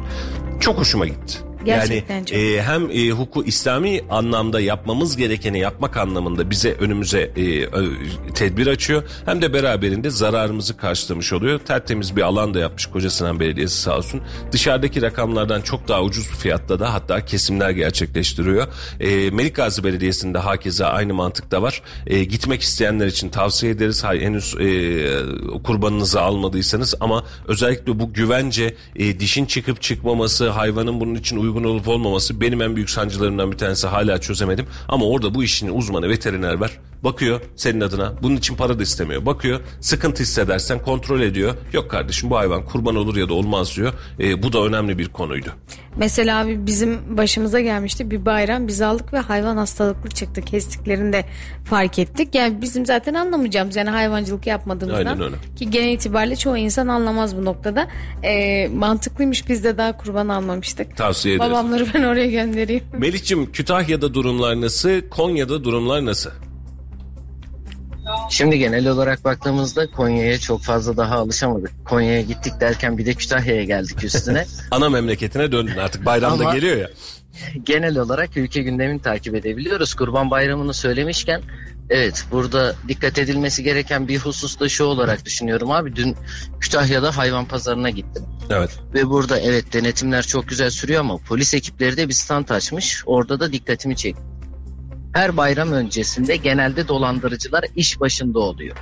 [0.60, 1.49] Çok hoşuma gitti.
[1.66, 2.38] Gerçekten yani çok.
[2.38, 7.70] e, hem e, huku İslami anlamda yapmamız gerekeni yapmak anlamında bize önümüze e,
[8.34, 9.04] tedbir açıyor.
[9.26, 11.60] Hem de beraberinde zararımızı karşılamış oluyor.
[11.60, 14.22] Tertemiz bir alan da yapmış Koca Sinan Belediyesi sağ olsun.
[14.52, 18.68] Dışarıdaki rakamlardan çok daha ucuz fiyatta da hatta kesimler gerçekleştiriyor.
[19.00, 21.82] E, Melik Gazi Belediyesi'nde hakeza aynı mantıkta var.
[22.08, 24.04] E, gitmek isteyenler için tavsiye ederiz.
[24.04, 31.16] Hay, henüz e, kurbanınızı almadıysanız ama özellikle bu güvence e, dişin çıkıp çıkmaması, hayvanın bunun
[31.16, 34.68] için uygun olup olmaması benim en büyük sancılarımdan bir tanesi hala çözemedim.
[34.88, 36.72] Ama orada bu işin uzmanı veteriner var.
[37.04, 38.14] Bakıyor senin adına.
[38.22, 39.26] Bunun için para da istemiyor.
[39.26, 41.56] Bakıyor sıkıntı hissedersen kontrol ediyor.
[41.74, 43.94] Yok kardeşim bu hayvan kurban olur ya da olmaz diyor.
[44.20, 45.50] E, bu da önemli bir konuydu.
[45.98, 51.26] Mesela bizim başımıza gelmişti bir bayram biz aldık ve hayvan hastalıklı çıktı kestiklerinde
[51.66, 52.36] fark ettik.
[52.36, 57.88] Yani bizim zaten anlamayacağımız yani hayvancılık yapmadığımızdan ki genel itibariyle çoğu insan anlamaz bu noktada.
[58.24, 60.98] Ee, mantıklıymış biz de daha kurban almamıştık.
[60.98, 61.52] Tavsiye ederiz.
[61.52, 62.84] Babamları ben oraya göndereyim.
[62.98, 65.10] Melih'cim Kütahya'da durumlar nasıl?
[65.10, 66.30] Konya'da durumlar nasıl?
[68.30, 71.72] Şimdi genel olarak baktığımızda Konya'ya çok fazla daha alışamadık.
[71.86, 74.46] Konya'ya gittik derken bir de Kütahya'ya geldik üstüne.
[74.72, 76.90] Ana memleketine döndün artık bayramda Ama- geliyor ya.
[77.64, 79.94] genel olarak ülke gündemini takip edebiliyoruz.
[79.94, 81.42] Kurban Bayramı'nı söylemişken
[81.90, 85.96] evet burada dikkat edilmesi gereken bir husus da şu olarak düşünüyorum abi.
[85.96, 86.16] Dün
[86.60, 88.24] Kütahya'da hayvan pazarına gittim.
[88.50, 88.70] Evet.
[88.94, 93.04] Ve burada evet denetimler çok güzel sürüyor ama polis ekipleri de bir stand açmış.
[93.06, 94.29] Orada da dikkatimi çekti.
[95.14, 98.78] Her bayram öncesinde genelde dolandırıcılar iş başında oluyor.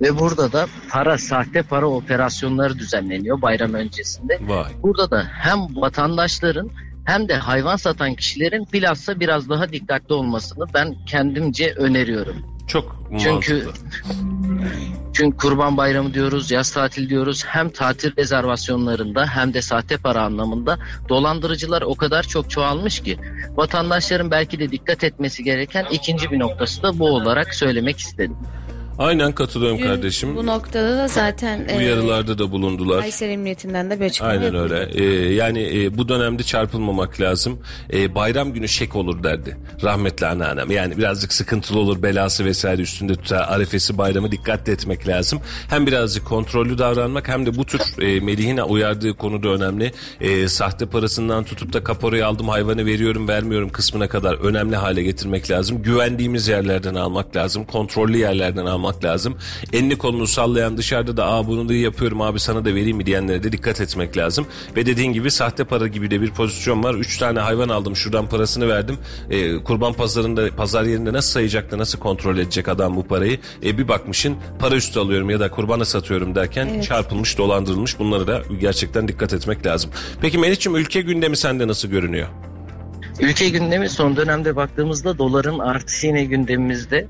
[0.00, 4.38] Ve burada da para, sahte para operasyonları düzenleniyor bayram öncesinde.
[4.40, 4.72] Vay.
[4.82, 6.70] Burada da hem vatandaşların
[7.04, 12.55] hem de hayvan satan kişilerin bilhassa biraz daha dikkatli olmasını ben kendimce öneriyorum.
[12.66, 13.68] Çok Çünkü
[15.12, 17.44] çünkü Kurban Bayramı diyoruz, yaz tatil diyoruz.
[17.46, 20.78] Hem tatil rezervasyonlarında hem de sahte para anlamında
[21.08, 23.18] dolandırıcılar o kadar çok çoğalmış ki
[23.56, 28.36] vatandaşların belki de dikkat etmesi gereken ikinci bir noktası da bu olarak söylemek istedim.
[28.98, 30.36] Aynen katılıyorum Dün kardeşim.
[30.36, 33.00] Bu noktada da zaten e, Uyarılarda da bulundular.
[33.00, 34.62] Kayseri Emniyetinden de bir açıklama Aynen yapıldı.
[34.62, 35.04] öyle.
[35.04, 37.58] Ee, yani e, bu dönemde çarpılmamak lazım.
[37.92, 39.56] Ee, bayram günü şek olur derdi.
[39.82, 40.70] Rahmetli anneannem.
[40.70, 43.48] Yani birazcık sıkıntılı olur belası vesaire üstünde tutar.
[43.48, 45.40] Arefesi bayramı dikkatli etmek lazım.
[45.68, 49.92] Hem birazcık kontrollü davranmak hem de bu tür e, Melih'in uyardığı konu da önemli.
[50.20, 55.50] E, sahte parasından tutup da kaporayı aldım hayvanı veriyorum vermiyorum kısmına kadar önemli hale getirmek
[55.50, 55.82] lazım.
[55.82, 57.64] Güvendiğimiz yerlerden almak lazım.
[57.64, 59.36] Kontrollü yerlerden almak lazım.
[59.72, 63.42] Elini kolunu sallayan dışarıda da Aa, bunu da yapıyorum abi sana da vereyim mi diyenlere
[63.42, 64.46] de dikkat etmek lazım.
[64.76, 66.94] Ve dediğin gibi sahte para gibi de bir pozisyon var.
[66.94, 68.98] Üç tane hayvan aldım şuradan parasını verdim.
[69.30, 73.38] E, kurban pazarında pazar yerinde nasıl sayacak da nasıl kontrol edecek adam bu parayı?
[73.64, 76.84] E, bir bakmışın para üstü alıyorum ya da kurbana satıyorum derken Evet.
[76.84, 79.90] çarpılmış dolandırılmış bunlara da gerçekten dikkat etmek lazım.
[80.20, 82.28] Peki Melih'ciğim ülke gündemi sende nasıl görünüyor?
[83.20, 87.06] Ülke gündemi son dönemde baktığımızda doların artışı yine gündemimizde.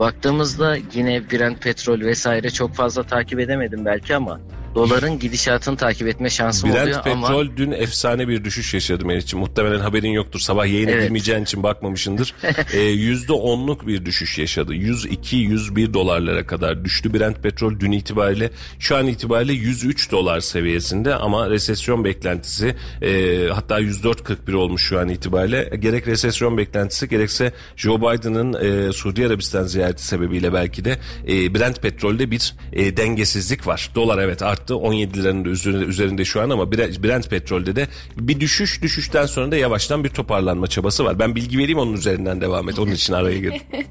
[0.00, 4.40] Baktığımızda yine Brent petrol vesaire çok fazla takip edemedim belki ama
[4.74, 9.40] doların gidişatını takip etme şansım Brent oluyor petrol ama dün efsane bir düşüş yaşadı Melih'ciğim.
[9.46, 10.40] Muhtemelen haberin yoktur.
[10.40, 11.02] Sabah yayına Evet.
[11.02, 12.34] girmeyeceğin için bakmamışındır.
[12.74, 14.74] Ee, Yüzde onluk bir düşüş yaşadı.
[14.74, 18.50] 102-101 dolarlara kadar düştü Brent petrol dün itibariyle.
[18.78, 25.08] Şu an itibariyle 103 dolar seviyesinde ama resesyon beklentisi e, hatta 104.41 olmuş şu an
[25.08, 25.70] itibariyle.
[25.78, 28.52] Gerek resesyon beklentisi gerekse Joe Biden'ın
[28.88, 30.98] e, Suudi Arabistan ziyareti sebebiyle belki de
[31.28, 33.90] e, Brent petrolde bir e, dengesizlik var.
[33.94, 37.88] Dolar evet arttı 17 liranın da üzerinde, üzerinde şu an ama Bre- Brent petrolde de
[38.16, 41.18] bir düşüş düşüşten sonra da yavaştan bir toparlanma çabası var.
[41.18, 42.78] Ben bilgi vereyim onun üzerinden devam et.
[42.78, 43.62] Onun için araya girdim.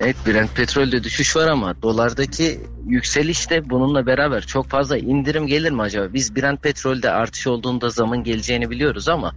[0.00, 5.70] evet Brent petrolde düşüş var ama dolardaki yükseliş de bununla beraber çok fazla indirim gelir
[5.70, 6.14] mi acaba?
[6.14, 9.34] Biz Brent petrolde artış olduğunda zamın geleceğini biliyoruz ama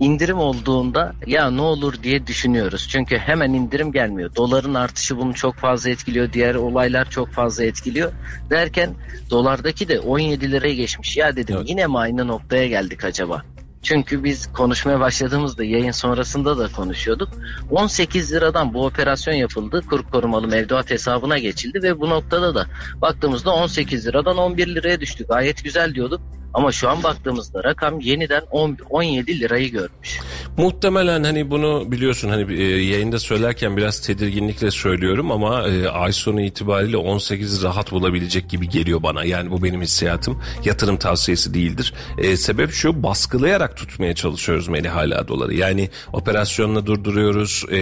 [0.00, 2.88] indirim olduğunda ya ne olur diye düşünüyoruz.
[2.90, 4.36] Çünkü hemen indirim gelmiyor.
[4.36, 6.32] Doların artışı bunu çok fazla etkiliyor.
[6.32, 8.12] Diğer olaylar çok fazla etkiliyor.
[8.50, 8.94] Derken
[9.30, 11.16] dolardaki de 17 liraya geçmiş.
[11.16, 13.42] Ya dedim yine mi aynı noktaya geldik acaba?
[13.82, 17.28] Çünkü biz konuşmaya başladığımızda yayın sonrasında da konuşuyorduk.
[17.70, 19.82] 18 liradan bu operasyon yapıldı.
[19.90, 22.66] Kur korumalı mevduat hesabına geçildi ve bu noktada da
[23.02, 25.26] baktığımızda 18 liradan 11 liraya düştü.
[25.28, 26.20] Gayet güzel diyorduk.
[26.54, 30.20] Ama şu an baktığımızda rakam yeniden 10 17 lirayı görmüş.
[30.56, 36.40] Muhtemelen hani bunu biliyorsun hani e, yayında söylerken biraz tedirginlikle söylüyorum ama e, ay sonu
[36.40, 39.24] itibariyle 18 rahat bulabilecek gibi geliyor bana.
[39.24, 40.42] Yani bu benim hissiyatım.
[40.64, 41.94] Yatırım tavsiyesi değildir.
[42.18, 45.54] E, sebep şu baskılayarak tutmaya çalışıyoruz Melih hala doları.
[45.54, 47.64] Yani operasyonla durduruyoruz.
[47.70, 47.80] E,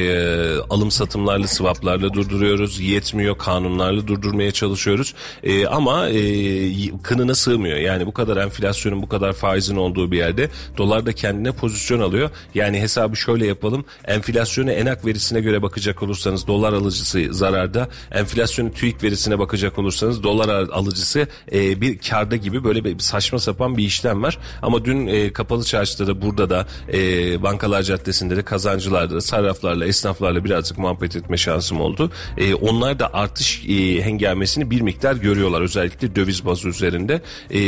[0.71, 2.81] alım satımlarla swaplarla durduruyoruz.
[2.81, 5.15] Yetmiyor kanunlarla durdurmaya çalışıyoruz.
[5.43, 6.19] E, ama e,
[7.03, 7.79] kınına sığmıyor.
[7.79, 12.01] Yani bu kadar enflasyon enflasyonun bu kadar faizin olduğu bir yerde dolar da kendine pozisyon
[12.01, 12.31] alıyor.
[12.55, 13.85] Yani hesabı şöyle yapalım.
[14.05, 17.89] Enflasyonu enak verisine göre bakacak olursanız dolar alıcısı zararda.
[18.13, 23.77] Enflasyonu TÜİK verisine bakacak olursanız dolar alıcısı e, bir karda gibi böyle bir saçma sapan
[23.77, 24.39] bir işlem var.
[24.63, 29.87] Ama dün e, kapalı çarşıda da burada da e, Bankalar Caddesi'nde de kazancılarda da sarraflarla
[29.87, 32.11] esnaflarla birazcık muhabbet etme şansım oldu.
[32.39, 37.21] E, onlar da artış e, hengamesini bir miktar görüyorlar özellikle döviz bazı üzerinde.
[37.51, 37.61] E,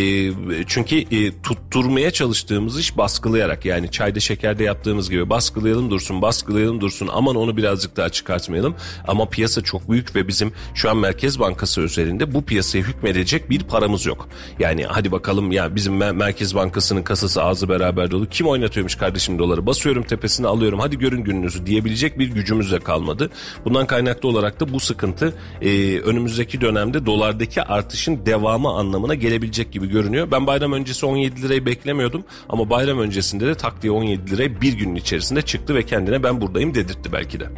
[0.66, 7.08] çünkü e, tutturmaya çalıştığımız iş baskılayarak yani çayda şekerde yaptığımız gibi baskılayalım dursun baskılayalım dursun
[7.12, 8.74] aman onu birazcık daha çıkartmayalım.
[9.08, 13.60] Ama piyasa çok büyük ve bizim şu an Merkez Bankası üzerinde bu piyasaya hükmedecek bir
[13.60, 14.28] paramız yok.
[14.58, 18.28] Yani hadi bakalım ya bizim Merkez Bankası'nın kasası ağzı beraber dolu.
[18.28, 19.66] Kim oynatıyormuş kardeşim doları?
[19.66, 23.30] Basıyorum tepesine alıyorum hadi görün gününüzü diyebilecek bir gücümüz de kalmadı.
[23.64, 29.88] Bundan kaynaklı olarak da bu sıkıntı e, önümüzdeki dönemde dolardaki artışın devamı anlamına gelebilecek gibi
[29.88, 30.30] görünüyor.
[30.30, 34.72] Ben bayram öncesi 17 lirayı beklemiyordum ama bayram öncesinde de tak diye 17 lirayı bir
[34.72, 37.48] günün içerisinde çıktı ve kendine ben buradayım dedirtti belki de.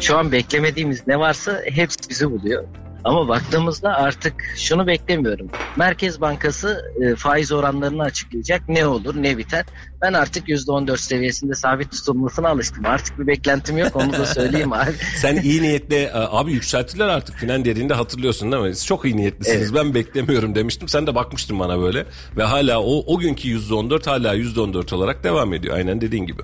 [0.00, 2.64] Şu an beklemediğimiz ne varsa hepsi bizi buluyor.
[3.06, 5.50] Ama baktığımızda artık şunu beklemiyorum.
[5.76, 8.68] Merkez Bankası e, faiz oranlarını açıklayacak.
[8.68, 9.64] Ne olur ne biter.
[10.02, 12.86] Ben artık %14 seviyesinde sabit tutulmasına alıştım.
[12.86, 14.92] Artık bir beklentim yok onu da söyleyeyim abi.
[15.16, 18.74] Sen iyi niyetle e, abi yükselttiler artık filan dediğinde hatırlıyorsun değil mi?
[18.74, 19.74] Siz çok iyi niyetlisiniz evet.
[19.74, 20.88] ben beklemiyorum demiştim.
[20.88, 22.06] Sen de bakmıştın bana böyle.
[22.36, 25.76] Ve hala o, o günkü %14 hala %14 olarak devam ediyor.
[25.76, 26.42] Aynen dediğin gibi.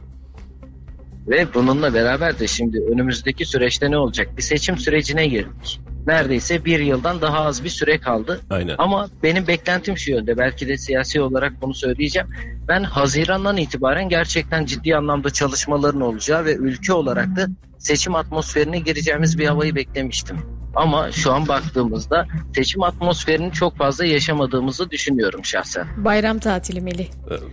[1.26, 4.28] Ve bununla beraber de şimdi önümüzdeki süreçte ne olacak?
[4.36, 8.40] Bir seçim sürecine girdik neredeyse bir yıldan daha az bir süre kaldı.
[8.50, 8.74] Aynen.
[8.78, 12.28] Ama benim beklentim şu yönde belki de siyasi olarak bunu söyleyeceğim.
[12.68, 17.46] Ben Haziran'dan itibaren gerçekten ciddi anlamda çalışmaların olacağı ve ülke olarak da
[17.78, 20.61] seçim atmosferine gireceğimiz bir havayı beklemiştim.
[20.74, 25.86] Ama şu an baktığımızda seçim atmosferini çok fazla yaşamadığımızı düşünüyorum şahsen.
[25.96, 27.06] Bayram tatili Melih.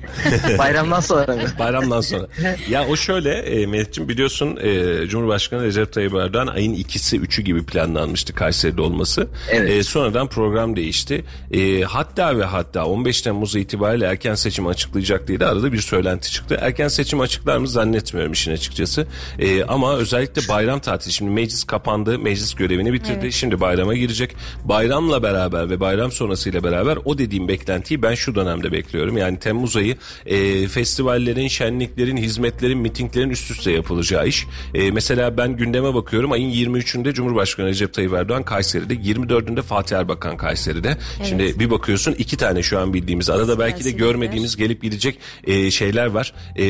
[0.58, 1.42] Bayramdan sonra mı?
[1.60, 2.28] Bayramdan sonra.
[2.70, 7.66] Ya o şöyle e, Melih'ciğim biliyorsun e, Cumhurbaşkanı Recep Tayyip Erdoğan ayın ikisi üçü gibi
[7.66, 9.28] planlanmıştı Kayseri'de olması.
[9.50, 9.70] Evet.
[9.70, 11.26] E, sonradan program değişti.
[11.52, 16.32] E, hatta ve hatta 15 Temmuz itibariyle erken seçim açıklayacak diye de arada bir söylenti
[16.32, 16.58] çıktı.
[16.62, 19.08] Erken seçim açıklar mı zannetmiyorum işin açıkçası.
[19.40, 22.20] E, ama özellikle bayram tatili şimdi meclis kapandı.
[22.20, 23.26] Meclis görevini bitirdi bitirdi.
[23.26, 23.34] Evet.
[23.34, 24.36] Şimdi bayrama girecek.
[24.66, 29.18] Bayramla beraber ve bayram sonrasıyla beraber o dediğim beklentiyi ben şu dönemde bekliyorum.
[29.18, 29.96] Yani Temmuz ayı
[30.26, 34.48] e, festivallerin, şenliklerin, hizmetlerin, mitinglerin üst üste yapılacağı iş.
[34.74, 36.32] E, mesela ben gündeme bakıyorum.
[36.32, 38.94] Ayın 23'ünde Cumhurbaşkanı Recep Tayyip Erdoğan Kayseri'de.
[38.94, 40.98] 24'ünde Fatih Erbakan Kayseri'de.
[41.18, 41.28] Evet.
[41.30, 43.30] Şimdi bir bakıyorsun iki tane şu an bildiğimiz.
[43.30, 46.34] Arada belki de görmediğimiz gelip gidecek e, şeyler var.
[46.56, 46.66] E,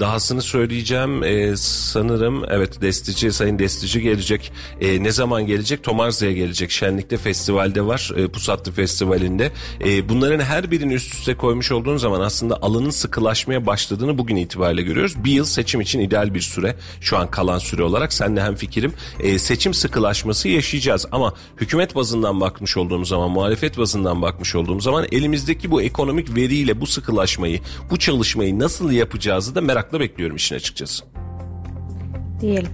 [0.00, 1.24] dahasını söyleyeceğim.
[1.24, 4.52] E, sanırım evet Destici, Sayın Destici gelecek.
[4.80, 5.79] E, ne zaman gelecek?
[5.80, 5.84] Gelecek.
[5.84, 6.70] Tomarza'ya gelecek.
[6.70, 8.10] Şenlikte festivalde var.
[8.16, 9.52] E, Pusatlı Festivali'nde.
[9.84, 14.82] E, bunların her birini üst üste koymuş olduğun zaman aslında alanın sıkılaşmaya başladığını bugün itibariyle
[14.82, 15.14] görüyoruz.
[15.24, 16.76] Bir yıl seçim için ideal bir süre.
[17.00, 18.12] Şu an kalan süre olarak.
[18.12, 18.92] Senle hem fikrim.
[19.20, 21.06] E, seçim sıkılaşması yaşayacağız.
[21.12, 26.80] Ama hükümet bazından bakmış olduğumuz zaman, muhalefet bazından bakmış olduğumuz zaman elimizdeki bu ekonomik veriyle
[26.80, 31.04] bu sıkılaşmayı, bu çalışmayı nasıl yapacağızı da merakla bekliyorum işin açıkçası.
[32.40, 32.70] Diyelim.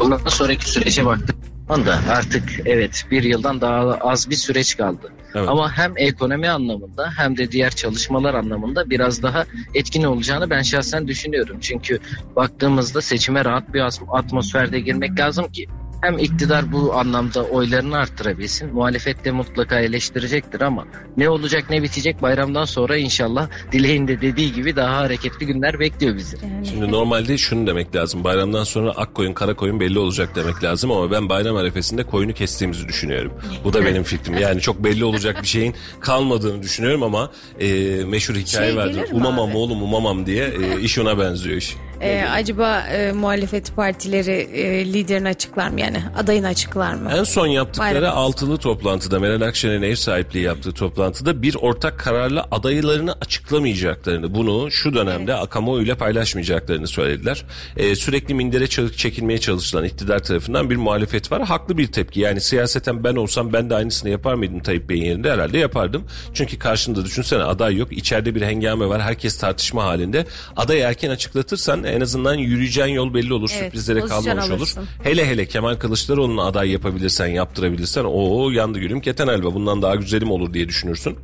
[0.00, 1.36] Bundan sonraki sürece baktık
[1.68, 5.12] anda artık evet bir yıldan daha az bir süreç kaldı.
[5.34, 5.48] Evet.
[5.48, 11.08] Ama hem ekonomi anlamında hem de diğer çalışmalar anlamında biraz daha etkin olacağını ben şahsen
[11.08, 11.56] düşünüyorum.
[11.60, 11.98] Çünkü
[12.36, 13.82] baktığımızda seçime rahat bir
[14.12, 15.66] atmosferde girmek lazım ki
[16.04, 18.74] hem iktidar bu anlamda oylarını arttırabilsin.
[18.74, 20.84] Muhalefet de mutlaka eleştirecektir ama
[21.16, 26.16] ne olacak ne bitecek bayramdan sonra inşallah dileğin de dediği gibi daha hareketli günler bekliyor
[26.16, 26.36] bizi.
[26.70, 28.24] Şimdi normalde şunu demek lazım.
[28.24, 32.32] Bayramdan sonra ak koyun kara koyun belli olacak demek lazım ama ben bayram arefesinde koyunu
[32.32, 33.32] kestiğimizi düşünüyorum.
[33.64, 34.38] Bu da benim fikrim.
[34.38, 37.68] Yani çok belli olacak bir şeyin kalmadığını düşünüyorum ama e,
[38.04, 39.02] meşhur hikaye şey vardır.
[39.12, 39.56] Umamam abi?
[39.56, 41.76] oğlum umamam diye e, iş ona benziyor iş.
[42.00, 47.10] Ee, acaba e, muhalefet partileri e, liderini açıklar mı yani adayını açıklar mı?
[47.18, 48.18] En son yaptıkları Bayram.
[48.18, 54.94] altılı toplantıda Meral Akşener'in ev sahipliği yaptığı toplantıda bir ortak kararla adaylarını açıklamayacaklarını bunu şu
[54.94, 55.50] dönemde evet.
[55.50, 57.44] kamuoyuyla paylaşmayacaklarını söylediler.
[57.76, 58.66] Ee, sürekli mindere
[58.96, 61.42] çekilmeye çalışılan iktidar tarafından bir muhalefet var.
[61.42, 65.32] Haklı bir tepki yani siyaseten ben olsam ben de aynısını yapar mıydım Tayyip Bey'in yerinde
[65.32, 66.04] herhalde yapardım.
[66.34, 70.26] Çünkü karşında düşünsene aday yok içeride bir hengame var herkes tartışma halinde.
[70.56, 73.50] Aday erken açıklatırsan en azından yürüyeceğin yol belli olur.
[73.54, 74.80] Evet, sürprizlere kalmamış alırsın.
[74.80, 74.88] olur.
[75.02, 80.30] Hele hele Kemal Kılıçdaroğlu'nu aday yapabilirsen, yaptırabilirsen o yandı gülüm keten elba bundan daha güzelim
[80.30, 81.16] olur diye düşünürsün.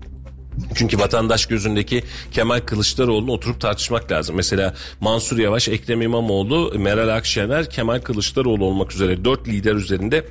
[0.74, 4.36] Çünkü vatandaş gözündeki Kemal Kılıçdaroğlu'nu oturup tartışmak lazım.
[4.36, 10.24] Mesela Mansur Yavaş, Ekrem İmamoğlu, Meral Akşener, Kemal Kılıçdaroğlu olmak üzere dört lider üzerinde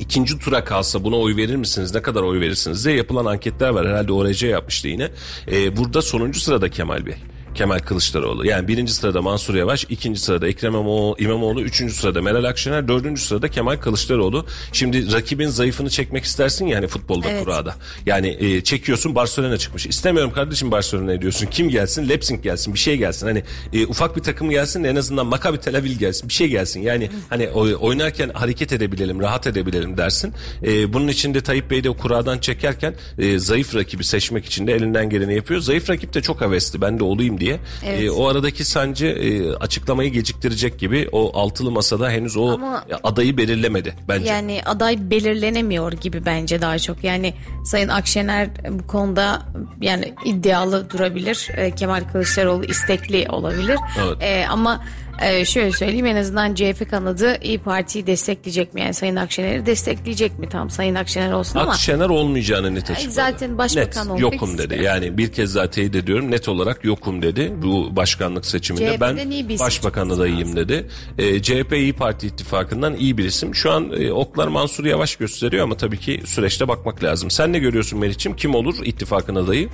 [0.00, 1.94] İkinci tura kalsa buna oy verir misiniz?
[1.94, 3.88] Ne kadar oy verirsiniz diye yapılan anketler var.
[3.88, 5.10] Herhalde ORC yapmıştı yine.
[5.52, 7.14] Ee, burada sonuncu sırada Kemal Bey.
[7.56, 8.46] Kemal Kılıçdaroğlu.
[8.46, 13.22] Yani birinci sırada Mansur Yavaş, ikinci sırada Ekrem İmamoğlu, İmamoğlu üçüncü sırada Meral Akşener, dördüncü
[13.22, 14.46] sırada Kemal Kılıçdaroğlu.
[14.72, 17.44] Şimdi rakibin zayıfını çekmek istersin yani futbolda Evet.
[17.44, 17.74] kurada.
[18.06, 19.86] Yani e, çekiyorsun Barcelona çıkmış.
[19.86, 21.46] İstemiyorum kardeşim Barcelona diyorsun.
[21.50, 22.08] Kim gelsin?
[22.08, 22.74] Leipzig gelsin.
[22.74, 23.26] Bir şey gelsin.
[23.26, 23.42] Hani
[23.72, 26.28] e, ufak bir takım gelsin de en azından Maccabi Tel Aviv gelsin.
[26.28, 26.80] Bir şey gelsin.
[26.80, 30.32] Yani hani oy- oynarken hareket edebilelim, rahat edebilelim dersin.
[30.66, 34.66] E, bunun için de Tayyip Bey de o kuradan çekerken e, zayıf rakibi seçmek için
[34.66, 35.60] de elinden geleni yapıyor.
[35.60, 36.80] Zayıf rakip de çok hevesli.
[36.80, 37.45] Ben de olayım diye.
[37.84, 38.02] Evet.
[38.02, 43.36] E, o aradaki sancı e, açıklamayı geciktirecek gibi o altılı masada henüz o Ama- adayı
[43.36, 44.28] belirlemedi bence.
[44.28, 47.04] Yani aday belirlenemiyor gibi bence daha çok.
[47.04, 49.42] Yani Sayın Akşener bu konuda
[49.80, 51.48] yani iddialı durabilir.
[51.56, 53.78] Ee, Kemal Kılıçdaroğlu istekli olabilir.
[54.06, 54.16] Evet.
[54.20, 54.84] Ee, ama
[55.22, 58.80] e, şöyle söyleyeyim en azından CHP kanadı İyi Parti'yi destekleyecek mi?
[58.80, 60.48] Yani Sayın Akşener'i destekleyecek mi?
[60.48, 61.70] Tam Sayın Akşener olsun ama.
[61.70, 63.14] Akşener olmayacağını net açıkladı.
[63.14, 64.62] zaten başbakan net, olmak yokum dedi.
[64.62, 64.82] istiyor.
[64.82, 67.52] Yani bir kez daha teyit ediyorum net olarak yokum dedi.
[67.62, 70.86] Bu başkanlık seçiminde CHP'den ben başbakan adayıyım dedi.
[71.18, 73.54] E, CHP İyi Parti ittifakından iyi bir isim.
[73.54, 77.30] Şu an e, oklar Mansur Yavaş gösteriyor ama tabii ki süreçte bakmak lazım.
[77.30, 78.36] Sen ne görüyorsun Melih'ciğim?
[78.36, 79.68] Kim olur ittifakın adayı?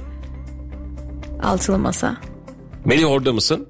[1.42, 2.16] Altılı masa.
[2.84, 3.68] Melih orada mısın?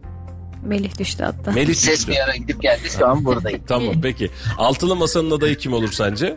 [0.62, 1.52] Melih düştü hatta.
[1.52, 2.12] Melih Ses düştü.
[2.12, 3.62] bir ara gidip geldi şu an buradayım.
[3.68, 4.30] Tamam peki.
[4.58, 6.36] Altılı masanın adayı kim olur sence?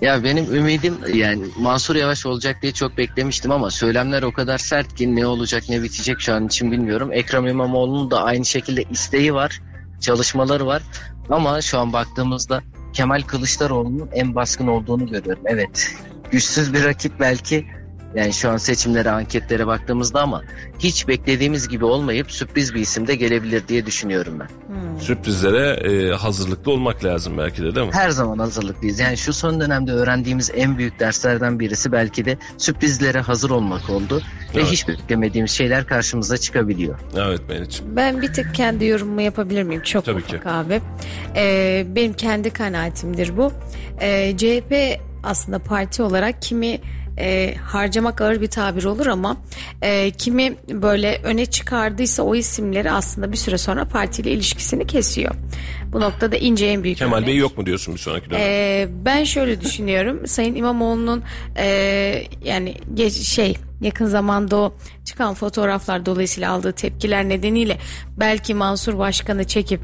[0.00, 4.94] Ya benim ümidim yani Mansur Yavaş olacak diye çok beklemiştim ama söylemler o kadar sert
[4.94, 7.12] ki ne olacak ne bitecek şu an için bilmiyorum.
[7.12, 9.60] Ekrem İmamoğlu'nun da aynı şekilde isteği var,
[10.00, 10.82] çalışmaları var.
[11.30, 12.62] Ama şu an baktığımızda
[12.92, 15.42] Kemal Kılıçdaroğlu'nun en baskın olduğunu görüyorum.
[15.46, 15.94] Evet
[16.30, 17.66] güçsüz bir rakip belki
[18.14, 20.42] yani şu an seçimlere anketlere baktığımızda ama
[20.78, 24.48] hiç beklediğimiz gibi olmayıp sürpriz bir isim de gelebilir diye düşünüyorum ben.
[25.00, 27.92] Sürprizlere e, hazırlıklı olmak lazım belki de değil mi?
[27.94, 28.98] Her zaman hazırlıklıyız.
[29.00, 34.22] Yani şu son dönemde öğrendiğimiz en büyük derslerden birisi belki de sürprizlere hazır olmak oldu.
[34.54, 34.66] Ve Evet.
[34.72, 36.98] hiç beklemediğimiz şeyler karşımıza çıkabiliyor.
[37.16, 37.96] Evet Melih'ciğim.
[37.96, 39.82] Ben bir tık kendi yorumumu yapabilir miyim?
[39.82, 40.48] Çok Tabii ufak ki.
[40.48, 40.80] abi.
[41.36, 43.52] Ee, benim kendi kanaatimdir bu.
[44.00, 46.80] Ee, CHP aslında parti olarak kimi
[47.18, 49.36] e, harcamak ağır bir tabir olur ama
[49.82, 55.34] e, kimi böyle öne çıkardıysa o isimleri aslında bir süre sonra partiyle ilişkisini kesiyor.
[55.92, 57.28] Bu noktada ince en büyük Kemal örnek.
[57.28, 58.42] Bey yok mu diyorsun bir sonraki dönem?
[58.44, 60.26] Ee, ben şöyle düşünüyorum.
[60.26, 61.22] Sayın İmamoğlu'nun
[61.56, 61.66] e,
[62.44, 64.74] yani geç, şey yakın zamanda o
[65.04, 67.78] çıkan fotoğraflar dolayısıyla aldığı tepkiler nedeniyle
[68.16, 69.80] belki Mansur Başkan'ı çekip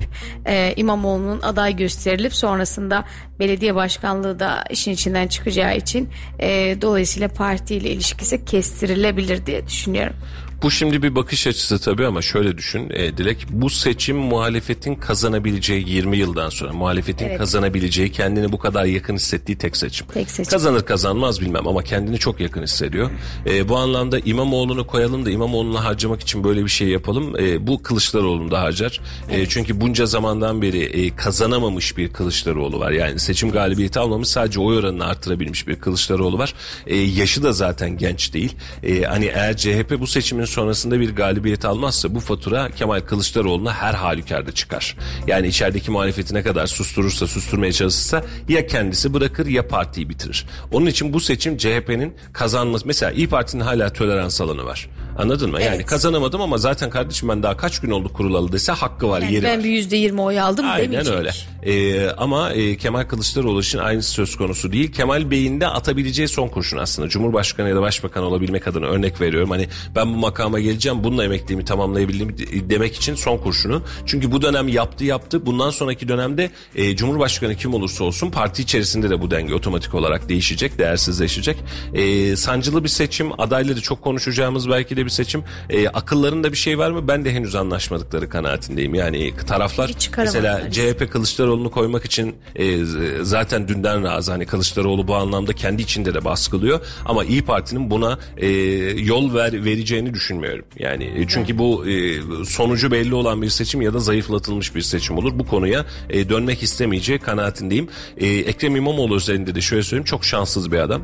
[0.47, 3.05] e, İmamoğlu'nun aday gösterilip sonrasında
[3.39, 6.09] belediye başkanlığı da işin içinden çıkacağı için
[6.39, 10.16] e, dolayısıyla partiyle ilişkisi kestirilebilir diye düşünüyorum.
[10.62, 13.47] Bu şimdi bir bakış açısı tabii ama şöyle düşün e, Dilek.
[13.51, 17.39] Bu seçim muhalefetin kazanabileceği 20 yıldan sonra muhalefetin Evet.
[17.39, 20.07] kazanabileceği kendini bu kadar yakın hissettiği tek seçim.
[20.07, 20.51] Tek seçim.
[20.51, 23.11] Kazanır kazanmaz bilmem ama kendini çok yakın hissediyor.
[23.47, 27.37] E, bu anlamda İmamoğlu'nu koyalım da İmamoğlu'nu harcamak için böyle bir şey yapalım.
[27.39, 29.01] E, bu Kılıçdaroğlu'nu da harcar.
[29.31, 32.91] E, çünkü bunca zamandan beri e, kazanamamış bir Kılıçdaroğlu var.
[32.91, 36.55] Yani seçim galibiyeti almamış sadece oy oranını artırabilmiş bir Kılıçdaroğlu var.
[36.87, 38.53] E, yaşı da zaten genç değil.
[38.82, 43.94] E, hani eğer CHP bu seçimin sonrasında bir galibiyet almazsa bu fatura Kemal Kılıçdaroğlu'na her
[43.94, 44.97] halükarda çıkar.
[45.27, 50.47] Yani içerideki muhalefeti ne kadar susturursa susturmaya çalışırsa ya kendisi bırakır ya partiyi bitirir.
[50.72, 52.86] Onun için bu seçim CHP'nin kazanması.
[52.86, 54.89] Mesela İyi Parti'nin hala tolerans alanı var.
[55.23, 55.63] Anladın mı?
[55.63, 55.87] Yani Evet.
[55.87, 59.45] kazanamadım ama zaten kardeşim ben daha kaç gün oldu kurulalı dese hakkı var, Yani yeri
[59.45, 59.65] ben var.
[59.65, 61.15] bir yüzde yirmi oy aldım Aynen demeyecek.
[61.15, 61.31] öyle.
[61.67, 64.93] Ee, ama e, Kemal Kılıçdaroğlu için aynısı söz konusu değil.
[64.93, 67.09] Kemal Bey'in de atabileceği son kurşun aslında.
[67.09, 69.51] Cumhurbaşkanı ya da başbakan olabilmek adına örnek veriyorum.
[69.51, 73.83] Hani ben bu makama geleceğim bununla emekliliğimi tamamlayabildiğimi de- demek için son kurşunu.
[74.07, 75.47] Çünkü bu dönem yaptı yaptı.
[75.47, 80.29] Bundan sonraki dönemde e, Cumhurbaşkanı kim olursa olsun parti içerisinde de bu denge otomatik olarak
[80.29, 81.57] değişecek, değersizleşecek.
[81.95, 85.45] E, sancılı bir seçim, adayları çok konuşacağımız belki de bir seçim.
[85.70, 87.09] E, akıllarında bir şey var mı?
[87.09, 88.95] Ben de henüz anlaşmadıkları kanaatindeyim.
[88.95, 90.70] Yani taraflar mesela.
[90.70, 92.85] CHP Kılıçdaroğlu'nu koymak için e,
[93.23, 94.32] zaten dünden razı.
[94.32, 96.81] Hani Kılıçdaroğlu bu anlamda kendi içinde de baskılıyor.
[97.07, 98.49] Ama İyi Parti'nin buna e,
[98.97, 100.65] yol ver vereceğini düşünmüyorum.
[100.78, 105.19] Yani e, çünkü bu e, sonucu belli olan bir seçim ya da zayıflatılmış bir seçim
[105.19, 105.39] olur.
[105.39, 107.89] Bu konuya e, dönmek istemeyeceği kanaatindeyim.
[108.16, 111.03] E, Ekrem İmamoğlu özelinde de şöyle söyleyeyim çok şanssız bir adam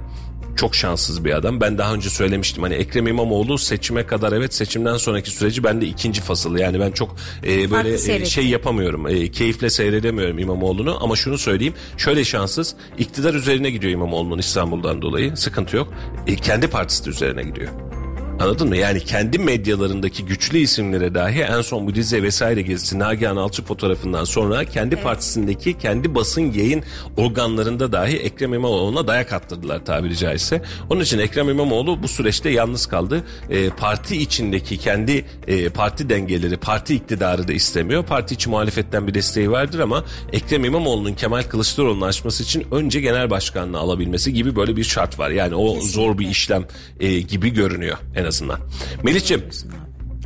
[0.57, 1.61] çok şanssız bir adam.
[1.61, 6.21] Ben daha önce söylemiştim hani Ekrem İmamoğlu seçime kadar evet seçimden sonraki süreci bende ikinci
[6.21, 6.57] fasıl.
[6.57, 7.17] Yani ben çok
[7.47, 9.07] e, böyle e, şey yapamıyorum.
[9.07, 11.75] E, keyifle seyredemiyorum İmamoğlu'nu ama şunu söyleyeyim.
[11.97, 12.75] Şöyle şanssız.
[12.99, 15.37] iktidar üzerine gidiyor İmamoğlu'nun İstanbul'dan dolayı.
[15.37, 15.93] Sıkıntı yok.
[16.27, 17.96] E, kendi partisi de üzerine gidiyor.
[18.41, 18.77] Anladın mı?
[18.77, 24.25] Yani kendi medyalarındaki güçlü isimlere dahi en son bu Rize vesaire gezisi Nagihan Alçı fotoğrafından
[24.25, 26.83] sonra kendi partisindeki kendi basın yayın
[27.17, 30.63] organlarında dahi Ekrem İmamoğlu'na dayak attırdılar tabiri caizse.
[30.91, 33.25] Onun için Ekrem İmamoğlu bu süreçte yalnız kaldı.
[33.51, 38.05] E, parti içindeki kendi e, parti dengeleri, parti iktidarı da istemiyor.
[38.05, 43.31] Parti içi muhalefetten bir desteği vardır ama Ekrem İmamoğlu'nun Kemal Kılıçdaroğlu'nu aşması için önce genel
[43.31, 45.31] başkanlığı alabilmesi gibi böyle bir şart var.
[45.31, 46.65] Yani o zor bir işlem
[47.01, 48.61] e, gibi görünüyor en azından.
[49.03, 49.45] Melih'ciğim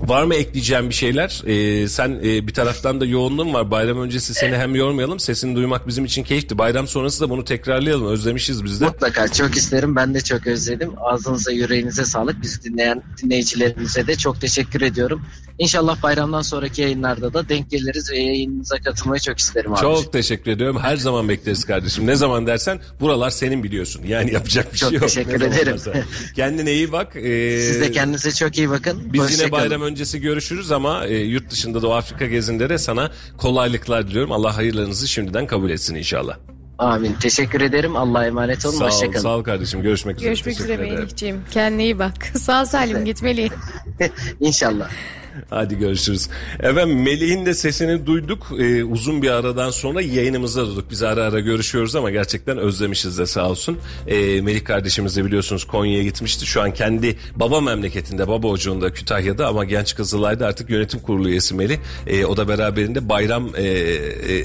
[0.01, 1.43] Var mı ekleyeceğim bir şeyler?
[1.47, 3.71] Ee, sen e, bir taraftan da yoğunluğun var.
[3.71, 5.21] Bayram öncesi seni hem yormayalım.
[5.21, 6.59] Sesini duymak bizim için keyifli.
[6.59, 8.07] Bayram sonrası da bunu tekrarlayalım.
[8.07, 8.85] Özlemişiz biz de.
[8.87, 9.97] Mutlaka çok isterim.
[9.97, 10.93] Ben de çok özledim.
[11.01, 12.43] Ağzınıza yüreğinize sağlık.
[12.43, 15.23] Bizi dinleyen dinleyicilerimize de çok teşekkür ediyorum.
[15.59, 19.81] İnşallah bayramdan sonraki yayınlarda da denk geliriz ve yayınınıza katılmayı çok isterim abi.
[19.81, 20.79] Çok teşekkür ediyorum.
[20.83, 22.07] Her zaman bekleriz kardeşim.
[22.07, 24.03] Ne zaman dersen buralar senin biliyorsun.
[24.07, 25.09] Yani yapacak bir Çok şey yok.
[25.09, 25.77] teşekkür Ne zaman ederim.
[26.37, 27.17] Kendine iyi bak.
[27.17, 29.13] Ee, Siz de kendinize çok iyi bakın.
[29.13, 32.79] Biz Hoşça yine bayram öncesi görüşürüz ama e, yurt dışında da o Afrika gezinde de
[32.79, 34.33] sana kolaylıklar diliyorum.
[34.33, 36.37] Allah hayırlarınızı şimdiden kabul etsin inşallah.
[36.81, 37.13] Amin.
[37.21, 37.97] Teşekkür ederim.
[37.97, 38.75] Allah'a emanet olun.
[38.75, 39.23] Sağ ol, Hoşçakalın.
[39.23, 39.83] sağ ol kardeşim.
[39.83, 40.29] Görüşmek üzere.
[40.29, 40.77] Görüşmek üzere.
[40.77, 41.37] Melih'ciğim.
[41.51, 42.27] Kendine iyi bak.
[42.37, 43.51] Sağ salim gitmeli.
[44.41, 44.91] İnşallah.
[45.51, 46.29] Hadi görüşürüz.
[46.61, 48.47] Efendim Melih'in de sesini duyduk.
[48.59, 50.91] Ee, uzun bir aradan sonra yayınımızda durduk.
[50.91, 53.79] Biz ara ara görüşüyoruz ama gerçekten özlemişiz de sağ olsun.
[54.07, 56.47] Ee, Melih kardeşimiz de biliyorsunuz Konya'ya gitmişti.
[56.47, 61.55] Şu an kendi baba memleketinde, baba ocağında Kütahya'da ama Genç Kızılay'da artık yönetim kurulu üyesi
[61.55, 61.79] Melih.
[62.07, 64.45] Ee, o da beraberinde bayram e, e,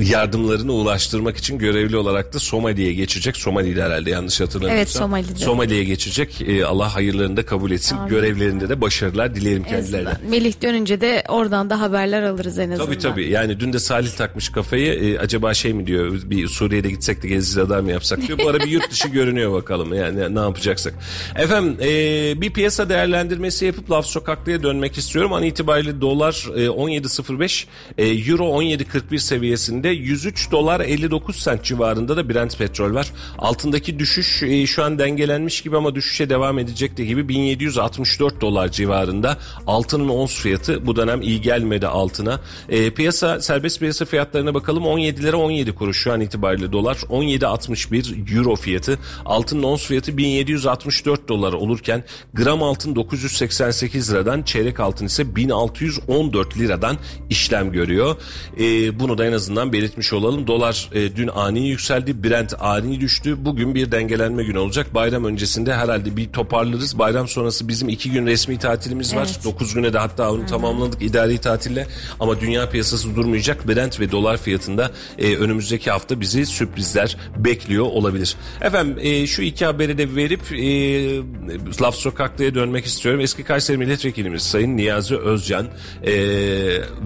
[0.00, 3.36] yardımlarını ulaştırmak için görevli olarak da Somali'ye geçecek.
[3.36, 4.78] Somali'de herhalde yanlış hatırlamıyorsam.
[4.78, 5.44] Evet, Somali'de.
[5.44, 6.42] Somali'ye geçecek.
[6.46, 7.96] Ee, Allah hayırlarını da kabul etsin.
[7.96, 8.10] Amin.
[8.10, 10.10] Görevlerinde de başarılar dilerim En kendilerine.
[10.28, 12.86] Melih dönünce de oradan da haberler alırız en azından.
[12.86, 16.90] Tabii tabii yani dün de Salih takmış kafayı e, acaba şey mi diyor bir Suriye'de
[16.90, 18.38] gitsek de gezi radar mı yapsak diyor.
[18.44, 20.94] Bu ara bir yurt dışı görünüyor bakalım yani ne yapacaksak.
[21.36, 25.32] Efendim e, bir piyasa değerlendirmesi yapıp Laf Sokaklı'ya dönmek istiyorum.
[25.32, 27.64] An itibariyle dolar e, 17.05
[27.98, 33.12] e, euro 17.41 seviyesinde 103 dolar 59 sent civarında da Brent petrol var.
[33.38, 38.68] Altındaki düşüş e, şu an dengelenmiş gibi ama düşüşe devam edecek de gibi 1764 dolar
[38.68, 42.40] civarında altının ons fiyatı bu dönem iyi gelmedi altına.
[42.68, 48.36] E, piyasa serbest piyasa fiyatlarına bakalım 17 lira 17 kuruş şu an itibariyle dolar 17.61
[48.38, 52.04] euro fiyatı altının ons fiyatı 1764 dolar olurken
[52.34, 56.98] gram altın 988 liradan çeyrek altın ise 1614 liradan
[57.30, 58.16] işlem görüyor.
[58.60, 60.46] E, bunu da en azından belirtmiş olalım.
[60.46, 62.24] Dolar e, dün ani yükseldi.
[62.24, 63.44] Brent ani düştü.
[63.44, 64.94] Bugün bir dengelenme günü olacak.
[64.94, 66.98] Bayram öncesinde herhalde bir toparlarız.
[66.98, 69.28] Bayram sonrası bizim iki gün resmi tatilimiz var.
[69.32, 69.44] Evet.
[69.44, 71.86] 9 güne de hatta onu tamamladık idari tatille.
[72.20, 73.68] Ama dünya piyasası durmayacak.
[73.68, 78.36] Brent ve dolar fiyatında e, önümüzdeki hafta bizi sürprizler bekliyor olabilir.
[78.60, 83.20] Efendim e, şu iki haberi de verip e, Laf Sokaklı'ya dönmek istiyorum.
[83.20, 85.66] Eski Kayseri Milletvekilimiz Sayın Niyazi Özcan
[86.02, 86.12] e,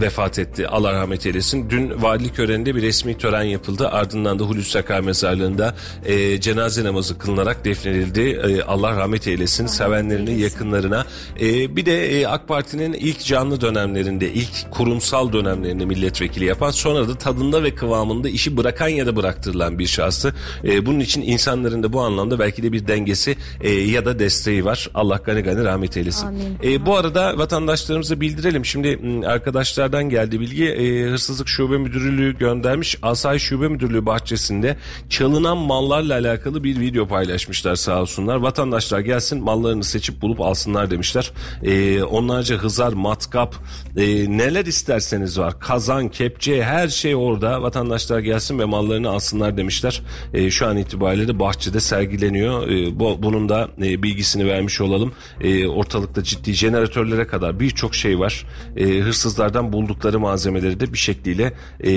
[0.01, 0.69] vefat etti.
[0.69, 1.71] Allah rahmet eylesin.
[1.71, 3.89] Dün valilik öğreninde bir resmi tören yapıldı.
[3.89, 5.75] Ardından da Hulusi Akar mezarlığında
[6.05, 8.21] e, cenaze namazı kılınarak defnedildi.
[8.21, 9.67] E, Allah rahmet eylesin.
[9.67, 11.05] Sevenlerini, yakınlarına.
[11.41, 17.09] E, bir de e, AK Parti'nin ilk canlı dönemlerinde, ilk kurumsal dönemlerinde milletvekili yapan sonra
[17.09, 20.35] da tadında ve kıvamında işi bırakan ya da bıraktırılan bir şahsı.
[20.65, 24.65] E, bunun için insanların da bu anlamda belki de bir dengesi e, ya da desteği
[24.65, 24.91] var.
[24.95, 26.27] Allah gani gani rahmet eylesin.
[26.27, 26.59] Amin.
[26.65, 28.65] E, bu arada vatandaşlarımıza bildirelim.
[28.65, 30.65] Şimdi arkadaşlardan geldi bilgi.
[30.67, 32.99] E, Hırsızlık Şube Müdürlüğü göndermiş.
[33.03, 34.77] Asayiş Şube Müdürlüğü bahçesinde
[35.09, 38.37] çalınan mallarla alakalı bir video paylaşmışlar sağ olsunlar.
[38.37, 41.33] Vatandaşlar gelsin mallarını seçip bulup alsınlar demişler.
[41.63, 43.55] E, onlarca hızar, matkap,
[43.97, 44.07] e,
[44.39, 45.61] neler isterseniz var.
[45.61, 47.63] Kazan, kepçe her şey orada.
[47.63, 50.03] Vatandaşlar gelsin ve mallarını alsınlar demişler.
[50.35, 52.69] E, şu an itibariyle de bahçede sergileniyor.
[52.69, 55.13] E, bu, bunun da e, bilgisini vermiş olalım.
[55.41, 58.47] E, ortalıkta ciddi jeneratörlere kadar birçok şey var.
[58.77, 61.91] E, hırsızlardan buldukları malzemeleri de bir şekliyle e,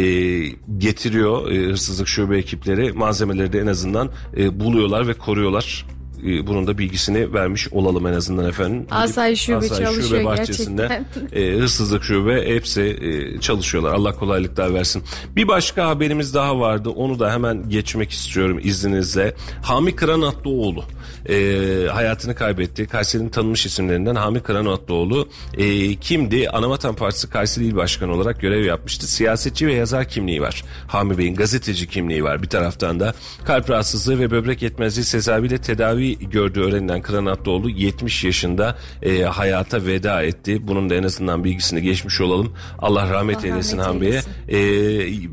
[0.78, 2.94] getiriyor e, hırsızlık şube ekipleri.
[2.94, 5.86] Malzemeleri de en azından e, buluyorlar ve koruyorlar.
[6.28, 8.86] E, bunun da bilgisini vermiş olalım en azından efendim.
[8.92, 11.42] Asayiş şube Asayiş çalışıyor şube bahçesinde gerçekten.
[11.42, 13.94] e, hırsızlık şube hepsi e, çalışıyorlar.
[13.94, 15.04] Allah kolaylıklar versin.
[15.36, 16.90] Bir başka haberimiz daha vardı.
[16.90, 19.34] Onu da hemen geçmek istiyorum izninizle.
[19.62, 20.84] Hami Kıranatlıoğlu
[21.30, 22.88] e, hayatını kaybetti.
[22.88, 26.50] Kayseri'nin tanınmış isimlerinden Hami Kıranatlıoğlu e, kimdi?
[26.50, 29.08] Anavatan Partisi Kayseri İl Başkanı olarak görev yapmıştı.
[29.08, 30.64] Siyasetçi ve yazar kimliği var.
[30.88, 33.14] Hami Bey'in gazeteci kimliği var bir taraftan da.
[33.46, 39.22] Kalp rahatsızlığı ve böbrek yetmezliği sebebiyle tedavi tedavi gördüğü öğrenilen Kıran Atlıoğlu 70 yaşında e,
[39.22, 40.68] hayata veda etti.
[40.68, 42.54] Bunun da en azından bilgisini geçmiş olalım.
[42.80, 44.22] Allah rahmet Allah eylesin Han Bey'e.
[44.48, 44.60] E,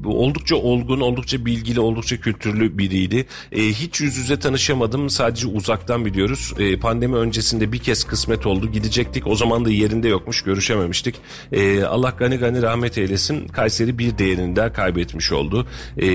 [0.07, 3.27] oldukça olgun, oldukça bilgili, oldukça kültürlü biriydi.
[3.53, 5.11] E, hiç yüz yüze tanışamadım.
[5.11, 6.53] Sadece uzaktan biliyoruz.
[6.59, 8.73] E, pandemi öncesinde bir kez kısmet oldu.
[8.73, 9.27] Gidecektik.
[9.27, 10.43] O zaman da yerinde yokmuş.
[10.43, 11.15] Görüşememiştik.
[11.53, 13.49] E, Allah gani gani rahmet eylesin.
[13.49, 15.67] Kayseri bir değerini daha kaybetmiş oldu.
[15.97, 16.07] E,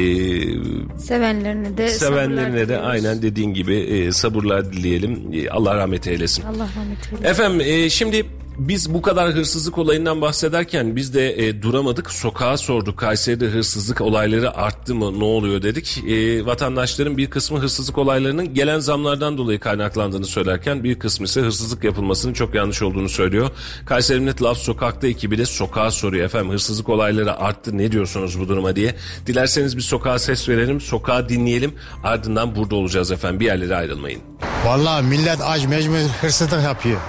[0.98, 5.34] Sevenlerine de sevenlerine de aynen dediğin gibi e, sabırlar dileyelim.
[5.34, 6.44] E, Allah rahmet eylesin.
[6.44, 7.24] Allah rahmet eylesin.
[7.26, 8.26] Efendim e, şimdi
[8.58, 12.12] biz bu kadar hırsızlık olayından bahsederken biz de e, duramadık.
[12.12, 12.98] Sokağa sorduk.
[12.98, 15.20] Kayseri'de hırsızlık olayları arttı mı?
[15.20, 16.04] Ne oluyor dedik.
[16.08, 21.84] E, vatandaşların bir kısmı hırsızlık olaylarının gelen zamlardan dolayı kaynaklandığını söylerken bir kısmı ise hırsızlık
[21.84, 23.50] yapılmasının çok yanlış olduğunu söylüyor.
[23.86, 26.26] Kayseri Millet Laf Sokak'ta ekibi de sokağa soruyor.
[26.26, 27.78] Efendim hırsızlık olayları arttı.
[27.78, 28.96] Ne diyorsunuz bu duruma diye.
[29.28, 30.82] Dilerseniz bir sokağa ses verelim.
[30.82, 31.74] Sokağa dinleyelim.
[32.04, 33.40] Ardından burada olacağız efendim.
[33.40, 34.22] Bir yerlere ayrılmayın.
[34.66, 37.00] Vallahi millet aç mecbur hırsızlık yapıyor.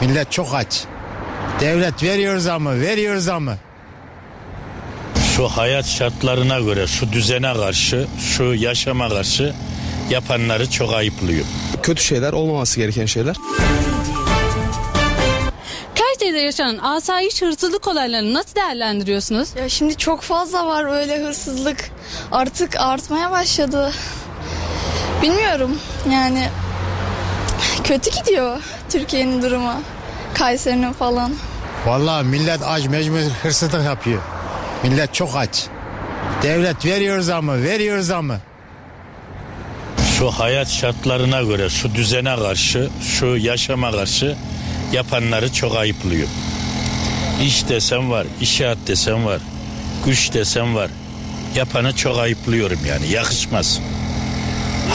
[0.00, 0.84] Millet çok aç.
[1.60, 3.56] Devlet veriyoruz ama veriyoruz ama.
[5.36, 9.54] Şu hayat şartlarına göre, şu düzene karşı, şu yaşama karşı
[10.10, 11.44] yapanları çok ayıplıyor.
[11.82, 13.36] Kötü şeyler olmaması gereken şeyler.
[15.98, 19.48] Kayseri'de yaşanan asayiş hırsızlık olaylarını nasıl değerlendiriyorsunuz?
[19.56, 21.90] Ya şimdi çok fazla var öyle hırsızlık.
[22.32, 23.92] Artık artmaya başladı.
[25.22, 25.78] Bilmiyorum
[26.12, 26.48] yani
[27.84, 29.82] kötü gidiyor Türkiye'nin durumu.
[30.34, 31.32] Kayseri'nin falan.
[31.86, 34.22] Vallahi millet aç mecbur hırsızlık yapıyor.
[34.82, 35.66] Millet çok aç.
[36.42, 38.38] Devlet veriyoruz ama veriyoruz ama.
[40.18, 44.36] Şu hayat şartlarına göre, şu düzene karşı, şu yaşama karşı
[44.92, 46.28] yapanları çok ayıplıyor.
[47.42, 49.40] İş desem var, işaret desem var,
[50.04, 50.90] güç desem var.
[51.54, 53.80] Yapanı çok ayıplıyorum yani yakışmaz.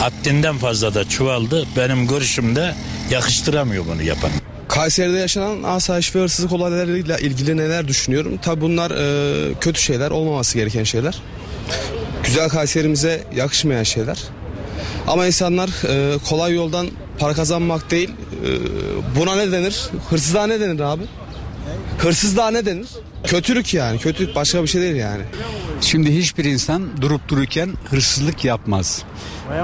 [0.00, 1.66] Haddinden fazla da çuvaldı.
[1.76, 2.74] Benim görüşümde
[3.10, 4.30] yakıştıramıyor bunu yapan.
[4.68, 8.36] Kayseri'de yaşanan asayiş ve hırsızlık olaylarıyla ilgili neler düşünüyorum?
[8.36, 11.18] Tabi bunlar e, kötü şeyler, olmaması gereken şeyler.
[12.24, 14.18] Güzel Kayseri'mize yakışmayan şeyler.
[15.06, 16.86] Ama insanlar e, kolay yoldan
[17.18, 18.10] para kazanmak değil,
[18.44, 18.50] e,
[19.16, 19.88] buna ne denir?
[20.10, 21.02] Hırsızlığa ne denir abi?
[21.98, 22.88] Hırsızlığa ne denir?
[23.24, 25.22] Kötülük yani, kötülük başka bir şey değil yani.
[25.80, 29.02] Şimdi hiçbir insan durup dururken hırsızlık yapmaz.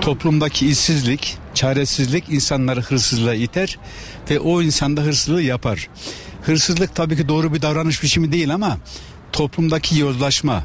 [0.00, 3.78] Toplumdaki işsizlik, çaresizlik insanları hırsızlığa iter
[4.30, 5.88] ve o insan da hırsızlığı yapar.
[6.42, 8.78] Hırsızlık tabii ki doğru bir davranış biçimi değil ama
[9.32, 10.64] toplumdaki yozlaşma,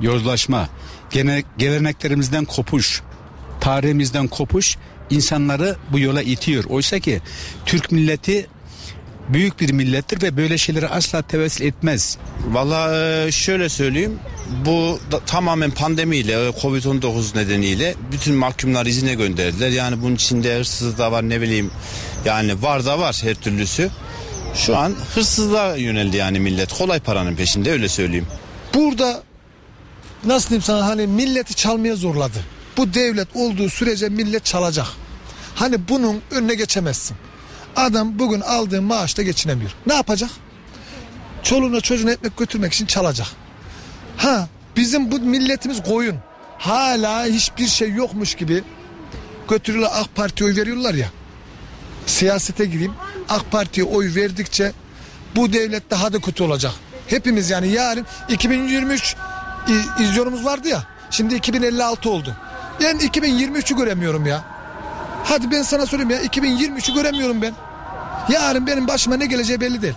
[0.00, 0.68] yozlaşma,
[1.10, 3.02] gene, geleneklerimizden kopuş,
[3.60, 4.76] tarihimizden kopuş
[5.10, 6.64] insanları bu yola itiyor.
[6.64, 7.20] Oysa ki
[7.66, 8.46] Türk milleti
[9.32, 12.18] büyük bir millettir ve böyle şeylere asla tevessül etmez.
[12.48, 14.18] Valla e, şöyle söyleyeyim.
[14.66, 19.68] Bu da, tamamen pandemiyle, e, Covid-19 nedeniyle bütün mahkumlar izine gönderdiler.
[19.70, 21.70] Yani bunun içinde hırsızlık da var ne bileyim.
[22.24, 23.90] Yani var da var her türlüsü.
[24.54, 26.72] Şu an hırsızlığa yöneldi yani millet.
[26.72, 28.26] Kolay paranın peşinde öyle söyleyeyim.
[28.74, 29.22] Burada
[30.24, 32.38] nasıl diyeyim sana hani milleti çalmaya zorladı.
[32.76, 34.86] Bu devlet olduğu sürece millet çalacak.
[35.54, 37.16] Hani bunun önüne geçemezsin.
[37.76, 39.70] Adam bugün aldığı maaşla geçinemiyor.
[39.86, 40.30] Ne yapacak?
[41.42, 43.26] Çoluğuna çocuğuna ekmek götürmek için çalacak.
[44.16, 46.16] Ha bizim bu milletimiz koyun.
[46.58, 48.62] Hala hiçbir şey yokmuş gibi
[49.50, 51.08] götürüyorlar AK Parti'ye oy veriyorlar ya.
[52.06, 52.92] Siyasete gireyim.
[53.28, 54.72] AK Parti'ye oy verdikçe
[55.36, 56.72] bu devlet daha da kötü olacak.
[57.06, 59.16] Hepimiz yani yarın 2023
[59.68, 60.86] i- izliyorumuz vardı ya.
[61.10, 62.36] Şimdi 2056 oldu.
[62.80, 64.44] Ben 2023'ü göremiyorum ya.
[65.24, 67.54] Hadi ben sana söyleyeyim ya 2023'ü göremiyorum ben.
[68.28, 69.94] Yarın benim başıma ne geleceği belli değil.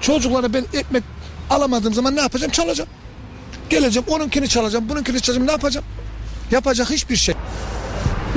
[0.00, 1.02] Çocuklara ben ekmek
[1.50, 2.52] alamadığım zaman ne yapacağım?
[2.52, 2.90] Çalacağım.
[3.70, 5.46] Geleceğim onunkini çalacağım, bununkini çalacağım.
[5.46, 5.86] Ne yapacağım?
[6.50, 7.34] Yapacak hiçbir şey.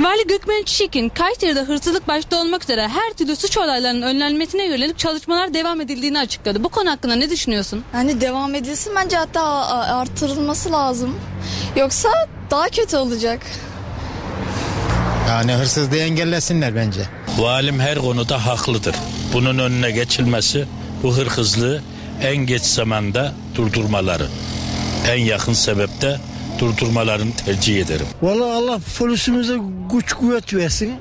[0.00, 5.54] Vali Gökmen Çiçek'in Kayseri'de hırsızlık başta olmak üzere her türlü suç olaylarının önlenmesine yönelik çalışmalar
[5.54, 6.64] devam edildiğini açıkladı.
[6.64, 7.84] Bu konu hakkında ne düşünüyorsun?
[7.92, 9.42] Hani devam edilsin bence hatta
[9.96, 11.14] artırılması lazım.
[11.76, 12.08] Yoksa
[12.50, 13.40] daha kötü olacak.
[15.28, 17.00] Yani hırsızlığı engellesinler bence.
[17.38, 18.94] Valim her konuda haklıdır.
[19.32, 20.64] Bunun önüne geçilmesi
[21.02, 21.82] bu hırkızlığı
[22.22, 24.26] en geç zamanda durdurmaları.
[25.08, 26.20] En yakın sebepte
[26.58, 28.06] durdurmalarını tercih ederim.
[28.22, 29.56] Vallahi Allah polisimize
[29.92, 30.94] güç kuvvet versin.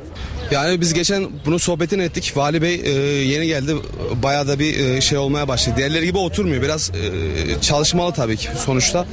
[0.52, 2.34] Yani biz geçen bunun sohbetini ettik.
[2.36, 2.90] Vali Bey e,
[3.26, 3.76] yeni geldi.
[4.24, 5.78] Bayağı da bir e, şey olmaya başladı.
[5.78, 6.62] Diğerleri gibi oturmuyor.
[6.62, 9.06] Biraz e, çalışmalı tabii ki sonuçta.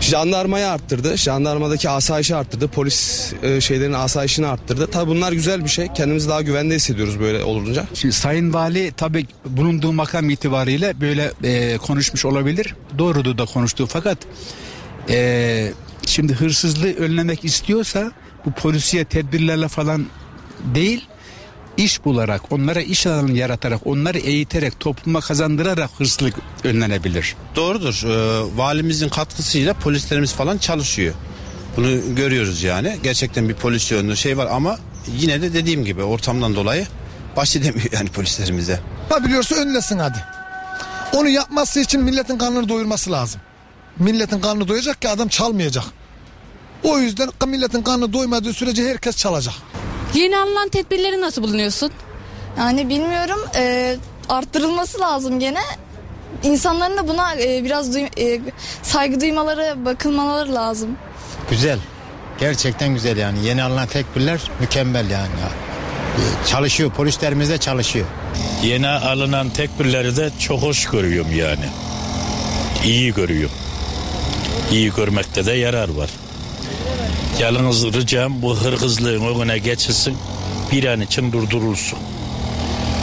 [0.00, 1.16] Jandarmayı arttırdı.
[1.16, 2.68] Jandarmadaki asayişi arttırdı.
[2.68, 4.86] Polis e, şeylerin asayişini arttırdı.
[4.86, 5.88] Tabii bunlar güzel bir şey.
[5.88, 7.84] Kendimizi daha güvende hissediyoruz böyle olunca.
[7.94, 12.74] Şimdi Sayın Vali tabii bulunduğu makam itibariyle böyle e, konuşmuş olabilir.
[12.98, 14.18] Doğrudur da konuştuğu fakat
[15.10, 15.72] e,
[16.06, 18.12] şimdi hırsızlığı önlemek istiyorsa
[18.46, 20.06] bu polisiye tedbirlerle falan
[20.74, 21.06] değil
[21.76, 26.34] iş bularak, onlara iş alanı yaratarak, onları eğiterek, topluma kazandırarak hırsızlık
[26.64, 27.36] önlenebilir.
[27.56, 28.02] Doğrudur.
[28.06, 31.14] Ee, valimizin katkısıyla polislerimiz falan çalışıyor.
[31.76, 32.98] Bunu görüyoruz yani.
[33.02, 34.78] Gerçekten bir polis yönlü şey var ama
[35.18, 36.86] yine de dediğim gibi ortamdan dolayı
[37.36, 38.80] baş edemiyor yani polislerimize.
[39.10, 40.24] Yapabiliyorsa önlesin hadi.
[41.12, 43.40] Onu yapması için milletin karnını doyurması lazım.
[43.98, 45.84] Milletin karnını doyacak ki adam çalmayacak.
[46.82, 49.54] O yüzden milletin karnı doymadığı sürece herkes çalacak.
[50.14, 51.90] Yeni alınan tedbirleri nasıl bulunuyorsun?
[52.58, 53.96] Yani bilmiyorum e,
[54.28, 55.60] arttırılması lazım gene.
[56.42, 58.40] İnsanların da buna e, biraz duy- e,
[58.82, 60.88] saygı duymaları, bakılmaları lazım.
[61.50, 61.78] Güzel.
[62.40, 63.46] Gerçekten güzel yani.
[63.46, 65.28] Yeni alınan tekbirler mükemmel yani.
[66.46, 66.90] Çalışıyor.
[66.90, 68.06] Polislerimiz de çalışıyor.
[68.62, 71.64] Yeni alınan tekbirleri de çok hoş görüyorum yani.
[72.84, 73.56] İyi görüyorum.
[74.72, 76.10] İyi görmekte de yarar var.
[77.40, 80.16] Yalnız ricam bu hırgızlığın önüne geçilsin.
[80.72, 81.98] Bir an için durdurulsun.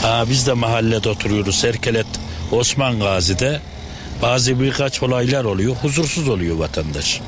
[0.04, 1.64] Aa, biz de mahallede oturuyoruz.
[1.64, 2.06] Erkelet
[2.52, 3.60] Osman Gazi'de
[4.22, 5.76] bazı birkaç olaylar oluyor.
[5.76, 7.20] Huzursuz oluyor vatandaş.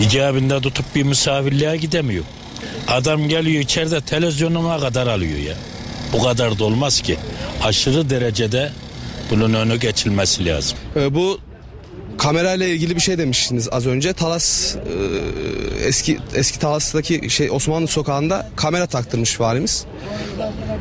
[0.00, 2.24] İcabında tutup bir misafirliğe gidemiyor.
[2.88, 5.54] Adam geliyor içeride televizyonuna kadar alıyor ya.
[6.12, 7.16] Bu kadar da olmaz ki.
[7.64, 8.72] Aşırı derecede
[9.30, 10.78] bunun önü geçilmesi lazım.
[10.96, 11.40] Ee, bu
[12.18, 14.12] kamerayla ilgili bir şey demiştiniz az önce.
[14.12, 19.84] Talas e, eski eski Talas'taki şey Osmanlı sokağında kamera taktırmış valimiz.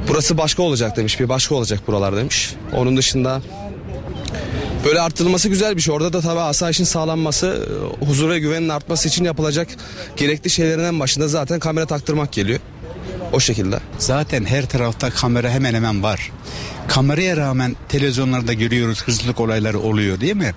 [0.08, 1.20] Burası başka olacak demiş.
[1.20, 2.54] Bir başka olacak buralar demiş.
[2.74, 3.42] Onun dışında
[4.86, 5.94] böyle artırılması güzel bir şey.
[5.94, 7.68] Orada da tabii asayişin sağlanması,
[8.02, 9.68] e, huzur ve güvenin artması için yapılacak
[10.18, 12.60] gerekli şeylerin en başında zaten kamera taktırmak geliyor.
[13.34, 13.80] O şekilde.
[13.98, 16.32] Zaten her tarafta kamera hemen hemen var.
[16.88, 20.54] Kameraya rağmen televizyonlarda görüyoruz hırsızlık olayları oluyor değil mi?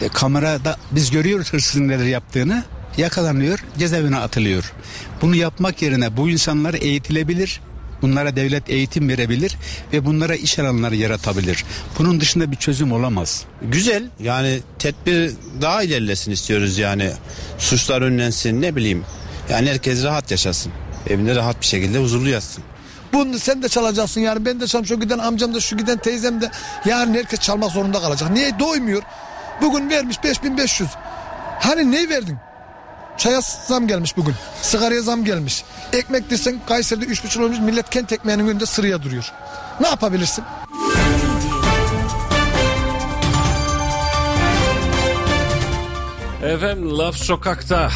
[0.00, 2.64] E, kamerada biz görüyoruz hırsızın neler yaptığını
[2.96, 4.72] yakalanıyor cezaevine atılıyor.
[5.22, 7.60] Bunu yapmak yerine bu insanlar eğitilebilir.
[8.02, 9.56] Bunlara devlet eğitim verebilir
[9.92, 11.64] ve bunlara iş alanları yaratabilir.
[11.98, 13.44] Bunun dışında bir çözüm olamaz.
[13.62, 17.10] Güzel yani tedbir daha ilerlesin istiyoruz yani.
[17.58, 19.04] Suçlar önlensin ne bileyim.
[19.50, 20.72] Yani herkes rahat yaşasın.
[21.10, 22.64] Evinde rahat bir şekilde huzurlu yatsın.
[23.12, 26.40] Bunu sen de çalacaksın yani ben de çalacağım şu giden amcam da şu giden teyzem
[26.40, 26.50] de
[26.84, 28.30] yarın herkes çalmak zorunda kalacak.
[28.30, 29.02] Niye doymuyor?
[29.62, 30.90] Bugün vermiş 5500.
[31.60, 32.38] Hani ne verdin?
[33.16, 34.34] Çaya zam gelmiş bugün.
[34.62, 35.64] Sigaraya zam gelmiş.
[35.92, 39.32] Ekmek desen Kayseri'de 3,5 olmuş millet kent ekmeğinin önünde sıraya duruyor.
[39.80, 40.44] Ne yapabilirsin?
[46.44, 47.90] Efendim Laf Sokak'ta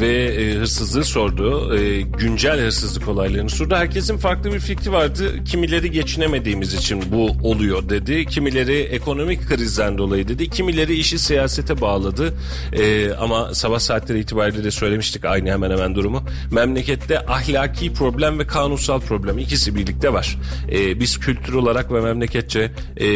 [0.00, 1.76] ve e, hırsızlığı sordu.
[1.78, 3.74] E, güncel hırsızlık olaylarını sordu.
[3.74, 5.44] Herkesin farklı bir fikri vardı.
[5.44, 8.26] Kimileri geçinemediğimiz için bu oluyor dedi.
[8.26, 10.50] Kimileri ekonomik krizden dolayı dedi.
[10.50, 12.34] Kimileri işi siyasete bağladı.
[12.72, 16.22] E, ama sabah saatleri itibariyle de söylemiştik aynı hemen hemen durumu.
[16.50, 20.38] Memlekette ahlaki problem ve kanunsal problem ikisi birlikte var.
[20.72, 23.08] E, biz kültür olarak ve memleketçe e,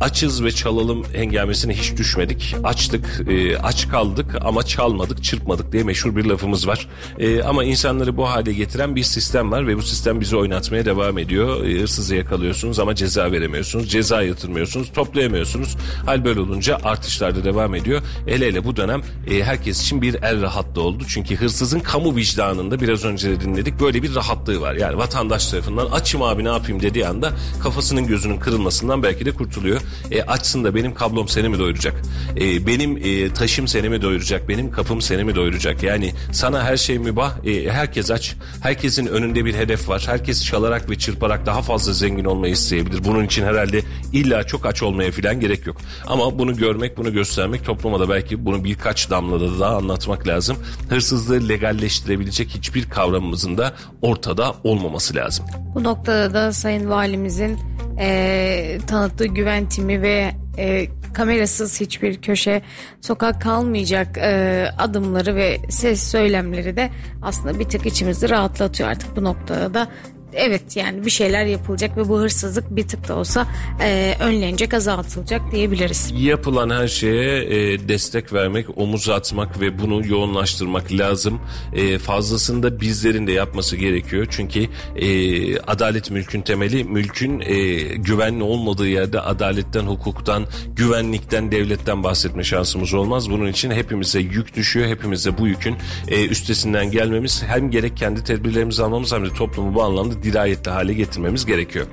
[0.00, 2.56] açız ve çalalım hengamesine hiç düşmedik.
[2.64, 6.88] Açtık, e, aç kaldık ama çalmadık, çırpmadık diye meşhur bir lafımız var.
[7.18, 11.18] E, ama insanları bu hale getiren bir sistem var ve bu sistem bizi oynatmaya devam
[11.18, 11.64] ediyor.
[11.64, 13.90] E, hırsızı yakalıyorsunuz ama ceza veremiyorsunuz.
[13.90, 15.76] Ceza yatırmıyorsunuz, toplayamıyorsunuz.
[16.06, 18.02] Hal böyle olunca artışlar da devam ediyor.
[18.26, 21.04] Hele hele bu dönem e, herkes için bir el rahatlığı oldu.
[21.08, 24.74] Çünkü hırsızın kamu vicdanında biraz önce de dinledik böyle bir rahatlığı var.
[24.74, 27.32] Yani vatandaş tarafından açım abi ne yapayım dediği anda
[27.62, 29.80] kafasının gözünün kırılmasından belki de kurtuluyor.
[30.10, 32.02] E, açsın da benim kablom seni mi doyuracak?
[32.36, 34.48] E, benim e, taşım seni mi doyuracak?
[34.48, 35.82] Benim kapım seni mi doyuracak?
[35.82, 37.46] Yani sana her şey mübah.
[37.46, 38.36] E, herkes aç.
[38.62, 40.04] Herkesin önünde bir hedef var.
[40.06, 43.04] Herkes çalarak ve çırparak daha fazla zengin olmayı isteyebilir.
[43.04, 43.82] Bunun için herhalde
[44.12, 45.76] illa çok aç olmaya falan gerek yok.
[46.06, 50.56] Ama bunu görmek, bunu göstermek topluma da belki bunu birkaç damlada daha anlatmak lazım.
[50.88, 53.72] Hırsızlığı legalleştirebilecek hiçbir kavramımızın da
[54.02, 55.46] ortada olmaması lazım.
[55.74, 57.58] Bu noktada da Sayın Valimizin
[57.98, 62.62] eee, tanıttığı güven timi ve eee, kamerasız hiçbir köşe
[63.00, 66.90] sokak kalmayacak eee, adımları ve ses söylemleri de
[67.22, 69.88] aslında bir tık içimizi rahatlatıyor artık bu noktada da.
[70.34, 73.46] Evet yani bir şeyler yapılacak ve bu hırsızlık bir tık da olsa
[73.80, 76.12] eee, önlenecek azaltılacak diyebiliriz.
[76.18, 81.40] Yapılan her şeye e, destek vermek, omuz atmak ve bunu yoğunlaştırmak lazım.
[81.72, 84.26] E, fazlasını da bizlerin de yapması gerekiyor.
[84.30, 86.84] Çünkü e, adalet mülkün temeli.
[86.84, 87.54] Mülkün e,
[87.96, 90.46] güvenli olmadığı yerde adaletten, hukuktan,
[90.76, 93.30] güvenlikten, devletten bahsetme şansımız olmaz.
[93.30, 94.88] Bunun için hepimize yük düşüyor.
[94.88, 95.76] Hepimize bu yükün
[96.08, 100.94] e, üstesinden gelmemiz hem gerek kendi tedbirlerimizi almamız hem de toplumu bu anlamda dirayetli hale
[100.94, 101.86] getirmemiz gerekiyor.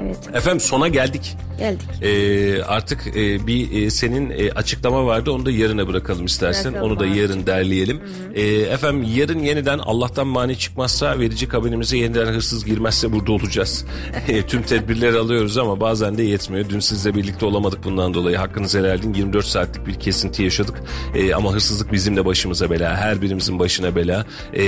[0.00, 0.18] Evet.
[0.34, 1.36] Efendim sona geldik.
[1.58, 1.88] Geldik.
[2.02, 6.72] Ee, artık e, bir e, senin e, açıklama vardı onu da yarına bırakalım istersen.
[6.72, 7.18] Bırakalım onu da abi.
[7.18, 8.00] yarın derleyelim.
[8.34, 13.84] Ee, efendim yarın yeniden Allah'tan mani çıkmazsa verici kabinimize yeniden hırsız girmezse burada olacağız.
[14.28, 16.68] E, Tüm tedbirleri alıyoruz ama bazen de yetmiyor.
[16.68, 18.36] Dün sizle birlikte olamadık bundan dolayı.
[18.36, 19.14] Hakkınızı helal edin.
[19.14, 20.82] 24 saatlik bir kesinti yaşadık.
[21.14, 22.96] E, ama hırsızlık bizim de başımıza bela.
[22.96, 24.26] Her birimizin başına bela.
[24.56, 24.62] E,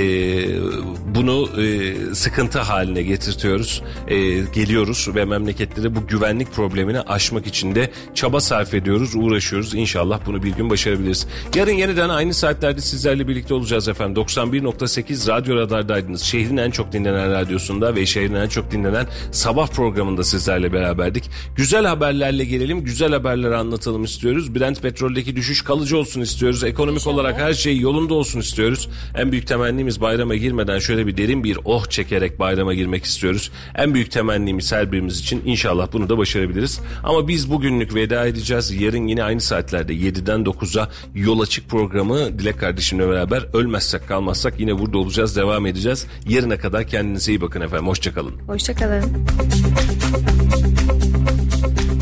[1.15, 3.83] bunu e, sıkıntı haline getirtiyoruz.
[4.09, 4.17] E,
[4.55, 9.75] geliyoruz ve memleketlere bu güvenlik problemini aşmak için de çaba sarf ediyoruz, uğraşıyoruz.
[9.75, 11.27] İnşallah bunu bir gün başarabiliriz.
[11.55, 14.23] Yarın yeniden aynı saatlerde sizlerle birlikte olacağız efendim.
[14.23, 16.23] 91.8 Radyo Radar'daydınız.
[16.23, 21.31] Şehrin en çok dinlenen radyosunda ve şehrin en çok dinlenen sabah programında sizlerle beraberdik.
[21.57, 24.55] Güzel haberlerle gelelim, güzel haberleri anlatalım istiyoruz.
[24.55, 26.65] Brent petroldeki düşüş kalıcı olsun istiyoruz.
[26.65, 28.89] Ekonomik olarak her şey yolunda olsun istiyoruz.
[29.15, 33.51] En büyük temennimiz bayrama girmeden şöyle bir derin bir oh çekerek bayrama girmek istiyoruz.
[33.75, 36.81] En büyük temennimiz her birimiz için inşallah bunu da başarabiliriz.
[37.05, 38.81] Ama biz bugünlük veda edeceğiz.
[38.81, 44.79] Yarın yine aynı saatlerde 7'den 9'a yol açık programı Dilek kardeşimle beraber ölmezsek kalmazsak yine
[44.79, 46.07] burada olacağız devam edeceğiz.
[46.29, 47.87] Yarına kadar kendinize iyi bakın efendim.
[47.87, 48.35] Hoşçakalın.
[48.47, 49.05] Hoşçakalın.